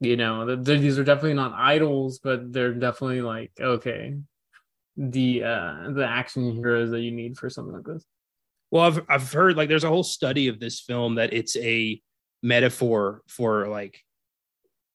[0.00, 4.14] you know these are definitely not idols but they're definitely like okay
[4.96, 8.04] the uh the action heroes that you need for something like this
[8.70, 12.00] well i've i've heard like there's a whole study of this film that it's a
[12.42, 13.98] metaphor for like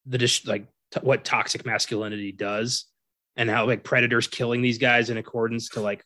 [0.05, 2.85] the just like t- what toxic masculinity does
[3.35, 6.03] and how like predators killing these guys in accordance to like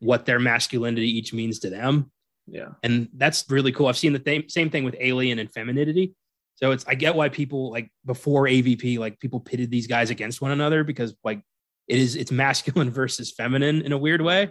[0.00, 2.10] what their masculinity each means to them
[2.48, 2.70] Yeah.
[2.82, 3.86] and that's really cool.
[3.86, 6.14] I've seen the same same thing with Alien and femininity.
[6.62, 10.42] So it's I get why people like before AVP like people pitted these guys against
[10.42, 11.42] one another because like
[11.88, 14.50] it is it's masculine versus feminine in a weird way.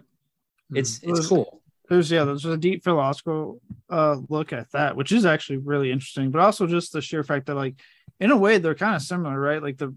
[0.74, 1.62] It's it's cool.
[1.88, 6.32] There's yeah, there's a deep philosophical uh look at that, which is actually really interesting,
[6.32, 7.76] but also just the sheer fact that like
[8.20, 9.62] in a way they're kind of similar, right?
[9.62, 9.96] Like the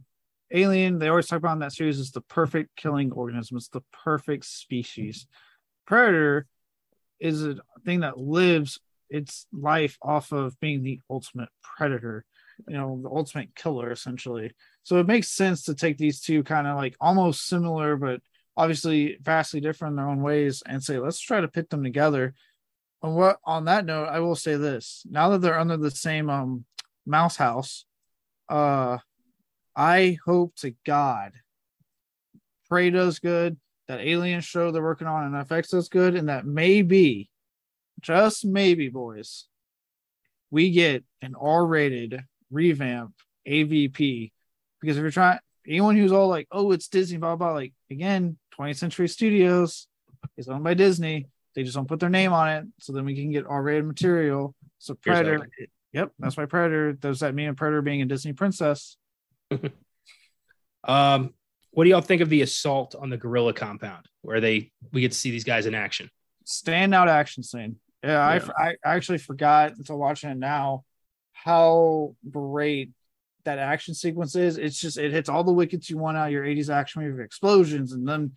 [0.50, 3.82] alien they always talk about in that series is the perfect killing organism, it's the
[4.04, 5.26] perfect species.
[5.86, 6.46] Predator
[7.20, 8.80] is a thing that lives
[9.12, 12.24] its life off of being the ultimate predator,
[12.68, 14.52] you know, the ultimate killer essentially.
[14.82, 18.20] So it makes sense to take these two kind of like almost similar, but
[18.56, 22.34] obviously vastly different in their own ways and say, let's try to pit them together.
[23.02, 26.30] And what on that note, I will say this now that they're under the same
[26.30, 26.64] um
[27.06, 27.84] mouse house,
[28.48, 28.98] uh
[29.74, 31.32] I hope to God
[32.72, 33.58] Prey does good,
[33.88, 37.28] that alien show they're working on and FX does good, and that maybe,
[38.00, 39.46] just maybe, boys,
[40.50, 42.20] we get an R-rated
[42.50, 43.14] revamp
[43.46, 44.32] AVP.
[44.80, 48.36] Because if you're trying anyone who's all like, oh, it's Disney, blah blah, like again,
[48.58, 49.86] 20th Century Studios
[50.36, 51.26] is owned by Disney.
[51.54, 54.54] They just don't put their name on it, so then we can get R-rated material.
[54.78, 55.48] So Predator,
[55.92, 56.94] yep, that's why Predator.
[56.94, 58.96] Does that mean Predator being a Disney princess?
[60.84, 61.32] Um,
[61.70, 65.12] what do y'all think of the assault on the gorilla compound where they we get
[65.12, 66.10] to see these guys in action?
[66.44, 67.76] standout action scene.
[68.02, 68.48] Yeah, Yeah.
[68.58, 70.84] I, I actually forgot until watching it now
[71.32, 72.90] how great
[73.44, 74.58] that action sequence is.
[74.58, 77.22] It's just it hits all the wickets you want out of your 80s action movie
[77.22, 78.32] explosions and then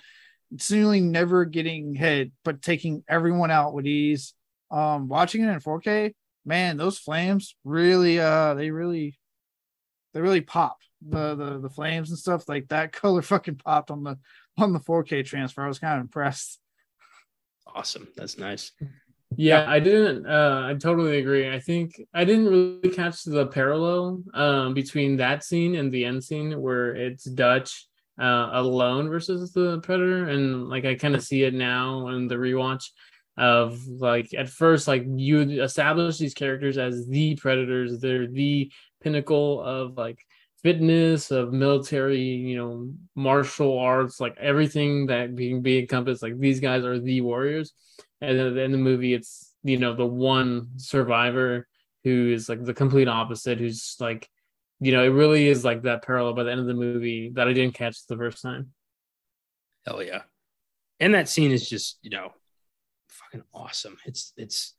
[0.58, 4.34] seemingly never getting hit, but taking everyone out with ease.
[4.72, 6.14] Um, watching it in 4K,
[6.46, 9.18] man, those flames really uh they really
[10.14, 10.78] they really pop.
[11.08, 14.18] The the the flames and stuff like that color fucking popped on the
[14.58, 15.64] on the 4K transfer.
[15.64, 16.60] I was kind of impressed.
[17.68, 18.08] Awesome.
[18.16, 18.72] That's nice.
[19.38, 20.26] Yeah, I didn't.
[20.26, 21.50] Uh, I totally agree.
[21.52, 26.24] I think I didn't really catch the parallel um, between that scene and the end
[26.24, 27.88] scene where it's Dutch
[28.20, 32.36] uh, alone versus the Predator, and like I kind of see it now in the
[32.36, 32.86] rewatch
[33.38, 38.72] of like at first like you establish these characters as the predators they're the
[39.02, 40.18] pinnacle of like
[40.64, 46.62] fitness of military you know martial arts like everything that being be encompassed like these
[46.62, 47.74] guys are the warriors
[48.22, 51.68] and in the movie it's you know the one survivor
[52.04, 54.30] who is like the complete opposite who's like
[54.80, 57.48] you know it really is like that parallel by the end of the movie that
[57.48, 58.72] i didn't catch the first time
[59.86, 60.22] Hell yeah.
[61.00, 62.30] And that scene is just, you know,
[63.10, 63.98] fucking awesome.
[64.06, 64.74] It's it's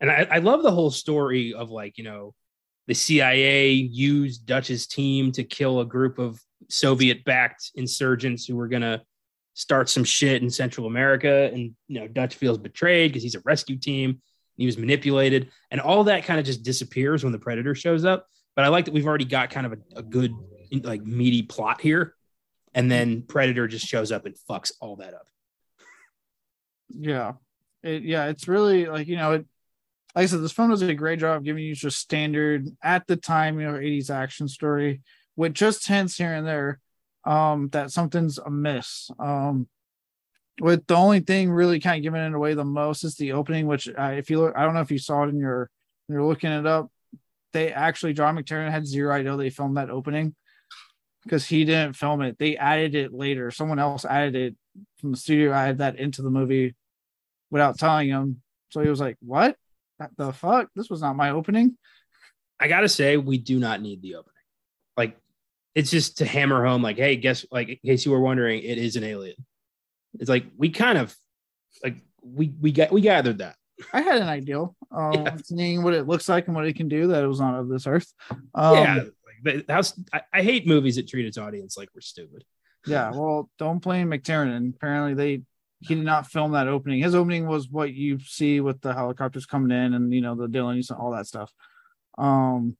[0.00, 2.34] and I, I love the whole story of like, you know,
[2.86, 8.68] the CIA used Dutch's team to kill a group of Soviet backed insurgents who were
[8.68, 9.02] gonna
[9.54, 11.50] start some shit in Central America.
[11.52, 14.20] And you know, Dutch feels betrayed because he's a rescue team.
[14.56, 18.26] He was manipulated, and all that kind of just disappears when the predator shows up.
[18.54, 20.32] But I like that we've already got kind of a, a good,
[20.82, 22.14] like, meaty plot here,
[22.74, 25.26] and then Predator just shows up and fucks all that up.
[26.88, 27.32] Yeah.
[27.82, 29.46] It, yeah, it's really like, you know, it,
[30.14, 33.16] like I said, this film does a great job giving you just standard at the
[33.16, 35.00] time, you know, 80s action story
[35.36, 36.78] with just hints here and there
[37.24, 39.10] um that something's amiss.
[39.18, 39.68] Um
[40.60, 43.66] with the only thing really kind of giving it away the most is the opening,
[43.66, 45.70] which uh, if you look, I don't know if you saw it in your,
[46.08, 46.90] you're looking it up.
[47.52, 50.34] They actually, John McTiernan had zero idea they filmed that opening
[51.24, 52.38] because he didn't film it.
[52.38, 53.50] They added it later.
[53.50, 54.56] Someone else added it
[54.98, 56.74] from the studio, added that into the movie
[57.50, 58.42] without telling him.
[58.70, 59.56] So he was like, "What
[60.16, 60.70] the fuck?
[60.74, 61.76] This was not my opening."
[62.58, 64.31] I gotta say, we do not need the opening.
[65.74, 68.76] It's just to hammer home, like, hey, guess, like, in case you were wondering, it
[68.78, 69.36] is an alien.
[70.20, 71.14] It's like we kind of,
[71.82, 73.56] like, we we got we gathered that.
[73.92, 75.36] I had an idea, um, Yeah.
[75.42, 77.08] seeing what it looks like and what it can do.
[77.08, 78.12] That it was not of this earth.
[78.54, 79.04] Um, yeah,
[79.44, 79.98] like, house.
[80.12, 82.44] I, I hate movies that treat its audience like we're stupid.
[82.86, 84.74] Yeah, well, don't blame McTiernan.
[84.74, 85.42] Apparently, they
[85.80, 87.02] he did not film that opening.
[87.02, 90.48] His opening was what you see with the helicopters coming in and you know the
[90.48, 91.50] Dillon and all that stuff.
[92.18, 92.76] Um,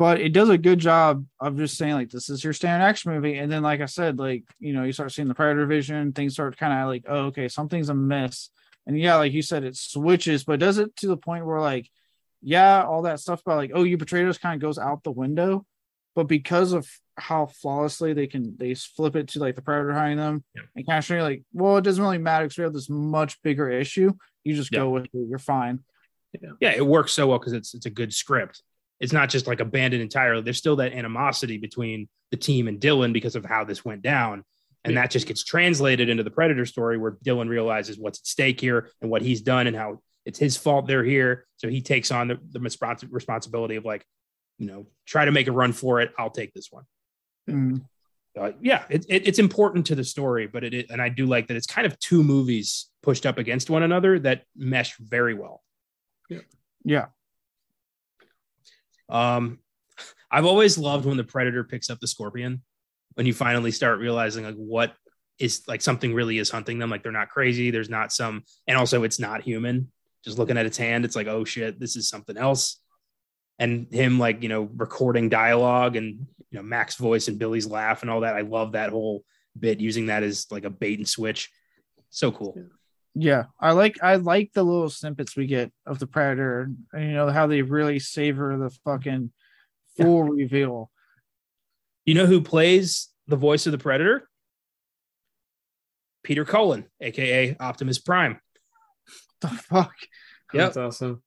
[0.00, 3.12] but it does a good job of just saying like this is your standard action
[3.12, 6.12] movie, and then like I said, like you know you start seeing the Predator vision,
[6.12, 8.48] things start kind of like oh okay something's amiss,
[8.86, 11.86] and yeah, like you said, it switches, but does it to the point where like
[12.40, 15.10] yeah, all that stuff about like oh you betrayed us kind of goes out the
[15.12, 15.66] window
[16.16, 20.18] but because of how flawlessly they can they flip it to like the predator behind
[20.18, 20.62] them Yeah.
[20.74, 22.88] and kind of show you like well it doesn't really matter because we have this
[22.90, 24.10] much bigger issue
[24.42, 24.80] you just Yeah.
[24.80, 25.80] go with it you're fine
[26.60, 28.62] Yeah, it works so well because it's it's a good script.
[29.00, 30.42] It's not just like abandoned entirely.
[30.42, 34.44] There's still that animosity between the team and Dillon because of how this went down.
[34.84, 38.60] And that just gets translated into the Predator story where Dillon realizes what's at stake
[38.60, 41.46] here and what he's done and how it's his fault they're here.
[41.56, 44.04] So he takes on the, the respons- responsibility of like,
[44.58, 46.12] you know, try to make a run for it.
[46.18, 46.84] I'll take this one.
[47.48, 47.82] Mm.
[48.38, 51.48] Uh, yeah, it, it, it's important to the story, but it, and I do like
[51.48, 55.62] that it's kind of two movies pushed up against one another that mesh very well.
[56.28, 56.38] Yeah.
[56.84, 57.06] Yeah.
[59.10, 59.58] Um,
[60.30, 62.62] I've always loved when the predator picks up the scorpion.
[63.14, 64.94] When you finally start realizing like what
[65.38, 66.90] is like something really is hunting them.
[66.90, 67.70] Like they're not crazy.
[67.70, 69.90] There's not some, and also it's not human.
[70.24, 72.80] Just looking at its hand, it's like oh shit, this is something else.
[73.58, 78.02] And him like you know recording dialogue and you know Mac's voice and Billy's laugh
[78.02, 78.36] and all that.
[78.36, 79.24] I love that whole
[79.58, 81.50] bit using that as like a bait and switch.
[82.10, 82.56] So cool.
[83.14, 87.12] Yeah, I like I like the little snippets we get of the predator, and you
[87.12, 89.32] know how they really savor the fucking
[89.96, 90.90] full reveal.
[92.04, 94.28] You know who plays the voice of the predator?
[96.22, 98.40] Peter Cullen, aka Optimus Prime.
[99.40, 99.94] The fuck,
[100.52, 100.74] Yep.
[100.74, 101.22] That's awesome.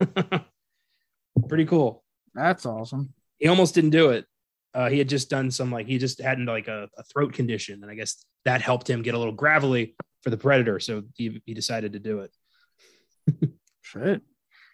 [1.48, 2.04] Pretty cool.
[2.34, 3.12] that's awesome.
[3.38, 4.26] He almost didn't do it.
[4.74, 7.80] Uh, he had just done some like he just had like a, a throat condition,
[7.82, 10.80] and I guess that helped him get a little gravelly for the predator.
[10.80, 13.50] So he, he decided to do it.
[13.82, 14.22] Shit.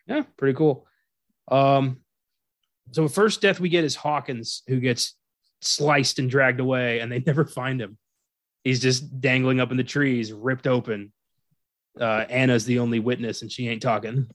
[0.07, 0.87] Yeah, pretty cool.
[1.51, 1.99] Um,
[2.93, 5.15] so the first death we get is Hawkins, who gets
[5.61, 7.99] sliced and dragged away, and they never find him.
[8.65, 11.12] He's just dangling up in the trees, ripped open.
[11.99, 14.29] Uh, Anna's the only witness, and she ain't talking.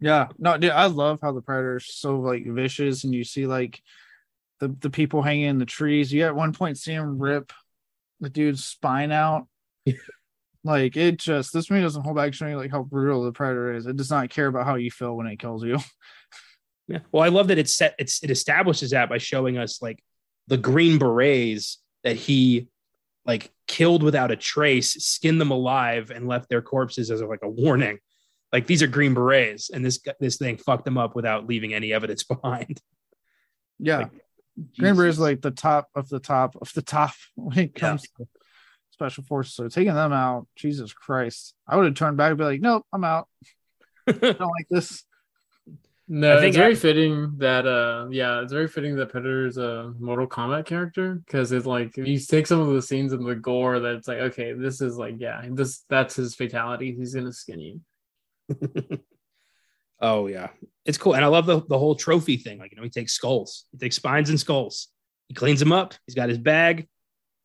[0.00, 3.80] Yeah, no, dude, I love how the predator's so like vicious, and you see like
[4.60, 6.12] the the people hanging in the trees.
[6.12, 7.52] You at one point see him rip
[8.20, 9.46] the dude's spine out.
[10.68, 13.74] like it just this movie doesn't hold back showing you like how brutal the predator
[13.74, 13.86] is.
[13.86, 15.78] It does not care about how you feel when it kills you.
[16.90, 17.00] Yeah.
[17.12, 17.94] Well, I love that it's set.
[17.98, 20.02] It's it establishes that by showing us like
[20.46, 22.68] the green berets that he
[23.26, 27.48] like killed without a trace, skinned them alive, and left their corpses as like a
[27.48, 27.98] warning.
[28.54, 31.92] Like these are green berets, and this this thing fucked them up without leaving any
[31.92, 32.80] evidence behind.
[33.78, 34.10] Yeah, Like,
[34.78, 37.80] Green berets like the top of the top of the top when it Yeah.
[37.80, 38.26] comes to
[38.98, 39.54] special forces.
[39.54, 42.84] So taking them out, Jesus Christ, I would have turned back and be like, nope,
[42.92, 43.28] I'm out.
[44.08, 45.04] I don't like this.
[46.08, 49.46] No, I think it's very I- fitting that uh yeah, it's very fitting that Predator
[49.46, 53.22] is a Mortal Kombat character because it's like you take some of the scenes in
[53.22, 56.94] the gore that it's like, okay, this is like, yeah, this that's his fatality.
[56.98, 57.80] He's gonna skin you.
[60.00, 60.48] oh yeah,
[60.86, 62.58] it's cool, and I love the the whole trophy thing.
[62.58, 64.88] Like you know, he takes skulls, he takes spines and skulls.
[65.28, 65.92] He cleans them up.
[66.06, 66.88] He's got his bag,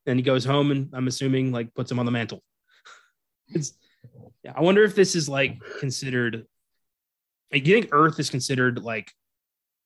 [0.06, 2.42] and he goes home, and I'm assuming like puts him on the mantle.
[3.48, 3.74] It's
[4.42, 4.52] yeah.
[4.54, 6.46] I wonder if this is like considered.
[7.52, 9.12] Like, you think Earth is considered like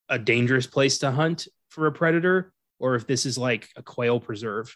[0.09, 4.19] a dangerous place to hunt for a predator, or if this is like a quail
[4.19, 4.75] preserve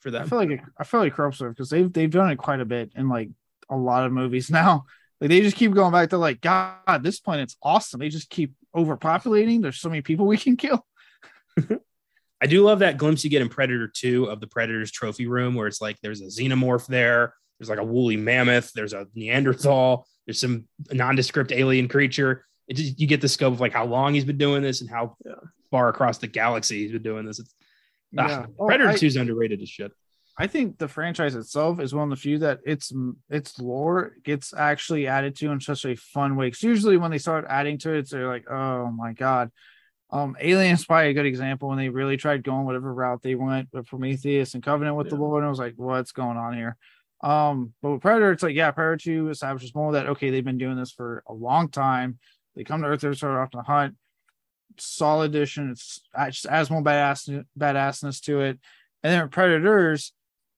[0.00, 0.22] for them.
[0.22, 2.64] I feel like it, I feel like Corrupts because they've they've done it quite a
[2.64, 3.30] bit in like
[3.70, 4.84] a lot of movies now.
[5.20, 8.00] Like they just keep going back to like, God, this planet's awesome.
[8.00, 9.62] They just keep overpopulating.
[9.62, 10.84] There's so many people we can kill.
[12.42, 15.54] I do love that glimpse you get in Predator 2 of the Predator's trophy room
[15.54, 20.06] where it's like there's a xenomorph there, there's like a woolly mammoth, there's a Neanderthal,
[20.26, 22.44] there's some nondescript alien creature.
[22.66, 24.90] It just, you get the scope of like how long he's been doing this and
[24.90, 25.34] how Yeah.
[25.70, 27.38] far across the galaxy he's been doing this.
[27.38, 27.54] It's,
[28.18, 28.46] ah, Yeah.
[28.58, 29.92] Oh, Predator I- 2 is underrated as shit.
[30.36, 32.90] I think the franchise itself is one of the few that its
[33.28, 36.46] its lore gets actually added to in such a fun way.
[36.46, 39.50] Because usually when they start adding to it, they're like, "Oh my god."
[40.12, 43.34] Um, Alien is probably a good example when they really tried going whatever route they
[43.34, 46.54] went with Prometheus and Covenant with the Lord, and I was like, "What's going on
[46.54, 46.76] here?"
[47.22, 50.58] Um, but with Predator, it's like, yeah, Predator Two establishes more that okay, they've been
[50.58, 52.18] doing this for a long time.
[52.54, 53.96] They come to Earth, they're start off to hunt.
[54.78, 55.70] Solid addition.
[55.70, 58.58] It's just adds more badass badassness to it.
[59.02, 60.12] And then with Predators,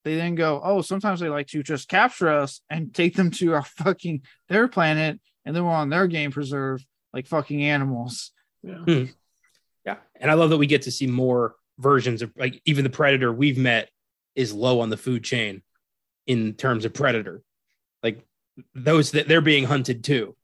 [0.05, 3.55] they then go, oh, sometimes they like to just capture us and take them to
[3.55, 8.33] our fucking their planet, and then we're on their game preserve like fucking animals.
[8.65, 9.05] Yeah.
[9.85, 9.97] Yeah.
[10.21, 13.33] And I love that we get to see more versions of like even the Predator
[13.33, 13.91] we've met
[14.35, 15.63] is low on the food chain
[16.27, 17.43] in terms of Predator.
[18.03, 18.25] Like
[18.75, 20.37] those that they're being hunted too.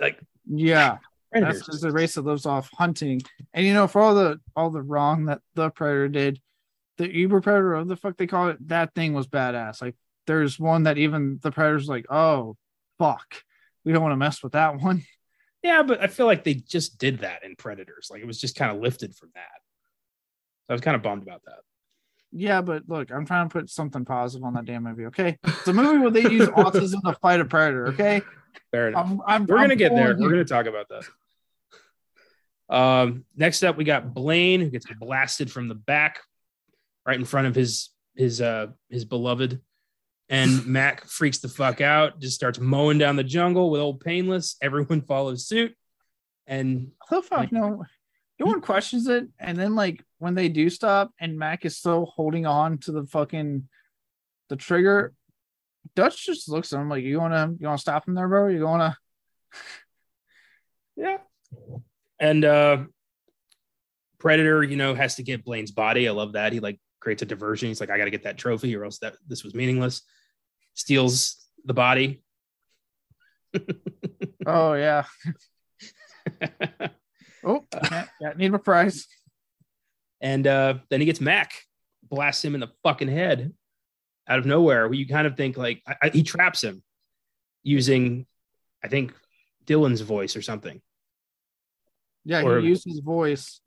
[0.00, 0.98] Like Yeah,
[1.32, 1.56] Predators.
[1.56, 3.20] that's just a race that lives off hunting.
[3.52, 6.40] And you know, for all the all the wrong that the predator did,
[6.96, 9.82] the Uber predator, what the fuck they call it, that thing was badass.
[9.82, 9.96] Like
[10.26, 12.56] there's one that even the predator's like, oh
[12.98, 13.42] fuck,
[13.84, 15.04] we don't want to mess with that one.
[15.62, 18.08] Yeah, but I feel like they just did that in Predators.
[18.10, 19.60] Like it was just kind of lifted from that.
[20.66, 21.60] So I was kind of bummed about that.
[22.30, 25.06] Yeah, but look, I'm trying to put something positive on that damn movie.
[25.06, 27.88] Okay, it's a movie where they use autism to fight a predator.
[27.88, 28.22] Okay,
[28.70, 29.06] Fair enough.
[29.06, 30.14] I'm, I'm We're I'm gonna get there.
[30.14, 31.04] pulling We're gonna talk about that.
[32.74, 36.20] Um, next up, we got Blaine who gets blasted from the back,
[37.06, 39.60] right in front of his his uh his beloved.
[40.28, 44.56] And Mac freaks the fuck out, just starts mowing down the jungle with old Painless.
[44.60, 45.74] Everyone follows suit.
[46.46, 47.84] And love how, you know,
[48.38, 49.26] no one questions it.
[49.38, 53.06] And then, like, when they do stop and Mac is still holding on to the
[53.06, 53.68] fucking
[54.48, 55.12] the trigger,
[55.94, 58.48] Dutch just looks at him like, you wanna you wanna stop him there, bro?
[58.48, 58.96] You wanna
[60.96, 61.18] yeah.
[62.20, 62.84] And uh
[64.18, 66.08] Predator, you know, has to get Blaine's body.
[66.08, 66.52] I love that.
[66.52, 67.68] He like creates a diversion.
[67.68, 70.02] He's like, I gotta get that trophy, or else that this was meaningless.
[70.74, 72.22] Steals the body.
[74.46, 75.04] Oh yeah.
[77.44, 79.06] Oh, yeah, yeah, need a prize.
[80.20, 81.52] and uh then he gets Mac,
[82.02, 83.52] blasts him in the fucking head
[84.28, 84.92] out of nowhere.
[84.92, 86.82] You kind of think like I, I, he traps him
[87.62, 88.26] using,
[88.82, 89.14] I think,
[89.66, 90.82] Dillon's voice or something.
[92.24, 93.60] Yeah, Or- he used his voice,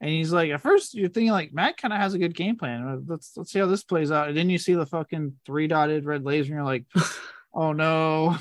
[0.00, 2.56] and he's like, at first you're thinking like Mac kind of has a good game
[2.56, 2.86] plan.
[2.86, 4.28] Uh, Let's let's see how this plays out.
[4.28, 6.84] And then you see the fucking three dotted red laser, and you're like,
[7.54, 8.36] oh no.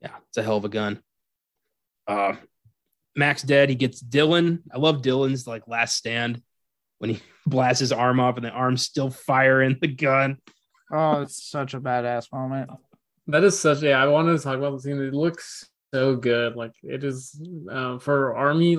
[0.00, 1.00] Yeah, it's a hell of a gun.
[2.06, 2.34] Uh,
[3.16, 3.68] Mac's dead.
[3.68, 4.62] He gets Dillon.
[4.72, 6.42] I love Dillon's like last stand
[6.98, 10.38] when he blasts his arm off and the arm's still firing the gun.
[10.92, 12.70] Oh, it's such a badass moment.
[13.28, 14.02] That is such yeah.
[14.02, 15.00] I wanted to talk about the scene.
[15.00, 16.56] It looks so good.
[16.56, 17.40] Like it is
[17.70, 18.78] uh, for army.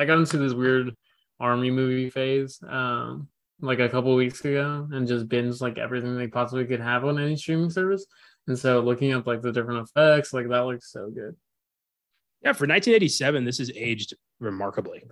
[0.00, 0.94] I got into this weird
[1.38, 3.28] army movie phase um
[3.60, 7.18] like a couple weeks ago and just binged like everything they possibly could have on
[7.18, 8.06] any streaming service.
[8.46, 11.36] And so looking up like the different effects, like that looks so good.
[12.42, 15.02] Yeah, for 1987, this is aged remarkably.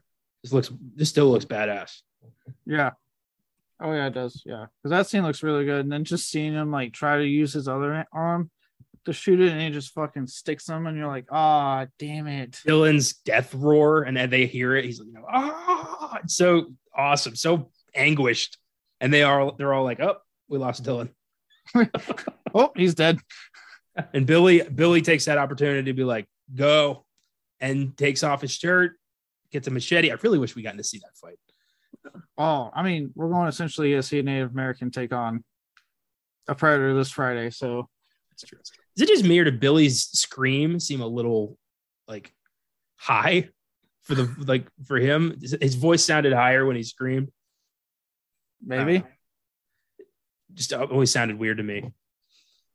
[0.43, 2.01] This looks this still looks badass.
[2.65, 2.93] Yeah.
[3.81, 4.43] Oh yeah, it does.
[4.47, 5.81] Yeah, because that scene looks really good.
[5.81, 8.51] And then just seeing him like try to use his other arm
[9.05, 12.61] to shoot it, and he just fucking sticks them and you're like, ah, damn it.
[12.65, 14.85] Dillon's death roar, and then they hear it.
[14.85, 18.59] He's like, ah, it's so awesome, so anguished.
[19.01, 20.17] And they are they're all like, oh,
[20.49, 21.11] we lost Dillon.
[22.55, 23.19] Oh, he's dead.
[24.15, 27.05] And Billy Billy takes that opportunity to be like, go,
[27.59, 28.93] and takes off his shirt,
[29.51, 30.13] gets a machete.
[30.13, 31.39] I really wish we got to see that fight.
[32.37, 35.43] Oh, I mean, we're going essentially to see a Native American take on
[36.47, 37.51] a predator this Friday.
[37.51, 37.89] So
[38.31, 38.61] That's true.
[38.99, 41.57] Is it just me or did Billy's scream seem a little
[42.09, 42.35] like
[42.97, 43.49] high
[44.03, 45.39] for the like for him?
[45.41, 47.31] His voice sounded higher when he screamed.
[48.61, 49.05] maybe.
[50.53, 51.93] Just always sounded weird to me.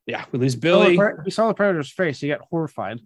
[0.06, 0.96] Yeah, we lose Billy.
[0.96, 2.22] the pre- we saw the predator's face.
[2.22, 3.02] He got horrified.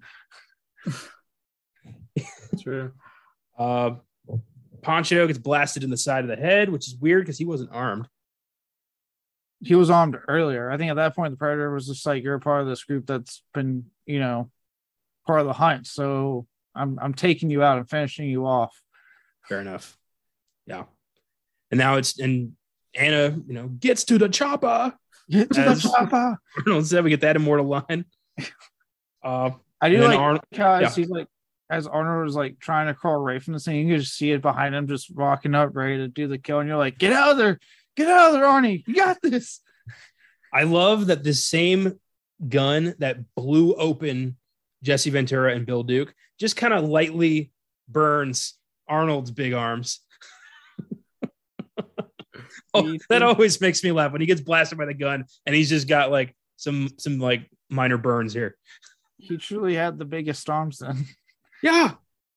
[2.62, 2.92] True.
[3.58, 3.96] Uh,
[4.84, 7.72] Pancho gets blasted in the side of the head, which is weird because he wasn't
[7.74, 8.08] armed.
[9.62, 10.70] He was armed earlier.
[10.70, 12.84] I think at that point the predator was just like, "You're a part of this
[12.84, 14.52] group that's been, you know,
[15.26, 15.88] part of the hunt.
[15.88, 18.80] So I'm I'm taking you out and finishing you off."
[19.48, 19.98] Fair enough.
[20.66, 20.84] Yeah.
[21.72, 22.54] And now it's and
[22.96, 24.94] Anna, you know, gets to the chopper.
[25.30, 26.38] Get to the chopper.
[26.58, 28.06] Arnold said we get that immortal line.
[29.24, 29.50] Uh,
[29.82, 30.90] I do like Arnold, how yeah.
[30.90, 31.28] he's like
[31.70, 34.32] as Arnold was like trying to crawl away from the scene, you could just see
[34.32, 37.12] it behind him, just walking up, ready to do the kill, and you're like, "Get
[37.12, 37.60] out of there!
[37.98, 38.84] Get out of there, Arnie!
[38.88, 39.60] You got this!"
[40.54, 42.00] I love that the same
[42.48, 44.38] gun that blew open
[44.84, 47.52] Jesse Ventura and Bill Duke just kind of lightly
[47.90, 48.54] burns
[48.88, 50.00] Arnold's big arms.
[52.74, 55.70] oh, that always makes me laugh when he gets blasted by the gun and he's
[55.70, 58.56] just got like some some like minor burns here.
[59.18, 61.06] He truly had the biggest arms then.
[61.64, 61.94] Yeah,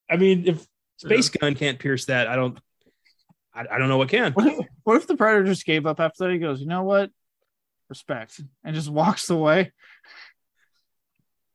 [0.09, 0.65] I mean, if
[0.97, 2.59] space gun can't pierce that, I don't,
[3.53, 4.33] I, I don't know what can.
[4.33, 6.31] What if, what if the predator just gave up after that?
[6.33, 7.09] He goes, "You know what?
[7.89, 9.71] Respect," and just walks away.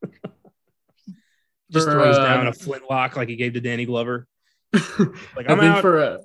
[1.69, 4.25] Just For, throws uh, down a flintlock like he gave to Danny Glover.
[5.35, 5.81] Like I I'm think out.
[5.81, 6.19] for a,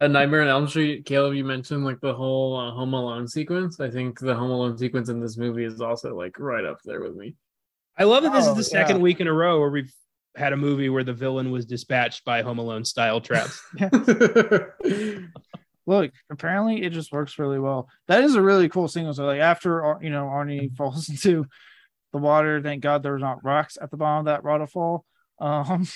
[0.00, 3.80] a Nightmare on Elm Street, Caleb, you mentioned like the whole uh, Home Alone sequence.
[3.80, 7.00] I think the Home Alone sequence in this movie is also like right up there
[7.00, 7.34] with me.
[7.98, 9.02] I love that this Oh, is the second yeah.
[9.02, 9.92] week in a row where we've
[10.36, 13.60] had a movie where the villain was dispatched by Home Alone style traps.
[15.88, 17.88] Look, apparently it just works really well.
[18.08, 19.12] That is a really cool scene.
[19.14, 21.46] So like after you know Arnie falls into
[22.12, 25.04] the water, thank God there's not rocks at the bottom of that waterfall.
[25.38, 25.86] Um,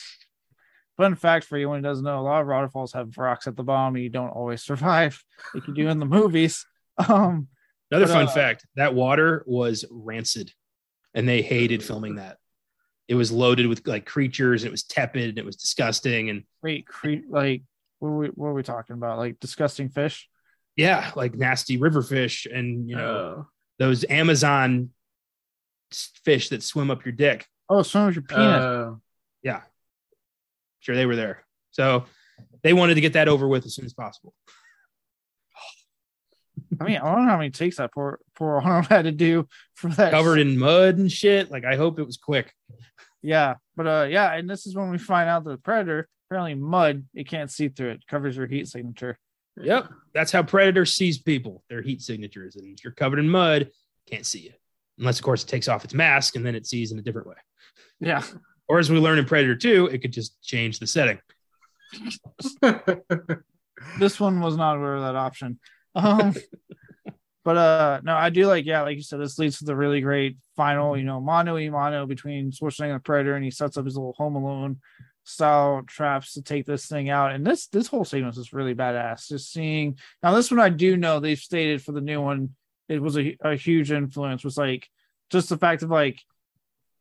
[0.97, 3.65] fun fact for anyone who doesn't know, a lot of waterfalls have rocks at the
[3.65, 5.23] bottom, and you don't always survive
[5.55, 6.67] like you do in the movies.
[7.09, 7.49] Um,
[7.91, 10.53] Another But, fun uh, fact that water was rancid
[11.15, 12.39] and they hated filming that.
[13.11, 16.31] It was loaded with like creatures and it was tepid and it was disgusting.
[16.31, 17.65] And wait, cre- like
[17.99, 19.19] what are we what are we talking about?
[19.19, 20.28] Like disgusting fish?
[20.77, 23.43] yeah, like nasty river fish and, you know, Uh,
[23.81, 24.91] those Amazon
[26.24, 27.45] fish that swim up your dick.
[27.69, 28.62] Oh, swim with your penis.
[28.62, 28.95] uh,
[29.43, 29.62] Yeah.
[30.78, 31.45] Sure, they were there.
[31.73, 32.05] So
[32.62, 34.32] they wanted to get that over with as soon as possible.
[36.81, 39.47] I mean, I don't know how many takes that poor poor Arnold had to do
[39.74, 40.11] for that.
[40.11, 41.51] Covered in mud and shit.
[41.51, 42.52] Like I hope it was quick.
[43.23, 47.05] Yeah, but uh, yeah, and this is when we find out the predator apparently mud.
[47.15, 48.07] It can't see through it.
[48.07, 49.19] Covers your heat signature.
[49.62, 49.89] Yep.
[50.15, 52.57] That's how Predator sees people, their heat signatures.
[52.57, 53.70] And if you're covered in mud,
[54.09, 54.52] can't see you.
[54.98, 57.28] Unless, of course, it takes off its mask and then it sees in a different
[57.28, 57.36] way.
[58.01, 58.23] Yeah.
[58.69, 61.19] Or as we learn in Predator 2, it could just change the setting.
[63.98, 65.59] this one was not aware of that option.
[65.95, 66.35] Um,
[67.45, 70.01] but uh, no, I do like, yeah, like you said, this leads to the really
[70.01, 73.77] great final, you know, mano y mano between Schwarzenegger and the Predator, and he sets
[73.77, 74.81] up his little Home Alone
[75.25, 77.33] style traps to take this thing out.
[77.33, 79.29] And this this whole sequence is really badass.
[79.29, 82.51] Just seeing now, this one I do know they've stated for the new one,
[82.89, 84.45] it was a, a huge influence.
[84.45, 84.89] Was like
[85.31, 86.21] just the fact of like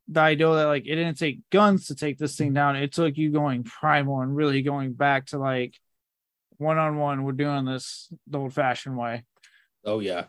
[0.07, 2.76] the idea that like it didn't take guns to take this thing down.
[2.76, 5.76] It took you going primal and really going back to like
[6.60, 7.23] one on one.
[7.23, 9.23] We're doing this the old fashioned way.
[9.84, 10.26] Oh yeah,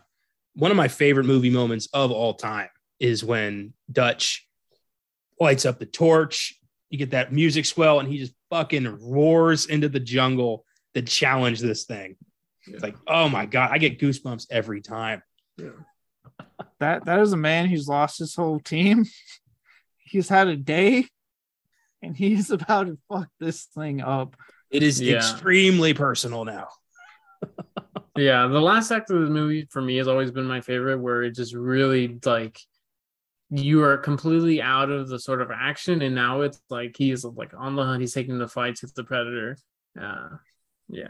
[0.54, 4.46] one of my favorite movie moments of all time is when Dutch
[5.38, 6.54] lights up the torch.
[6.88, 11.60] You get that music swell, and he just fucking roars into the jungle to challenge
[11.60, 12.16] this thing.
[12.66, 15.22] It's like, oh my god, I get goosebumps every time.
[16.78, 19.06] That that is a man who's lost his whole team.
[19.98, 21.06] He's had a day,
[22.02, 24.34] and he's about to fuck this thing up.
[24.70, 25.16] It is Yeah.
[25.16, 26.68] extremely personal now.
[28.16, 31.22] yeah, the last act of the movie for me has always been my favorite, where
[31.22, 32.58] it just really like
[33.50, 37.52] you are completely out of the sort of action, and now it's like he's like
[37.56, 38.00] on the hunt.
[38.00, 39.56] He's taking the fights with the predator.
[40.00, 40.28] Uh,
[40.88, 41.08] yeah,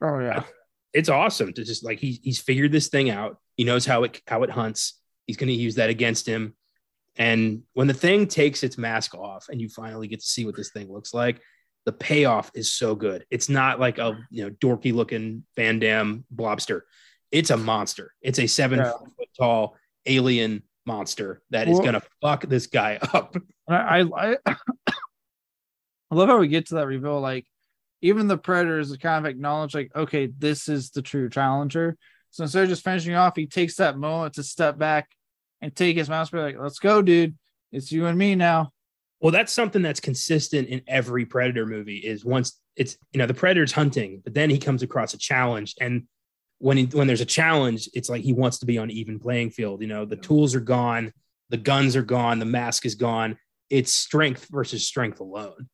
[0.00, 0.44] Oh yeah,
[0.92, 3.38] It's awesome to just like he's he's figured this thing out.
[3.56, 4.94] He knows how it how it hunts.
[5.26, 6.54] He's going to use that against him.
[7.16, 10.56] And when the thing takes its mask off, and you finally get to see what
[10.56, 11.40] this thing looks like,
[11.88, 13.24] the payoff is so good.
[13.30, 16.82] It's not like a you know dorky looking Van Damme blobster.
[17.32, 18.12] It's a monster.
[18.20, 18.92] It's a seven Yeah.
[18.92, 23.36] foot tall alien monster that is Well- going to fuck this guy up.
[23.66, 24.36] I I, I
[26.10, 27.20] I love how we get to that reveal.
[27.22, 27.46] Like
[28.02, 31.96] even the predators kind of acknowledge, like, okay, this is the true challenger.
[32.32, 35.08] So instead of just finishing off, he takes that moment to step back
[35.62, 36.28] and take his mouse.
[36.28, 37.34] Be like, let's go, dude.
[37.72, 38.72] It's you and me now.
[39.20, 41.98] Well, that's something that's consistent in every Predator movie.
[41.98, 45.74] Is once it's you know the Predator's hunting, but then he comes across a challenge,
[45.80, 46.04] and
[46.58, 49.50] when he, when there's a challenge, it's like he wants to be on even playing
[49.50, 49.80] field.
[49.80, 51.12] You know, the tools are gone,
[51.50, 53.38] the guns are gone, the mask is gone.
[53.70, 55.68] It's strength versus strength alone.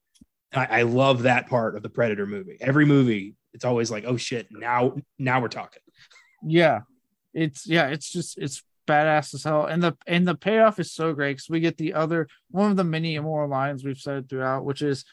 [0.53, 2.59] I, I love that part of the Predator movie.
[2.61, 5.83] Every movie, it's always like, oh shit, now now we're talking.
[6.43, 6.81] Yeah,
[7.33, 11.13] it's yeah, it's just it's badass as hell, and the and the payoff is so
[11.13, 14.65] great because we get the other one of the many immoral lines we've said throughout,
[14.65, 15.05] which is,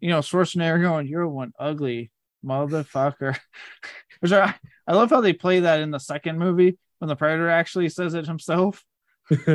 [0.00, 2.10] you know, Schwarzenegger going, "You're one ugly
[2.44, 3.38] motherfucker,"
[4.20, 4.54] which I
[4.86, 8.14] I love how they play that in the second movie when the Predator actually says
[8.14, 8.84] it himself.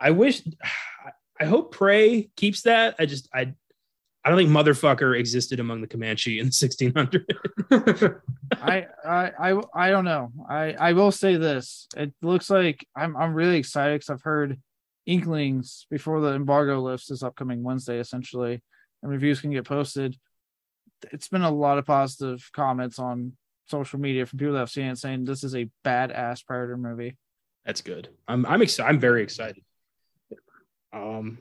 [0.00, 0.42] I wish
[1.40, 2.96] I hope Prey keeps that.
[2.98, 3.54] I just I
[4.24, 7.24] I don't think motherfucker existed among the Comanche in 1600.
[8.52, 10.30] I, I I I don't know.
[10.48, 11.88] I I will say this.
[11.96, 14.60] It looks like I'm I'm really excited because I've heard
[15.06, 18.62] inklings before the embargo lifts this upcoming Wednesday, essentially,
[19.02, 20.16] and reviews can get posted.
[21.12, 23.32] It's been a lot of positive comments on
[23.68, 27.16] social media from people that have seen it saying this is a badass predator movie.
[27.64, 28.08] That's good.
[28.28, 28.88] I'm I'm excited.
[28.88, 29.62] I'm very excited.
[30.92, 31.38] Um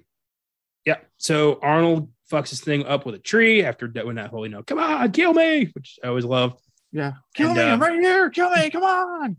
[0.90, 4.52] yeah, so Arnold fucks this thing up with a tree after doing that whole, you
[4.52, 6.60] know, come on, kill me, which I always love.
[6.92, 7.14] Yeah.
[7.36, 8.32] Kill And, me, uh, I'm right here.
[8.32, 9.38] Kill me, come on.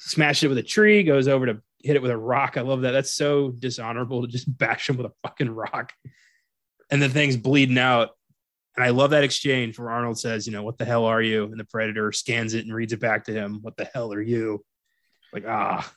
[0.00, 2.56] Smash it with a tree, goes over to hit it with a rock.
[2.56, 2.92] I love that.
[2.92, 5.92] That's so dishonorable to just bash him with a fucking rock.
[6.90, 8.12] And the thing's bleeding out.
[8.76, 11.44] And I love that exchange where Arnold says, you know, what the hell are you?
[11.44, 13.58] And the predator scans it and reads it back to him.
[13.60, 14.64] What the hell are you?
[15.34, 15.92] Like, ah,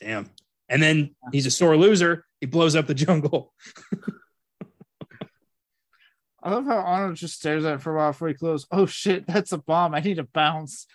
[0.00, 0.30] damn.
[0.70, 2.24] And then he's a sore loser.
[2.40, 3.52] He blows up the jungle.
[6.42, 8.66] I love how Arnold just stares at it for a while before he closes.
[8.70, 9.94] Oh shit, that's a bomb.
[9.94, 10.86] I need to bounce.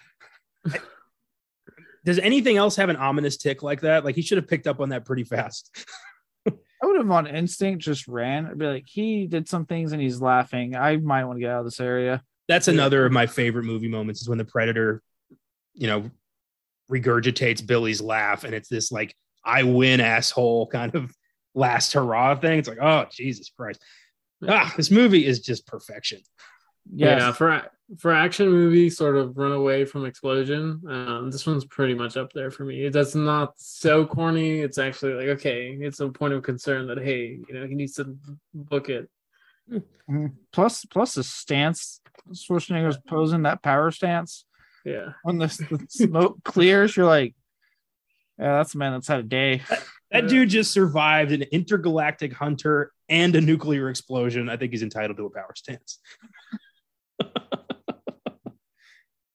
[2.03, 4.05] Does anything else have an ominous tick like that?
[4.05, 5.75] Like he should have picked up on that pretty fast.
[6.47, 8.45] I would have on instinct just ran.
[8.45, 10.75] I'd be like, he did some things and he's laughing.
[10.75, 12.21] I might want to get out of this area.
[12.47, 15.01] That's another of my favorite movie moments is when the predator,
[15.73, 16.09] you know,
[16.91, 19.13] regurgitates Billy's laugh and it's this like
[19.43, 21.13] I win asshole kind of
[21.55, 22.59] last hurrah thing.
[22.59, 23.81] It's like, oh Jesus Christ.
[24.47, 26.19] Ah, this movie is just perfection.
[26.91, 27.21] Yes.
[27.21, 27.31] yeah.
[27.31, 27.63] For
[27.97, 30.81] for action movie, sort of run away from explosion.
[30.89, 32.89] Um, this one's pretty much up there for me.
[32.89, 34.59] That's not so corny.
[34.59, 37.93] It's actually like okay, it's a point of concern that hey, you know, he needs
[37.93, 38.17] to
[38.53, 39.09] book it.
[40.09, 40.33] Mhm.
[40.51, 41.99] Plus, plus the stance
[42.31, 44.45] Schwarzenegger's posing that power stance.
[44.85, 45.13] Yeah.
[45.23, 47.35] When the, the smoke clears, you're like,
[48.39, 49.61] yeah, that's a man that's had a day.
[50.11, 54.47] That dude just survived an intergalactic hunter and a nuclear explosion.
[54.49, 55.99] I think he's entitled to a power stance.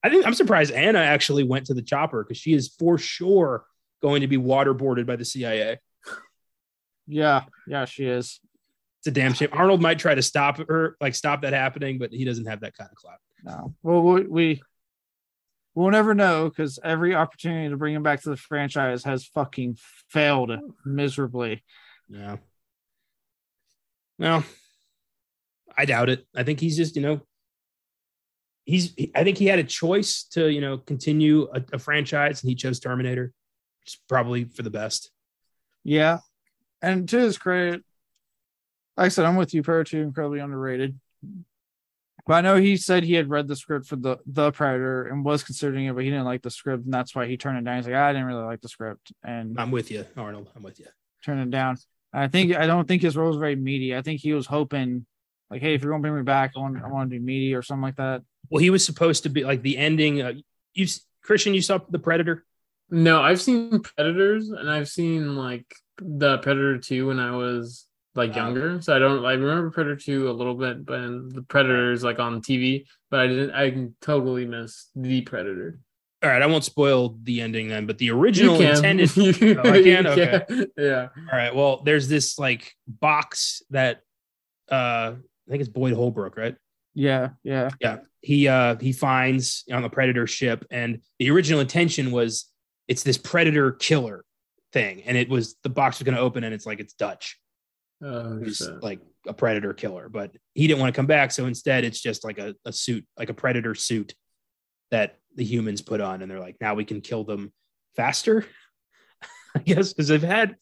[0.04, 3.64] I think I'm surprised Anna actually went to the chopper because she is for sure
[4.00, 5.78] going to be waterboarded by the CIA.
[7.06, 8.40] Yeah, yeah, she is.
[9.00, 9.48] It's a damn shame.
[9.52, 12.76] Arnold might try to stop her, like stop that happening, but he doesn't have that
[12.76, 13.18] kind of clout.
[13.44, 13.74] No.
[13.82, 14.62] Well, we, we
[15.74, 19.78] we'll never know because every opportunity to bring him back to the franchise has fucking
[20.08, 20.52] failed
[20.84, 21.62] miserably.
[22.08, 22.36] Yeah.
[24.18, 24.44] Well,
[25.76, 26.26] I doubt it.
[26.34, 27.20] I think he's just, you know,
[28.64, 32.50] he's, I think he had a choice to, you know, continue a, a franchise and
[32.50, 33.32] he chose Terminator,
[33.80, 35.10] which is probably for the best.
[35.84, 36.18] Yeah.
[36.82, 37.82] And to his credit,
[38.96, 40.98] like I said, I'm with you, Predator 2, incredibly underrated.
[42.26, 45.24] But I know he said he had read the script for the the Predator and
[45.24, 47.64] was considering it, but he didn't like the script, and that's why he turned it
[47.64, 47.76] down.
[47.76, 50.48] He's like, I didn't really like the script, and I'm with you, Arnold.
[50.54, 50.86] I'm with you.
[51.24, 51.76] turned it down.
[52.12, 53.96] I think I don't think his role was very meaty.
[53.96, 55.04] I think he was hoping,
[55.50, 57.54] like, hey, if you're gonna bring me back, I want I want to do meaty
[57.54, 58.22] or something like that.
[58.50, 60.22] Well, he was supposed to be like the ending.
[60.22, 60.34] Uh,
[60.74, 60.86] you,
[61.26, 62.44] Cristian, you saw the Predator.
[62.90, 65.64] No, I've seen Predators and I've seen like
[65.98, 68.36] the Predator 2 when I was like Oh.
[68.36, 68.80] younger.
[68.82, 71.00] So I don't I remember Predator 2 a little bit, but
[71.34, 75.78] the Predators like on TV, but I didn't I can totally miss the Predator.
[76.22, 78.76] All right, I won't spoil the ending then, but the original You can.
[78.76, 79.16] intended.
[79.16, 80.06] You- Oh, I you can?
[80.06, 80.44] Okay.
[80.48, 80.66] can.
[80.76, 81.08] Yeah.
[81.32, 84.02] All right, well, there's this like box that
[84.70, 86.54] uh I think it's Boyd Holbrook, right?
[86.94, 92.10] Yeah, yeah, Yeah, he uh he finds on the predator ship, and the original intention
[92.12, 92.50] was
[92.88, 94.24] it's this predator killer
[94.72, 97.38] thing, and it was the box was going to open, and it's like it's Dutch,
[98.02, 98.82] Oh, who's shit.
[98.82, 102.24] like a predator killer, but he didn't want to come back, so instead it's just
[102.24, 104.14] like a, a suit, like a predator suit
[104.90, 107.52] that the humans put on, and they're like, now we can kill them
[107.94, 108.44] faster,
[109.56, 110.56] I guess, because they've had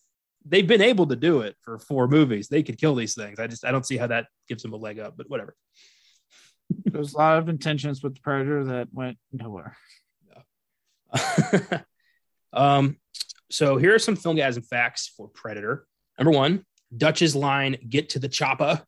[0.44, 2.48] they've been able to do it for four movies.
[2.48, 3.38] They could kill these things.
[3.38, 5.54] I just I don't see how that gives them a leg up, but whatever.
[6.84, 9.76] There's a lot of intentions with the Predator that went nowhere.
[12.52, 12.96] um,
[13.50, 15.86] so here are some filmgazm facts for Predator.
[16.18, 16.64] Number one,
[16.96, 18.82] Dutch's line "Get to the chopper"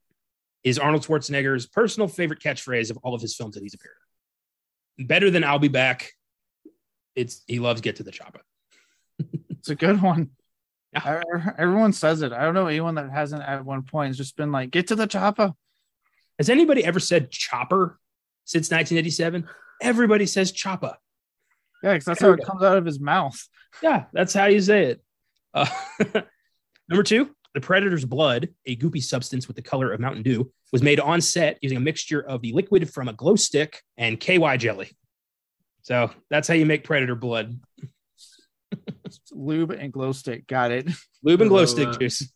[0.64, 3.94] is Arnold Schwarzenegger's personal favorite catchphrase of all of his films that he's appeared
[4.98, 5.06] in.
[5.06, 6.12] Better than "I'll be back."
[7.14, 8.40] It's he loves "Get to the chopper."
[9.62, 10.30] It's a good one.
[10.92, 11.20] Yeah.
[11.22, 12.32] I- Everyone says it.
[12.32, 14.08] I don't know anyone that hasn't at one point.
[14.10, 15.52] It's just been like, get to the chopper.
[16.38, 18.00] Has anybody ever said "chopper"
[18.44, 19.48] since 1987?
[19.80, 20.96] Everybody says "chopper."
[21.82, 23.40] Yeah, because that's how it comes out of his mouth.
[23.82, 25.04] Yeah, that's how you say it.
[25.54, 25.66] Uh,
[26.88, 30.82] number two, the predator's blood, a goopy substance with the color of Mountain Dew, was
[30.82, 34.56] made on set using a mixture of the liquid from a glow stick and KY
[34.56, 34.96] jelly.
[35.82, 37.60] So that's how you make predator blood.
[39.32, 40.46] Lube and glow stick.
[40.46, 40.88] Got it.
[41.22, 41.92] Lube and glow stick wow.
[41.98, 42.32] juice.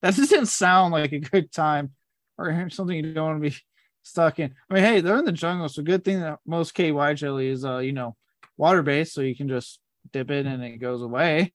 [0.00, 1.90] That doesn't sound like a good time
[2.36, 3.56] or something you don't want to be
[4.04, 4.54] stuck in.
[4.70, 7.64] I mean, hey, they're in the jungle, so good thing that most KY jelly is,
[7.64, 8.16] uh, you know,
[8.56, 9.80] water based, so you can just
[10.12, 11.52] dip it and it goes away.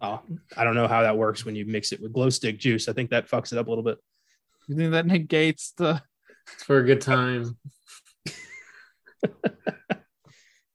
[0.00, 0.20] Oh,
[0.56, 2.88] I don't know how that works when you mix it with glow stick juice.
[2.88, 3.98] I think that fucks it up a little bit.
[4.68, 6.02] You think that negates the?
[6.54, 7.56] It's for a good time.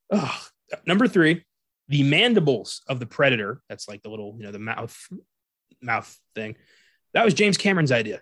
[0.09, 0.41] Oh,
[0.85, 1.43] number three,
[1.89, 3.61] the mandibles of the predator.
[3.69, 4.97] That's like the little, you know, the mouth,
[5.81, 6.55] mouth thing.
[7.13, 8.21] That was James Cameron's idea,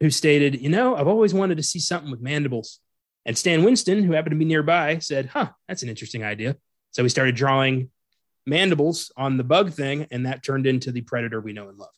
[0.00, 2.80] who stated, you know, I've always wanted to see something with mandibles.
[3.24, 6.56] And Stan Winston, who happened to be nearby, said, huh, that's an interesting idea.
[6.92, 7.90] So he started drawing
[8.46, 11.90] mandibles on the bug thing, and that turned into the predator we know and love.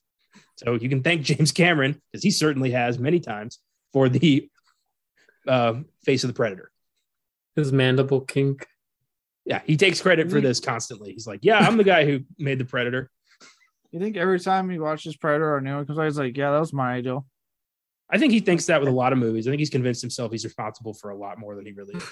[0.57, 3.59] So you can thank James Cameron, because he certainly has many times,
[3.93, 4.49] for the
[5.47, 6.71] uh, face of the predator.
[7.57, 8.67] His mandible kink.
[9.45, 11.13] Yeah, he takes credit for this constantly.
[11.13, 13.11] He's like, "Yeah, I'm the guy who made the Predator."
[13.91, 16.51] You think every time he watches Predator or new one comes out, he's like, yeah,
[16.51, 17.27] that was my ideal.
[18.11, 19.47] I think he thinks that with a lot of movies.
[19.47, 22.03] I think he's convinced himself he's responsible for a lot more than he really is.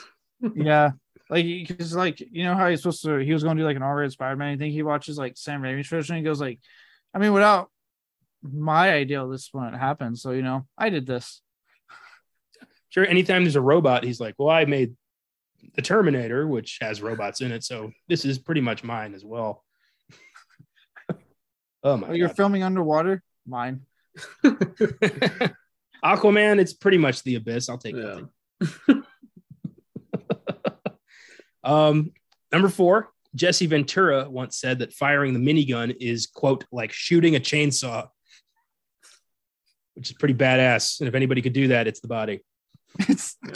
[0.55, 0.91] Yeah.
[1.29, 3.77] Like, because, like, you know how he's supposed to, he was going to do like
[3.77, 4.55] an R rated Spider Man.
[4.55, 6.61] I think he watches like Sam Raimi's version and he goes, like,
[7.13, 7.71] I mean, without
[8.43, 10.15] my ideal, this wouldn't happen.
[10.15, 11.41] So, you know, I did this.
[12.89, 14.95] Sure, anytime there's a robot, he's like, "Well, I made
[15.75, 19.63] the Terminator, which has robots in it, so this is pretty much mine as well."
[21.85, 23.23] oh my Oh, you're god, filming underwater?
[23.47, 23.83] Mine.
[26.05, 26.59] Aquaman!
[26.59, 27.69] It's pretty much the abyss.
[27.69, 28.21] I'll take Yeah.
[28.61, 29.05] that.
[31.67, 32.13] Um,
[32.53, 37.41] number four, Jesse Ventura once said that firing the minigun is quote like shooting a
[37.41, 38.09] chainsaw,
[39.95, 41.01] which is pretty badass.
[41.01, 42.41] And if anybody could do that, it's the body.
[43.01, 43.37] It's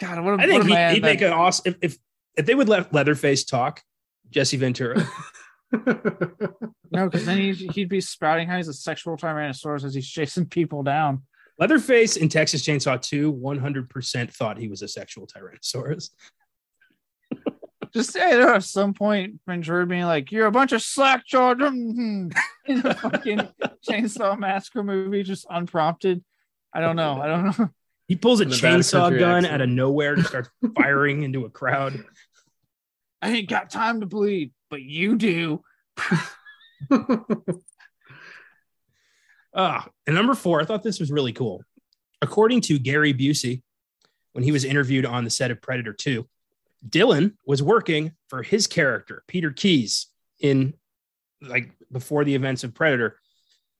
[0.00, 1.98] God, what a, I think what a he, he'd make an awesome if, if
[2.36, 3.82] if they would let Leatherface talk,
[4.30, 5.06] Jesse Ventura.
[6.90, 10.46] no, because then he'd, he'd be spouting how he's a sexual tyrannosaurus as he's chasing
[10.46, 11.22] people down.
[11.58, 16.10] Leatherface in Texas Chainsaw 2 100% thought he was a sexual tyrannosaurus.
[17.92, 21.62] Just say there at some point, Ventura being like, "You're a bunch of slack jawed,"
[21.62, 22.32] in
[22.68, 23.48] a fucking
[23.88, 26.24] Chainsaw Massacre movie, just unprompted.
[26.74, 27.20] I don't know.
[27.22, 27.70] I don't know.
[28.08, 29.54] He pulls a In the bad chainsaw gun accent.
[29.54, 32.04] out of nowhere and starts firing into a crowd.
[33.22, 35.62] I ain't got time to bleed, but you do.
[39.54, 41.62] Ah, and number four, I thought this was really cool.
[42.20, 43.62] According to Gary Busey,
[44.32, 46.26] when he was interviewed on the set of Predator 2,
[46.88, 50.08] Dillon was working for his character, Peter Keyes,
[50.40, 50.74] in
[51.40, 53.18] like before the events of Predator.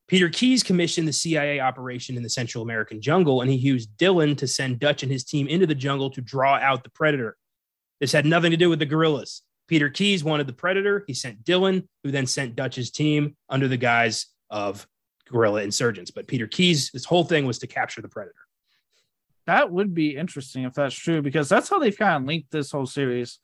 [0.06, 4.36] Peter Keyes commissioned the CIA operation in the Central American jungle, and he used Dillon
[4.36, 7.36] to send Dutch and his team into the jungle to draw out the Predator.
[8.01, 9.42] This had nothing to do with the guerrillas.
[9.66, 11.05] Peter Keyes wanted the Predator.
[11.06, 14.86] He sent Dillon, who then sent Dutch's team under the guise of
[15.30, 16.10] guerrilla insurgents.
[16.10, 18.34] But Peter Keyes, his whole thing was to capture the Predator.
[19.46, 22.70] That would be interesting if that's true, because that's how they've kind of linked this
[22.70, 23.38] whole series.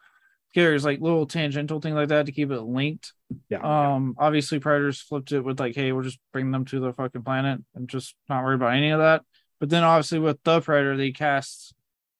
[0.54, 3.12] There's like little tangential thing like that to keep it linked.
[3.48, 3.60] Yeah.
[3.60, 7.22] Um, obviously, Predators flipped it with like, hey, we'll just bring them to the fucking
[7.22, 9.22] planet and just not worry about any of that.
[9.60, 11.74] But then, obviously, with the Predator, they cast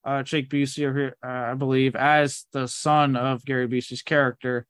[0.04, 4.66] uh Jake Busey over here, uh, I believe, as the son of Gary Busey's character.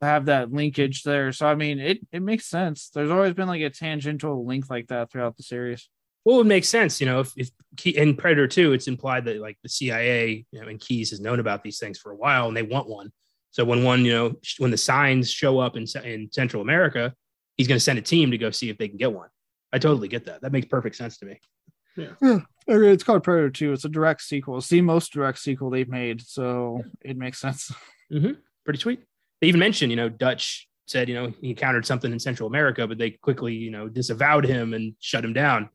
[0.00, 0.06] Yeah.
[0.06, 1.32] to have that linkage there.
[1.32, 2.90] So, I mean, it it makes sense.
[2.90, 5.88] There's always been like a tangential link like that throughout the series.
[6.24, 9.24] well, it would make sense, you know, if, if Key, in Predator 2, it's implied
[9.26, 12.16] that like the CIA, you know, and Keyes has known about these things for a
[12.16, 13.12] while and they want one.
[13.52, 17.14] So when one, you know, when the signs show up in, in Central America,
[17.56, 19.28] he's going to send a team to go see if they can get one.
[19.72, 20.42] I totally get that.
[20.42, 21.40] That makes perfect sense to me.
[21.96, 22.12] Yeah,
[22.68, 23.72] okay, it's called Predator 2.
[23.72, 24.58] It's a direct sequel.
[24.58, 27.72] It's the most direct sequel they've made, so it makes sense.
[28.10, 28.32] Hmm.
[28.64, 29.00] Pretty sweet.
[29.46, 32.84] They even mentioned, you know, Dutch said, you know, he encountered something in Central America,
[32.84, 35.70] but they quickly, you know, disavowed him and shut him down.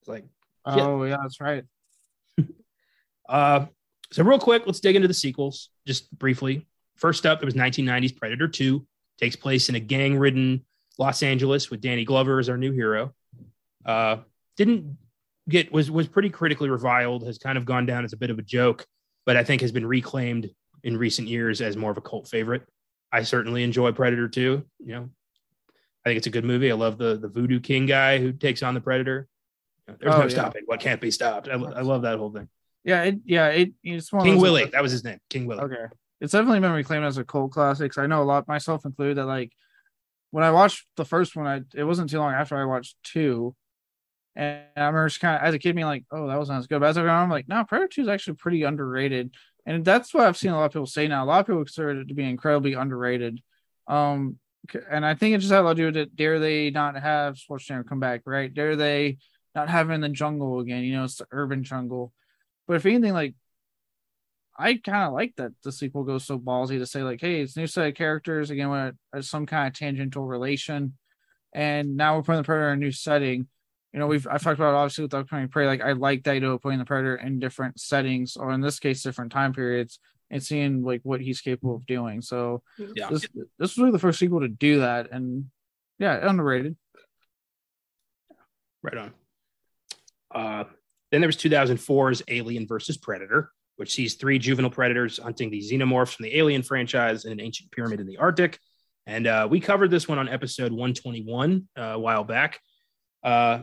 [0.00, 0.24] It's like,
[0.66, 0.86] Yeah.
[0.86, 1.62] Oh, yeah, that's right.
[3.28, 3.66] Uh,
[4.10, 6.66] so real quick, let's dig into the sequels just briefly.
[6.96, 8.84] First up, there was 1990s Predator 2,
[9.20, 10.64] takes place in a gang-ridden
[10.98, 13.14] Los Angeles with Danny Glover as our new hero.
[13.86, 14.16] Uh,
[14.56, 14.98] didn't
[15.48, 18.40] get was was pretty critically reviled, has kind of gone down as a bit of
[18.40, 18.84] a joke,
[19.26, 20.50] but I think has been reclaimed
[20.82, 22.66] in recent years as more of a cult favorite.
[23.12, 24.64] I certainly enjoy Predator 2.
[24.78, 25.10] You know,
[26.04, 26.70] I think it's a good movie.
[26.70, 29.28] I love the the Voodoo King guy who takes on the Predator.
[29.86, 30.28] You know, There's Oh, no yeah.
[30.30, 31.48] stopping what can't be stopped.
[31.48, 32.48] I, I love that whole thing.
[32.84, 35.18] Yeah, it, yeah, it, it's one King Willie, that was his name.
[35.28, 35.62] King Willie.
[35.64, 35.84] Okay.
[36.20, 37.96] It's definitely been reclaimed as a cult classic.
[37.98, 39.52] I know a lot, myself included, that like
[40.30, 43.54] when I watched the first one, I it wasn't too long after I watched two.
[44.36, 46.66] And I remember just kind of as a kid being like, oh, that wasn't as
[46.68, 46.80] good.
[46.80, 49.34] But as I go on, I'm like, no, Predator 2 is actually pretty underrated.
[49.70, 51.22] And that's what I've seen a lot of people say now.
[51.22, 53.40] A lot of people consider it to be incredibly underrated.
[53.86, 54.40] Um,
[54.90, 56.16] and I think it just had a lot to do with it.
[56.16, 58.52] Dare they not have Schwarzenegger come back, right?
[58.52, 59.18] Dare they
[59.54, 60.82] not have him in the jungle again?
[60.82, 62.12] You know, it's the urban jungle.
[62.66, 63.36] But if anything, like
[64.58, 67.56] I kind of like that the sequel goes so ballsy to say like, hey, it's
[67.56, 70.94] new set of characters again with some kind of tangential relation,
[71.54, 73.46] and now we're putting the predator in a new setting.
[73.92, 75.66] You know, we've I've talked about obviously with the upcoming prey.
[75.66, 78.78] Like I like that you know putting the predator in different settings, or in this
[78.78, 79.98] case, different time periods,
[80.30, 82.22] and seeing like what he's capable of doing.
[82.22, 83.08] So Yeah.
[83.10, 85.50] this this was really the first sequel to do that, and
[85.98, 86.76] yeah, underrated.
[88.82, 89.12] Right on.
[90.30, 90.64] Uh,
[91.10, 96.14] then there was 2004's Alien versus Predator, which sees three juvenile predators hunting the xenomorphs
[96.14, 98.58] from the Alien franchise in an ancient pyramid in the Arctic.
[99.06, 102.60] And uh, we covered this one on episode 121 uh, a while back.
[103.22, 103.62] Uh,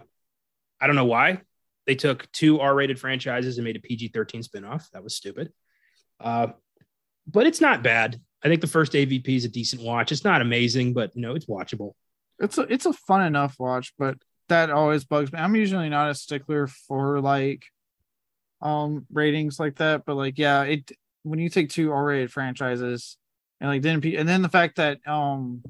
[0.80, 1.42] I don't know why
[1.88, 4.90] they took two R-rated franchises and made a PG-13 spinoff.
[4.92, 5.52] That was stupid.
[6.20, 6.48] Uh,
[7.26, 8.20] but it's not bad.
[8.44, 10.12] I think the first AVP is a decent watch.
[10.12, 11.94] It's not amazing, but you know it's watchable.
[12.40, 14.18] it's a it's a fun enough watch, but
[14.50, 15.40] that always bugs me.
[15.40, 17.66] I'm usually not a stickler for like
[18.62, 20.92] um ratings like that, but like yeah, it
[21.24, 23.18] when you take two R-rated franchises
[23.60, 25.64] and like then and then the fact that um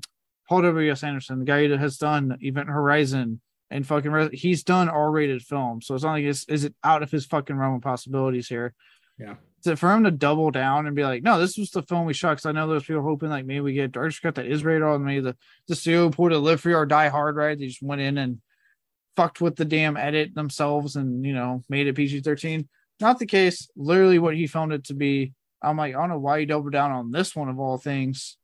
[0.49, 4.89] Paul W S Anderson, the guy that has done Event Horizon and fucking he's done
[4.89, 7.81] R-rated films, so it's not like it's is it out of his fucking realm of
[7.81, 8.73] possibilities here.
[9.19, 9.35] Yeah.
[9.61, 12.13] So for him to double down and be like, no, this was the film we
[12.13, 12.37] shot.
[12.37, 14.83] Cause I know there's people hoping like maybe we get Dark Cut that is rated
[14.83, 15.35] on, maybe the
[15.67, 17.57] the studio pulled a live free or die hard, right?
[17.57, 18.41] They just went in and
[19.15, 22.69] fucked with the damn edit themselves and you know made it PG 13.
[22.99, 23.69] Not the case.
[23.75, 25.33] Literally what he found it to be.
[25.61, 28.37] I'm like, I don't know why you doubled down on this one of all things.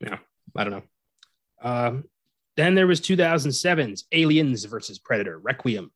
[0.00, 0.18] Yeah,
[0.56, 0.82] I don't know.
[1.60, 2.04] Um,
[2.58, 5.90] then there was 2007's Aliens versus Predator Requiem.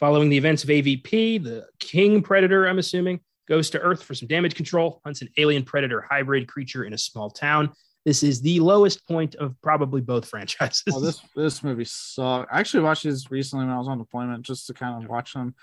[0.00, 4.26] Following the events of AVP, the king predator, I'm assuming, goes to Earth for some
[4.26, 7.70] damage control, hunts an alien predator hybrid creature in a small town.
[8.06, 10.84] This is the lowest point of probably both franchises.
[10.94, 12.48] Oh, this this movie sucked.
[12.50, 15.34] I actually watched this recently when I was on deployment just to kind of watch
[15.34, 15.54] them.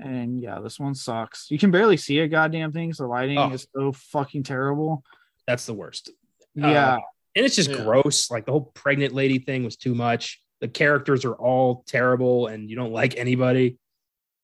[0.00, 1.48] And yeah, this one sucks.
[1.50, 2.92] You can barely see a goddamn thing.
[2.92, 3.52] So the lighting Oh.
[3.52, 5.04] is so fucking terrible.
[5.46, 6.10] That's the worst.
[6.54, 6.96] Yeah.
[6.96, 6.98] Uh,
[7.36, 7.84] and it's just Yeah.
[7.84, 8.30] gross.
[8.30, 10.40] Like the whole pregnant lady thing was too much.
[10.60, 13.78] The characters are all terrible, and you don't like anybody.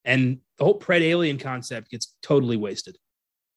[0.05, 2.97] And the whole pred alien concept gets totally wasted.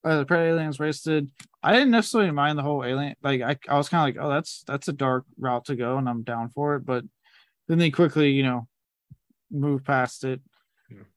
[0.03, 1.29] uh, the pred aliens wasted.
[1.61, 3.15] I didn't necessarily mind the whole alien.
[3.21, 5.97] Like I, I was kind of like, oh, that's that's a dark route to go,
[5.97, 6.85] and I'm down for it.
[6.85, 7.03] But
[7.67, 8.67] then they quickly, you know,
[9.51, 10.41] move past it.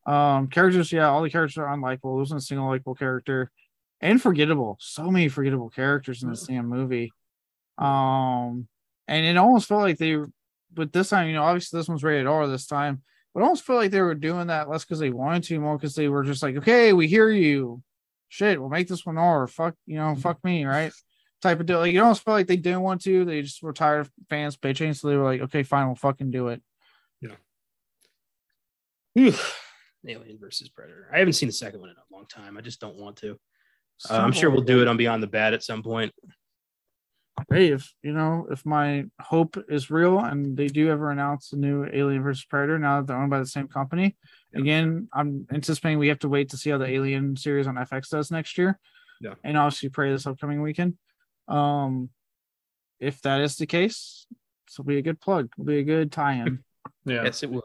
[0.05, 2.02] Um, characters, yeah, all the characters are unlikable.
[2.02, 3.51] There wasn't a single likable character,
[4.01, 4.76] and forgettable.
[4.80, 7.12] So many forgettable characters in this damn movie.
[7.78, 8.69] Um,
[9.09, 10.16] and it almost felt like they,
[10.73, 13.65] but this time, you know, obviously this one's rated R this time, but it almost
[13.65, 16.24] felt like they were doing that less because they wanted to, more because they were
[16.24, 17.82] just like, okay, we hear you
[18.28, 19.47] shit, we'll make this one R.
[19.47, 20.93] Fuck, you know, fuck me, right?
[21.43, 21.81] Type of deal.
[21.81, 23.24] Like, you almost felt like they didn't want to.
[23.27, 26.31] They just were tired of fans bitching, so they were like, okay, fine, we'll fucking
[26.31, 26.62] do it.
[29.15, 29.35] Whew.
[30.07, 31.09] Alien versus Predator.
[31.12, 32.57] I haven't seen the second one in a long time.
[32.57, 33.39] I just don't want to.
[34.11, 36.12] Uh, I'm sure we'll do it on Beyond the Bad at some point.
[37.51, 41.57] Hey, if you know, if my hope is real and they do ever announce a
[41.57, 44.17] new Alien versus Predator, now that they're owned by the same company,
[44.53, 44.61] Yeah.
[44.61, 48.11] again, I'm anticipating we have to wait to see how the Alien series on FX
[48.11, 48.79] does next year.
[49.21, 49.35] Yeah.
[49.43, 50.99] And obviously Prey this upcoming weekend.
[51.49, 52.11] Um,
[53.01, 54.27] if that is the case,
[54.67, 55.49] this will be a good plug.
[55.55, 56.63] It'll be a good tie-in.
[57.05, 57.25] Yeah.
[57.25, 57.63] Yes, it will.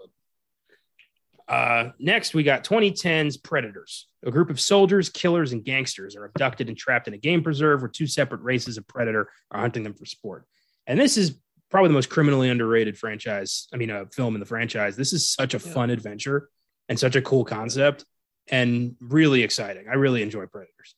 [1.47, 4.07] Uh, next, we got 2010's Predators.
[4.27, 7.81] A group of soldiers, killers, and gangsters are abducted and trapped in a game preserve
[7.81, 10.45] where two separate races of predator are hunting them for sport.
[10.85, 11.39] And this is
[11.71, 13.67] probably the most criminally underrated franchise.
[13.73, 14.95] I mean, a film in the franchise.
[14.97, 15.73] This is such a Yeah.
[15.73, 16.49] fun adventure
[16.89, 18.03] and such a cool concept
[18.49, 19.85] and really exciting.
[19.89, 20.95] I really enjoy Predators.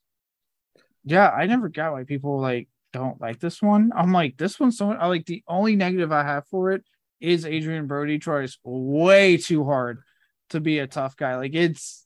[1.04, 3.92] yeah, I never got why people like don't like this one.
[3.96, 6.84] I'm like, this one's so I like the only negative I have for it
[7.20, 10.02] is Adrien Brody tries way too hard
[10.50, 11.36] to be a tough guy.
[11.38, 12.06] Like it's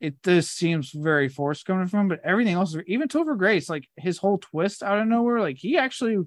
[0.00, 3.86] it just seems very forced coming from, him, but everything else, even Topher Grace, like
[3.96, 6.18] his whole twist out of nowhere, like he actually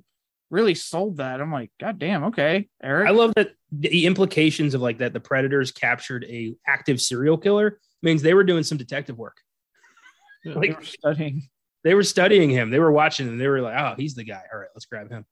[0.49, 1.41] really sold that.
[1.41, 3.07] I'm like, God damn, okay, Eric.
[3.07, 7.79] I love that the implications of like that the Predators captured a active serial killer
[8.03, 9.37] means they were doing some detective work.
[10.45, 10.53] Yeah.
[10.53, 11.49] They like- were studying.
[11.83, 12.69] They were studying him.
[12.69, 14.41] They were watching and they were like, oh, he's the guy.
[14.53, 15.25] All right, let's grab him.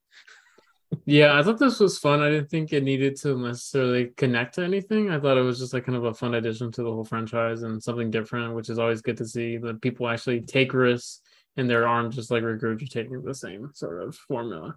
[1.05, 2.21] Yeah, I thought this was fun.
[2.21, 5.09] I didn't think it needed to necessarily connect to anything.
[5.09, 7.63] I thought it was just like kind of a fun addition to the whole franchise
[7.63, 11.21] and something different, which is always good to see that people actually take risks
[11.57, 14.75] and there aren't just like regurgitating the same sort of formula.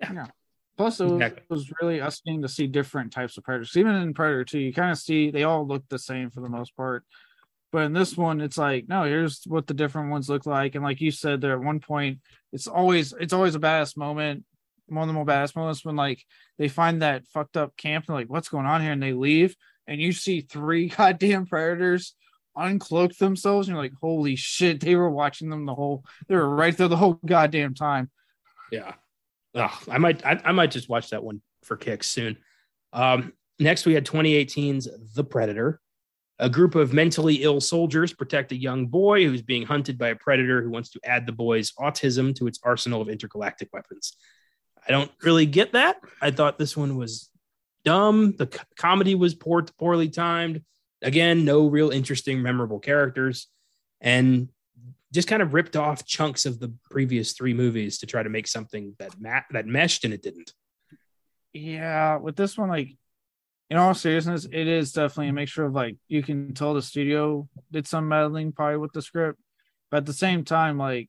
[0.00, 0.26] Yeah.
[0.76, 1.42] Plus, it was, Exactly.
[1.42, 3.76] it was really us getting to see different types of predators.
[3.76, 6.48] Even in Predator 2, you kind of see they all look the same for the
[6.48, 7.04] most part.
[7.72, 10.74] But in this one, it's like, no, here's what the different ones look like.
[10.76, 12.20] And like you said, there at one point,
[12.52, 14.44] it's always it's always a badass moment.
[14.88, 16.22] One of the more badass moments when like
[16.58, 18.92] they find that fucked up camp and like, what's going on here?
[18.92, 19.56] And they leave,
[19.86, 22.14] and you see three goddamn predators
[22.56, 26.54] uncloak themselves, and you're like, holy shit, they were watching them the whole they were
[26.54, 28.10] right there the whole goddamn time.
[28.70, 28.94] Yeah.
[29.54, 32.36] I might I, I might just watch that one for kicks soon.
[32.92, 35.80] Um, next we had 2018's The Predator.
[36.40, 40.16] A group of mentally ill soldiers protect a young boy who's being hunted by a
[40.16, 44.16] predator who wants to add the boy's autism to its arsenal of intergalactic weapons.
[44.88, 46.00] I don't really get that.
[46.22, 47.28] I thought this one was
[47.84, 48.34] dumb.
[48.36, 50.62] The co- comedy was poor, poorly timed.
[51.02, 53.46] Again, no real interesting, memorable characters,
[54.00, 54.48] and
[55.12, 58.46] just kind of ripped off chunks of the previous three movies to try to make
[58.48, 60.52] something that ma- that meshed, and it didn't.
[61.52, 62.90] yeah with this one like
[63.70, 67.48] in all seriousness it is definitely a mixture of like you can tell the studio
[67.70, 69.38] did some meddling probably with the script
[69.90, 71.08] but at the same time like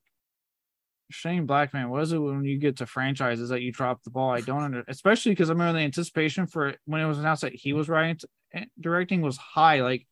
[1.12, 4.30] Shane Blackman, what is it when you get to franchises that you drop the ball?
[4.32, 7.42] I don't under, especially because I remember the anticipation for it when it was announced
[7.42, 8.20] that he was writing,
[8.54, 9.82] eh, directing was high.
[9.82, 10.06] Like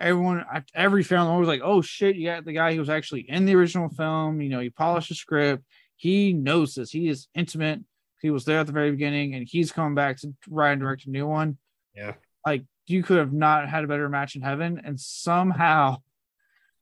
[0.00, 0.44] everyone,
[0.74, 3.54] every fan was like, "Oh shit, you got the guy who was actually in the
[3.54, 5.64] original film." You know, he polished the script.
[5.96, 6.90] He knows this.
[6.90, 7.80] He is intimate.
[8.20, 11.06] He was there at the very beginning, and he's coming back to write and direct
[11.06, 11.58] a new one.
[11.94, 12.14] Yeah.
[12.46, 15.98] like you could have not had a better match in heaven, and somehow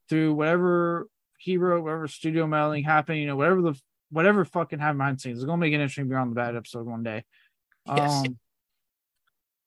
[0.08, 1.06] through whatever
[1.38, 5.20] he wrote, whatever studio meddling happened, you know, whatever the whatever fucking happened behind the
[5.20, 7.24] scenes, it's gonna make an interesting Beyond the Bad episode one day.
[7.86, 8.26] Yes.
[8.26, 8.38] Um,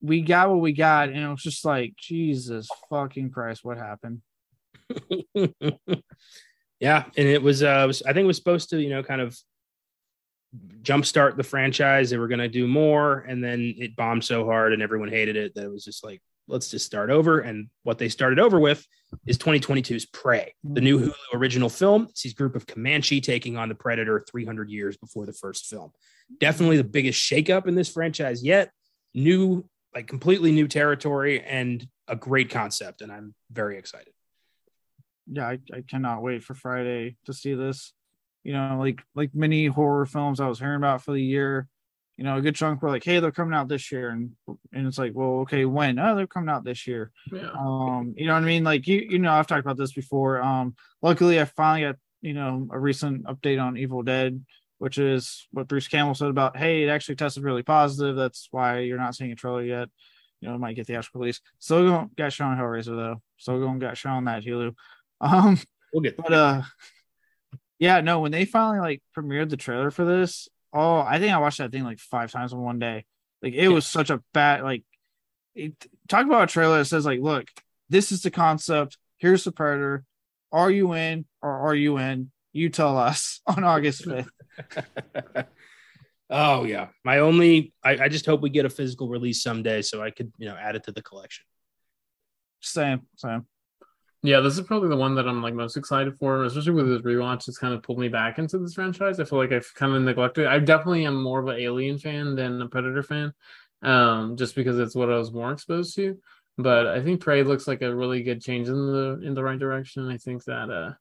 [0.01, 4.21] we got what we got, and it was just like Jesus fucking Christ, what happened?
[6.79, 9.21] yeah, and it was, uh, was I think it was supposed to, you know, kind
[9.21, 9.37] of
[10.81, 12.09] jumpstart the franchise.
[12.09, 15.35] They were going to do more, and then it bombed so hard, and everyone hated
[15.35, 16.21] it that it was just like,
[16.51, 17.39] let's just start over.
[17.39, 18.85] And what they started over with
[19.25, 21.07] is 2022's Prey, the new mm.
[21.07, 22.07] Hulu original film.
[22.09, 25.91] It's this group of Comanche taking on the Predator 300 years before the first film.
[26.39, 28.71] Definitely the biggest shakeup in this franchise yet.
[29.13, 29.65] New,
[29.95, 33.01] like completely new territory and a great concept.
[33.01, 34.13] And I'm very excited.
[35.27, 37.93] Yeah, I, I cannot wait for Friday to see this.
[38.43, 41.67] You know, like like many horror films I was hearing about for the year
[42.21, 44.33] you know, a good chunk were like, hey, they're coming out this year, and
[44.71, 45.97] and it's like, well, okay, when?
[45.97, 47.09] Oh, they're coming out this year.
[47.31, 47.49] Yeah.
[47.57, 48.63] Um, you know what I mean?
[48.63, 50.39] Like you, you know, I've talked about this before.
[50.39, 54.45] Um, luckily, I finally got you know a recent update on Evil Dead,
[54.77, 58.15] which is what Bruce Campbell said about, hey, it actually tested really positive.
[58.15, 59.89] That's why you're not seeing a trailer yet.
[60.41, 61.41] You know, it might get the actual release.
[61.57, 63.21] Still going got shown Hellraiser though.
[63.37, 64.75] Still going got shown that Hulu.
[65.21, 65.59] Um,
[65.91, 66.61] We'll get but uh,
[67.79, 71.39] yeah, no, when they finally like premiered the trailer for this, oh, I think I
[71.39, 73.05] watched that thing like five times in one day.
[73.41, 74.83] Like it was such a bad like.
[75.53, 75.73] It,
[76.07, 77.47] talk about a trailer that says like, look,
[77.89, 78.97] this is the concept.
[79.17, 80.05] Here's the predator.
[80.51, 82.31] Are you in or are you in?
[82.53, 84.29] You tell us on August fifth.
[86.29, 86.87] oh yeah.
[87.03, 90.31] My only I, I just hope we get a physical release someday so I could,
[90.37, 91.45] you know, add it to the collection.
[92.61, 93.45] Same, same.
[94.23, 97.01] Yeah, this is probably the one that I'm like most excited for, especially with this
[97.01, 97.47] rewatch.
[97.47, 99.19] It's kind of pulled me back into this franchise.
[99.19, 100.45] I feel like I've kind of neglected.
[100.45, 103.33] I definitely am more of an Alien fan than a Predator fan,
[103.81, 106.19] um, just because it's what I was more exposed to.
[106.59, 109.57] But I think Prey looks like a really good change in the in the right
[109.57, 110.07] direction.
[110.07, 110.93] I think that, uh,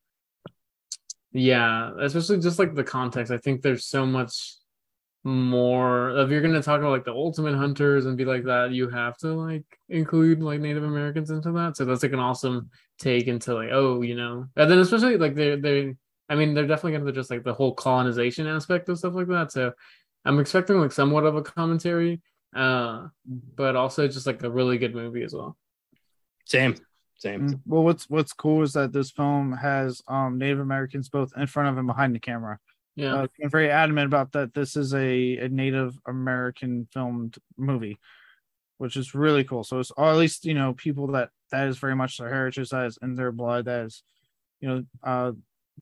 [1.32, 3.30] yeah, especially just like the context.
[3.30, 4.54] I think there's so much
[5.22, 8.70] more if you're going to talk about like the ultimate hunters and be like that
[8.70, 12.70] you have to like include like native americans into that so that's like an awesome
[13.00, 15.94] take into like oh you know and then especially like they're they're
[16.28, 19.26] i mean they're definitely going to just like the whole colonization aspect of stuff like
[19.26, 19.72] that so
[20.26, 22.20] i'm expecting like somewhat of a commentary
[22.54, 23.06] uh
[23.56, 25.56] but also just like a really good movie as well
[26.44, 26.74] Same.
[27.16, 27.48] Same.
[27.50, 31.46] Mm, Well, what's what's cool is that this film has um Native Americans both in
[31.46, 32.58] front of and behind the camera.
[32.96, 34.54] yeah uh, I'm very adamant about that.
[34.54, 37.98] This is a, a Native American filmed movie,
[38.80, 39.62] which is really cool.
[39.62, 42.70] So it's or at least you know people that that is very much their heritage,
[42.70, 44.02] that is in their blood, that is
[44.58, 45.32] you know uh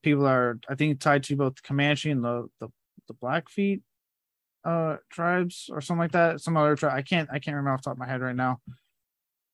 [0.03, 2.67] people that are I think tied to both the Comanche and the the
[3.07, 3.83] the Blackfeet
[4.65, 6.41] uh tribes or something like that.
[6.41, 8.35] Some other tribe I can't I can't remember off the top of my head right
[8.35, 8.61] now.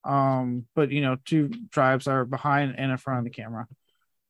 [0.04, 3.68] Um, but you know, two tribes are behind and in front of the camera.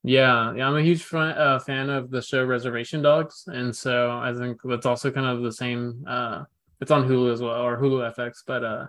[0.02, 4.10] Yeah, yeah, I'm a huge fan, uh, fan of the show Reservation Dogs, and so
[4.10, 6.04] I think that's also kind of the same.
[6.04, 6.44] Uh,
[6.80, 8.86] it's on Hulu as well or Hulu FX, but uh,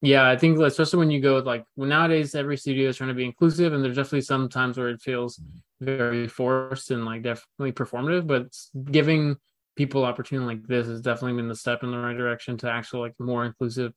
[0.00, 3.08] yeah, I think especially when you go with like well, nowadays, every studio is trying
[3.08, 5.40] to be inclusive, and there's definitely some times where it feels
[5.80, 8.54] very forced and like definitely performative, but
[8.90, 9.36] giving
[9.76, 13.00] people opportunity like this has definitely been the step in the right direction to actual
[13.00, 13.92] like more inclusive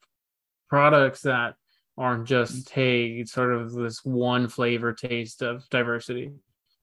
[0.70, 1.56] products that
[1.98, 6.32] aren't just hey sort of this one flavor taste of diversity.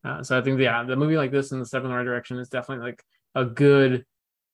[0.05, 2.05] Uh, so i think yeah the movie like this and the step in the right
[2.05, 3.03] direction is definitely like
[3.35, 4.05] a good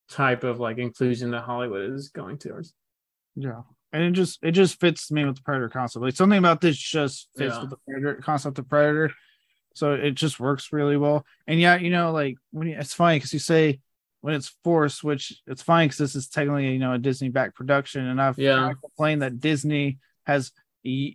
[0.09, 2.75] type of like inclusion that hollywood is going towards.
[3.37, 3.63] Yeah.
[3.95, 6.05] And it just it just fits me with the predator concept.
[6.05, 7.61] Like something about this just fits Yeah.
[7.61, 9.13] with the predator concept of predator.
[9.77, 11.25] So it just works really well.
[11.47, 13.81] And yeah, you know, like when you, it's funny because you say
[14.21, 17.55] when it's forced, which it's fine because this is technically you know a Disney back
[17.55, 18.73] production, and I've Yeah.
[18.81, 20.51] complained that Disney has
[20.83, 21.15] e-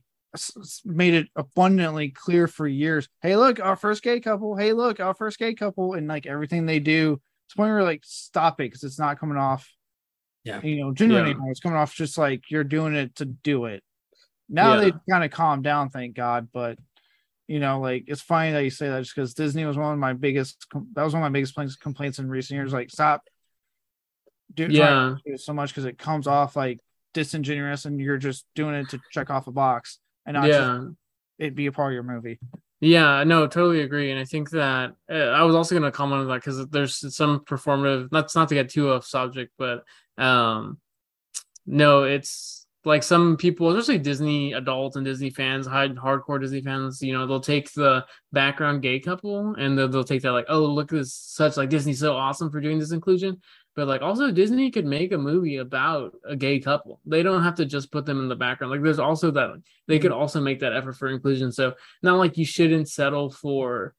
[0.85, 3.09] made it abundantly clear for years.
[3.21, 4.55] Hey, look, our first gay couple.
[4.55, 7.19] Hey, look, our first gay couple, and like everything they do.
[7.47, 9.67] It's point where like stop it because it's not coming off
[10.49, 10.61] Yeah.
[10.61, 11.31] you know, genuine Yeah.
[11.31, 11.51] anymore.
[11.51, 13.83] It's coming off just like you're doing it to do it.
[14.49, 14.81] Now Yeah.
[14.81, 16.49] they kind of calmed down, thank God.
[16.51, 16.77] But
[17.47, 19.99] you know, like it's funny that you say that just because Disney was one of
[19.99, 20.65] my biggest.
[20.93, 22.71] That was one of my biggest complaints- complaints in recent years.
[22.73, 23.23] Like, stop,
[24.53, 25.15] do trying to Yeah.
[25.33, 26.79] do so much because it comes off like
[27.13, 30.89] disingenuous, and you're just doing it to check off a box and not just yeah
[31.39, 32.37] it be a part of your movie.
[32.81, 36.21] Yeah, no, totally agree, and I think that uh, I was also going to comment
[36.21, 38.09] on that because there's some performative.
[38.09, 39.83] That's not to get too off subject, but
[40.17, 40.77] um,
[41.65, 47.01] no, it's like some people, especially Disney adults and Disney fans, hard hardcore Disney fans.
[47.01, 50.63] You know, they'll take the background gay couple and they'll, they'll take that like, oh,
[50.65, 53.41] look, at this such like Disney's so awesome for doing this inclusion.
[53.79, 56.99] But like also Disney could make a movie about a gay couple.
[57.05, 58.71] They don't have to just put them in the background.
[58.71, 60.19] Like there's also that they could mm.
[60.19, 61.53] also make that effort for inclusion.
[61.53, 63.95] So not like you shouldn't settle for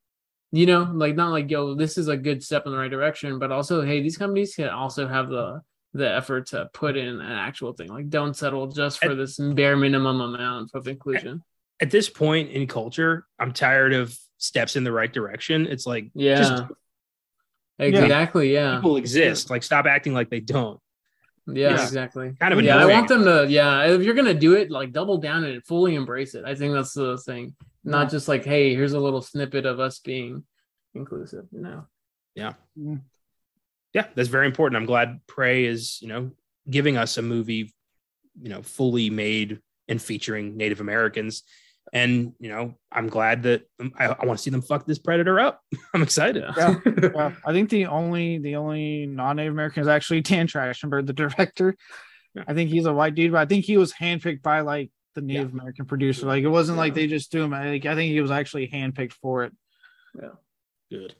[0.52, 3.39] you know like not like yo this is a good step in the right direction
[3.39, 5.62] but also hey these companies can also have the
[5.94, 9.77] the effort to put in an actual thing like don't settle just for this bare
[9.77, 11.40] minimum amount of inclusion
[11.81, 15.66] At this point in culture, I'm tired of steps in the right direction.
[15.66, 16.65] It's like yeah just
[17.85, 19.51] exactly yeah people exist.
[19.51, 20.81] Like stop acting like they don't.
[21.47, 22.32] Yeah, It's exactly.
[22.39, 23.47] kind of yeah, I want them to.
[23.48, 26.44] Yeah, if you're gonna do it, like double down and fully embrace it.
[26.44, 27.57] I think that's the thing.
[27.82, 28.09] Not Yeah.
[28.11, 30.44] just like, hey, here's a little snippet of us being
[30.94, 31.47] inclusive.
[31.51, 31.86] You know.
[32.35, 32.51] Yeah.
[32.78, 32.97] Mm-hmm.
[33.94, 34.77] Yeah, that's very important.
[34.81, 36.31] I'm glad Prey is, you know,
[36.69, 37.74] giving us a movie,
[38.40, 41.43] you know, fully made and featuring Native Americans.
[41.93, 44.98] And, you know, I'm glad that um, I, I want to see them fuck this
[44.98, 45.61] predator up.
[45.94, 46.44] I'm excited.
[46.57, 46.77] Yeah.
[46.85, 51.74] Yeah, I think the only the only non-Native American is actually Dan Trachtenberg, the director.
[52.35, 52.44] Yeah.
[52.47, 55.20] I think he's a white dude, but I think he was handpicked by like the
[55.20, 56.27] Native American producer.
[56.27, 57.51] Like it wasn't like they just do him.
[57.51, 59.52] Like I think he was actually handpicked for it.
[60.20, 60.28] Yeah,
[60.90, 61.15] good.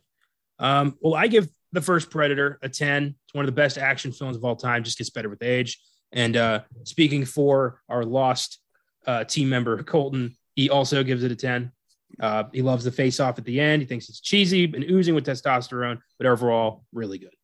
[0.61, 3.15] Um, well, I give the first Predator a 10.
[3.25, 5.81] It's one of the best action films of all time, just gets better with age.
[6.13, 8.61] And uh, speaking for our lost
[9.07, 11.73] uh, team member, Colton, he also gives it a 10.
[12.19, 13.83] Uh, he loves the face off at the end.
[13.83, 17.35] He thinks it's cheesy and oozing with testosterone, but overall, really good.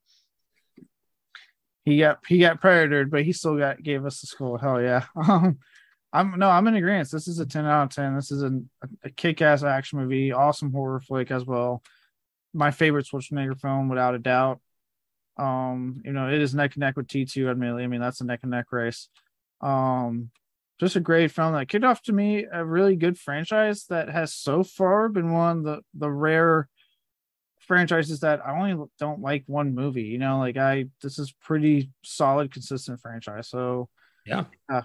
[1.85, 4.59] He got he got predatored, but he still got gave us the score.
[4.59, 5.05] Hell yeah.
[5.17, 5.59] Um,
[6.13, 7.11] I'm no, I'm in agreement.
[7.11, 8.17] This is a 10 out of 10.
[8.17, 8.59] This is a,
[9.05, 11.83] a kick-ass action movie, awesome horror flick as well.
[12.55, 14.61] My favorite Schwarzenegger film, without a doubt.
[15.37, 17.85] Um, you know, it is neck and neck with T2, admittedly.
[17.85, 19.09] I mean, that's a neck and neck race.
[19.61, 20.31] Um,
[20.79, 24.35] just a great film that kicked off to me a really good franchise that has
[24.35, 26.69] so far been one of the the rare
[27.61, 30.05] franchises that I only don't like one movie.
[30.05, 33.49] You know, like I this is pretty solid, consistent franchise.
[33.49, 33.89] So
[34.69, 34.83] Yeah,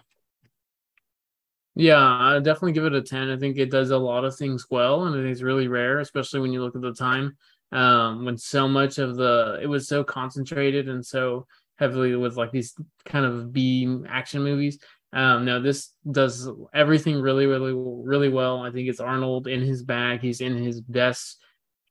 [1.76, 3.30] Yeah, I definitely give it a 10.
[3.30, 6.00] I think it does a lot of things well, and I think it's really rare,
[6.00, 7.38] especially when you look at the time
[7.72, 11.48] um, when so much of the it was so concentrated and so
[11.78, 14.80] heavily with like these kind of B action movies.
[15.14, 18.62] Um, no, this does everything really, really, really well.
[18.62, 20.22] I think it's Arnold in his bag.
[20.22, 21.38] He's in his best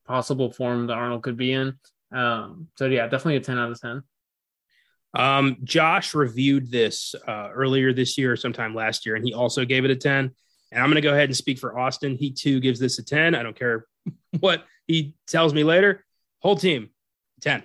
[0.07, 1.77] possible form that Arnold could be in.
[2.11, 4.03] Um, so yeah, definitely a 10 out of 10.
[5.13, 9.85] Um, Josh reviewed this uh, earlier this year, sometime last year, and he also gave
[9.85, 10.31] it a 10.
[10.71, 12.15] And I'm going to go ahead and speak for Austin.
[12.15, 13.35] He too gives this a 10.
[13.35, 13.85] I don't care
[14.39, 16.05] what he tells me later.
[16.39, 16.89] Whole team,
[17.41, 17.63] 10.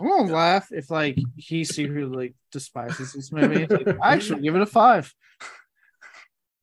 [0.00, 3.66] I won't laugh if like he secretly like despises this movie.
[3.66, 5.12] Like, I actually give it a five.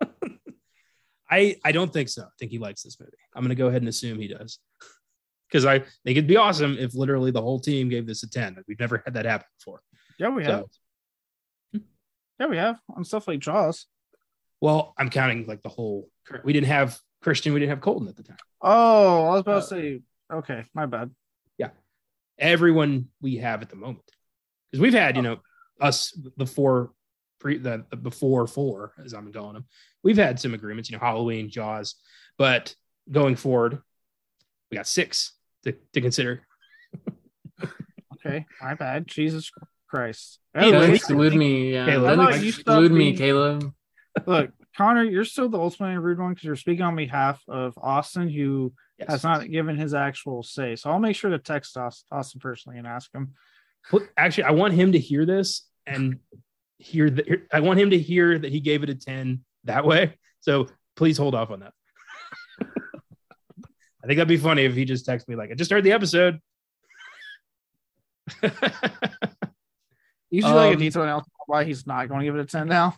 [1.30, 2.24] I, I don't think so.
[2.24, 3.12] I think he likes this movie.
[3.36, 4.60] I'm to go ahead and assume he does.
[5.50, 8.64] Because I think it'd be awesome if literally the whole team gave this a 10.
[8.70, 9.82] We've never had that happen before.
[10.18, 10.64] Yeah, we have.
[11.74, 11.82] So,
[12.40, 13.86] Yeah, we have on stuff like Jaws.
[14.62, 16.08] well, I'm counting like the whole.
[16.46, 17.52] We didn't have Cristian.
[17.54, 18.38] We didn't have Colton at the time.
[18.62, 20.02] Oh, I was about Uh, to say.
[20.32, 21.12] Okay, my bad.
[22.42, 24.04] Everyone we have at the moment
[24.70, 25.24] because we've had you oh.
[25.24, 25.38] know
[25.80, 26.92] us the four
[27.40, 29.66] pre the, the before four as i'm calling them
[30.04, 31.96] we've had some agreements you know halloween jaws
[32.38, 32.76] but
[33.10, 33.80] going forward
[34.70, 36.42] we got six to, to consider
[38.26, 39.08] Okay, my bad.
[39.08, 39.52] Jesus
[39.90, 40.40] Christ.
[40.54, 41.74] Hey, Oh, Don't Don't look- exclude me.
[41.74, 43.74] Yeah, Caleb, don't how about you stop exclude me, Caleb.
[44.28, 48.30] Look, Connor, you're still the ultimately rude one because you're speaking on behalf of Austin,
[48.30, 49.10] who yes.
[49.10, 50.76] has not given his actual say.
[50.76, 53.34] So I'll make sure to text Aus- Austin personally and ask him.
[54.16, 56.20] Actually i want him to hear this and
[56.78, 60.16] hear that i want him to hear that he gave it a 10 that way
[60.40, 61.74] so please hold off on that
[62.62, 65.94] i think that'd be funny if he just texted me like i just heard the
[65.94, 66.40] episode
[70.32, 72.96] Usually, like a Um, detail why he's not going to give it a 10 now.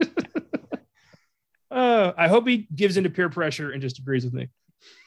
[1.70, 4.48] Uh, I hope he gives into peer pressure and just agrees with me.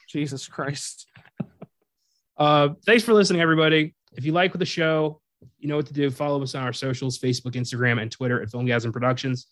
[0.07, 1.07] Jesus Christ.
[2.37, 3.93] Uh, thanks for listening, everybody.
[4.13, 5.19] If you like the show,
[5.59, 6.09] you know what to do.
[6.09, 9.47] Follow us on our socials Facebook, Instagram, and Twitter at Filmgazm Productions.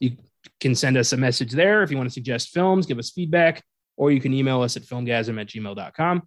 [0.00, 0.16] You
[0.60, 3.62] can send us a message there if you want to suggest films, give us feedback,
[3.96, 6.22] or you can email us at filmgazm at gmail.com.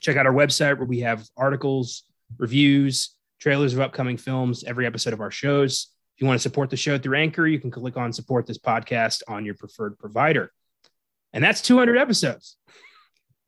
[0.00, 2.04] Check out our website where we have articles,
[2.38, 5.88] reviews, trailers of upcoming films, every episode of our shows.
[6.18, 8.58] If you want to support the show through Anchor, you can click on support this
[8.58, 10.50] podcast on your preferred provider.
[11.32, 12.56] And that's 200 episodes.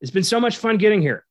[0.00, 1.26] It's been so much fun getting here.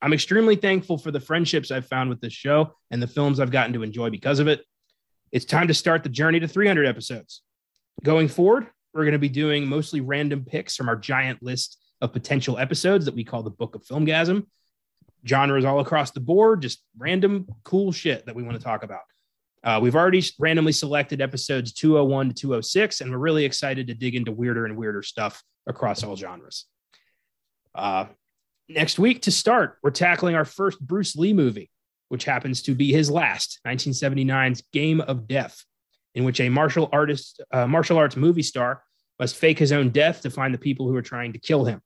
[0.00, 3.50] I'm extremely thankful for the friendships I've found with this show and the films I've
[3.50, 4.64] gotten to enjoy because of it.
[5.30, 7.42] It's time to start the journey to 300 episodes.
[8.02, 12.14] Going forward, we're going to be doing mostly random picks from our giant list of
[12.14, 14.46] potential episodes that we call the Book of Filmgazm.
[15.26, 19.02] Genres all across the board, just random cool shit that we want to talk about.
[19.64, 24.14] Uh, we've already randomly selected episodes 201 to 206, and we're really excited to dig
[24.14, 26.66] into weirder and weirder stuff across all genres.
[27.74, 28.06] Uh,
[28.68, 31.70] next week to start, we're tackling our first Bruce Lee movie,
[32.08, 35.64] which happens to be his last, 1979's Game of Death,
[36.14, 38.82] in which a martial artist, uh, martial arts movie star
[39.18, 41.82] must fake his own death to find the people who are trying to kill him.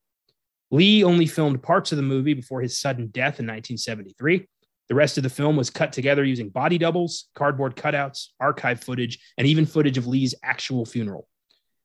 [0.70, 4.46] Lee only filmed parts of the movie before his sudden death in 1973,
[4.88, 9.18] The rest of the film was cut together using body doubles, cardboard cutouts, archive footage,
[9.38, 11.28] and even footage of Lee's actual funeral.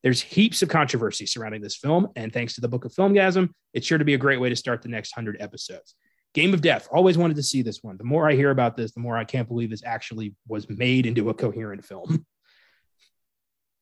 [0.03, 3.85] There's heaps of controversy surrounding this film, and thanks to the Book of Filmgazm, it's
[3.85, 5.95] sure to be a great way to start the next 100 episodes.
[6.33, 7.97] Game of Death, always wanted to see this one.
[7.97, 11.05] The more I hear about this, the more I can't believe this actually was made
[11.05, 12.25] into a coherent film.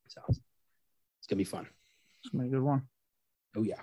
[0.08, 1.68] So it's going to be fun.
[2.24, 2.84] It's gonna be a good one.
[3.58, 3.82] Oh, yeah.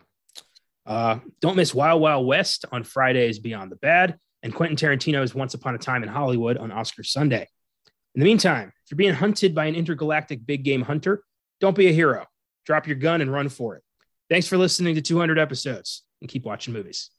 [0.86, 5.54] Uh, don't miss Wild Wild West on Fridays Beyond the Bad and Quentin Tarantino's Once
[5.54, 7.48] Upon a Time in Hollywood on Oscar Sunday.
[8.14, 11.22] In the meantime, if you're being hunted by an intergalactic big game hunter,
[11.60, 12.26] don't be a hero.
[12.66, 13.82] Drop your gun and run for it.
[14.28, 17.10] Thanks for listening to 200 episodes and keep watching movies.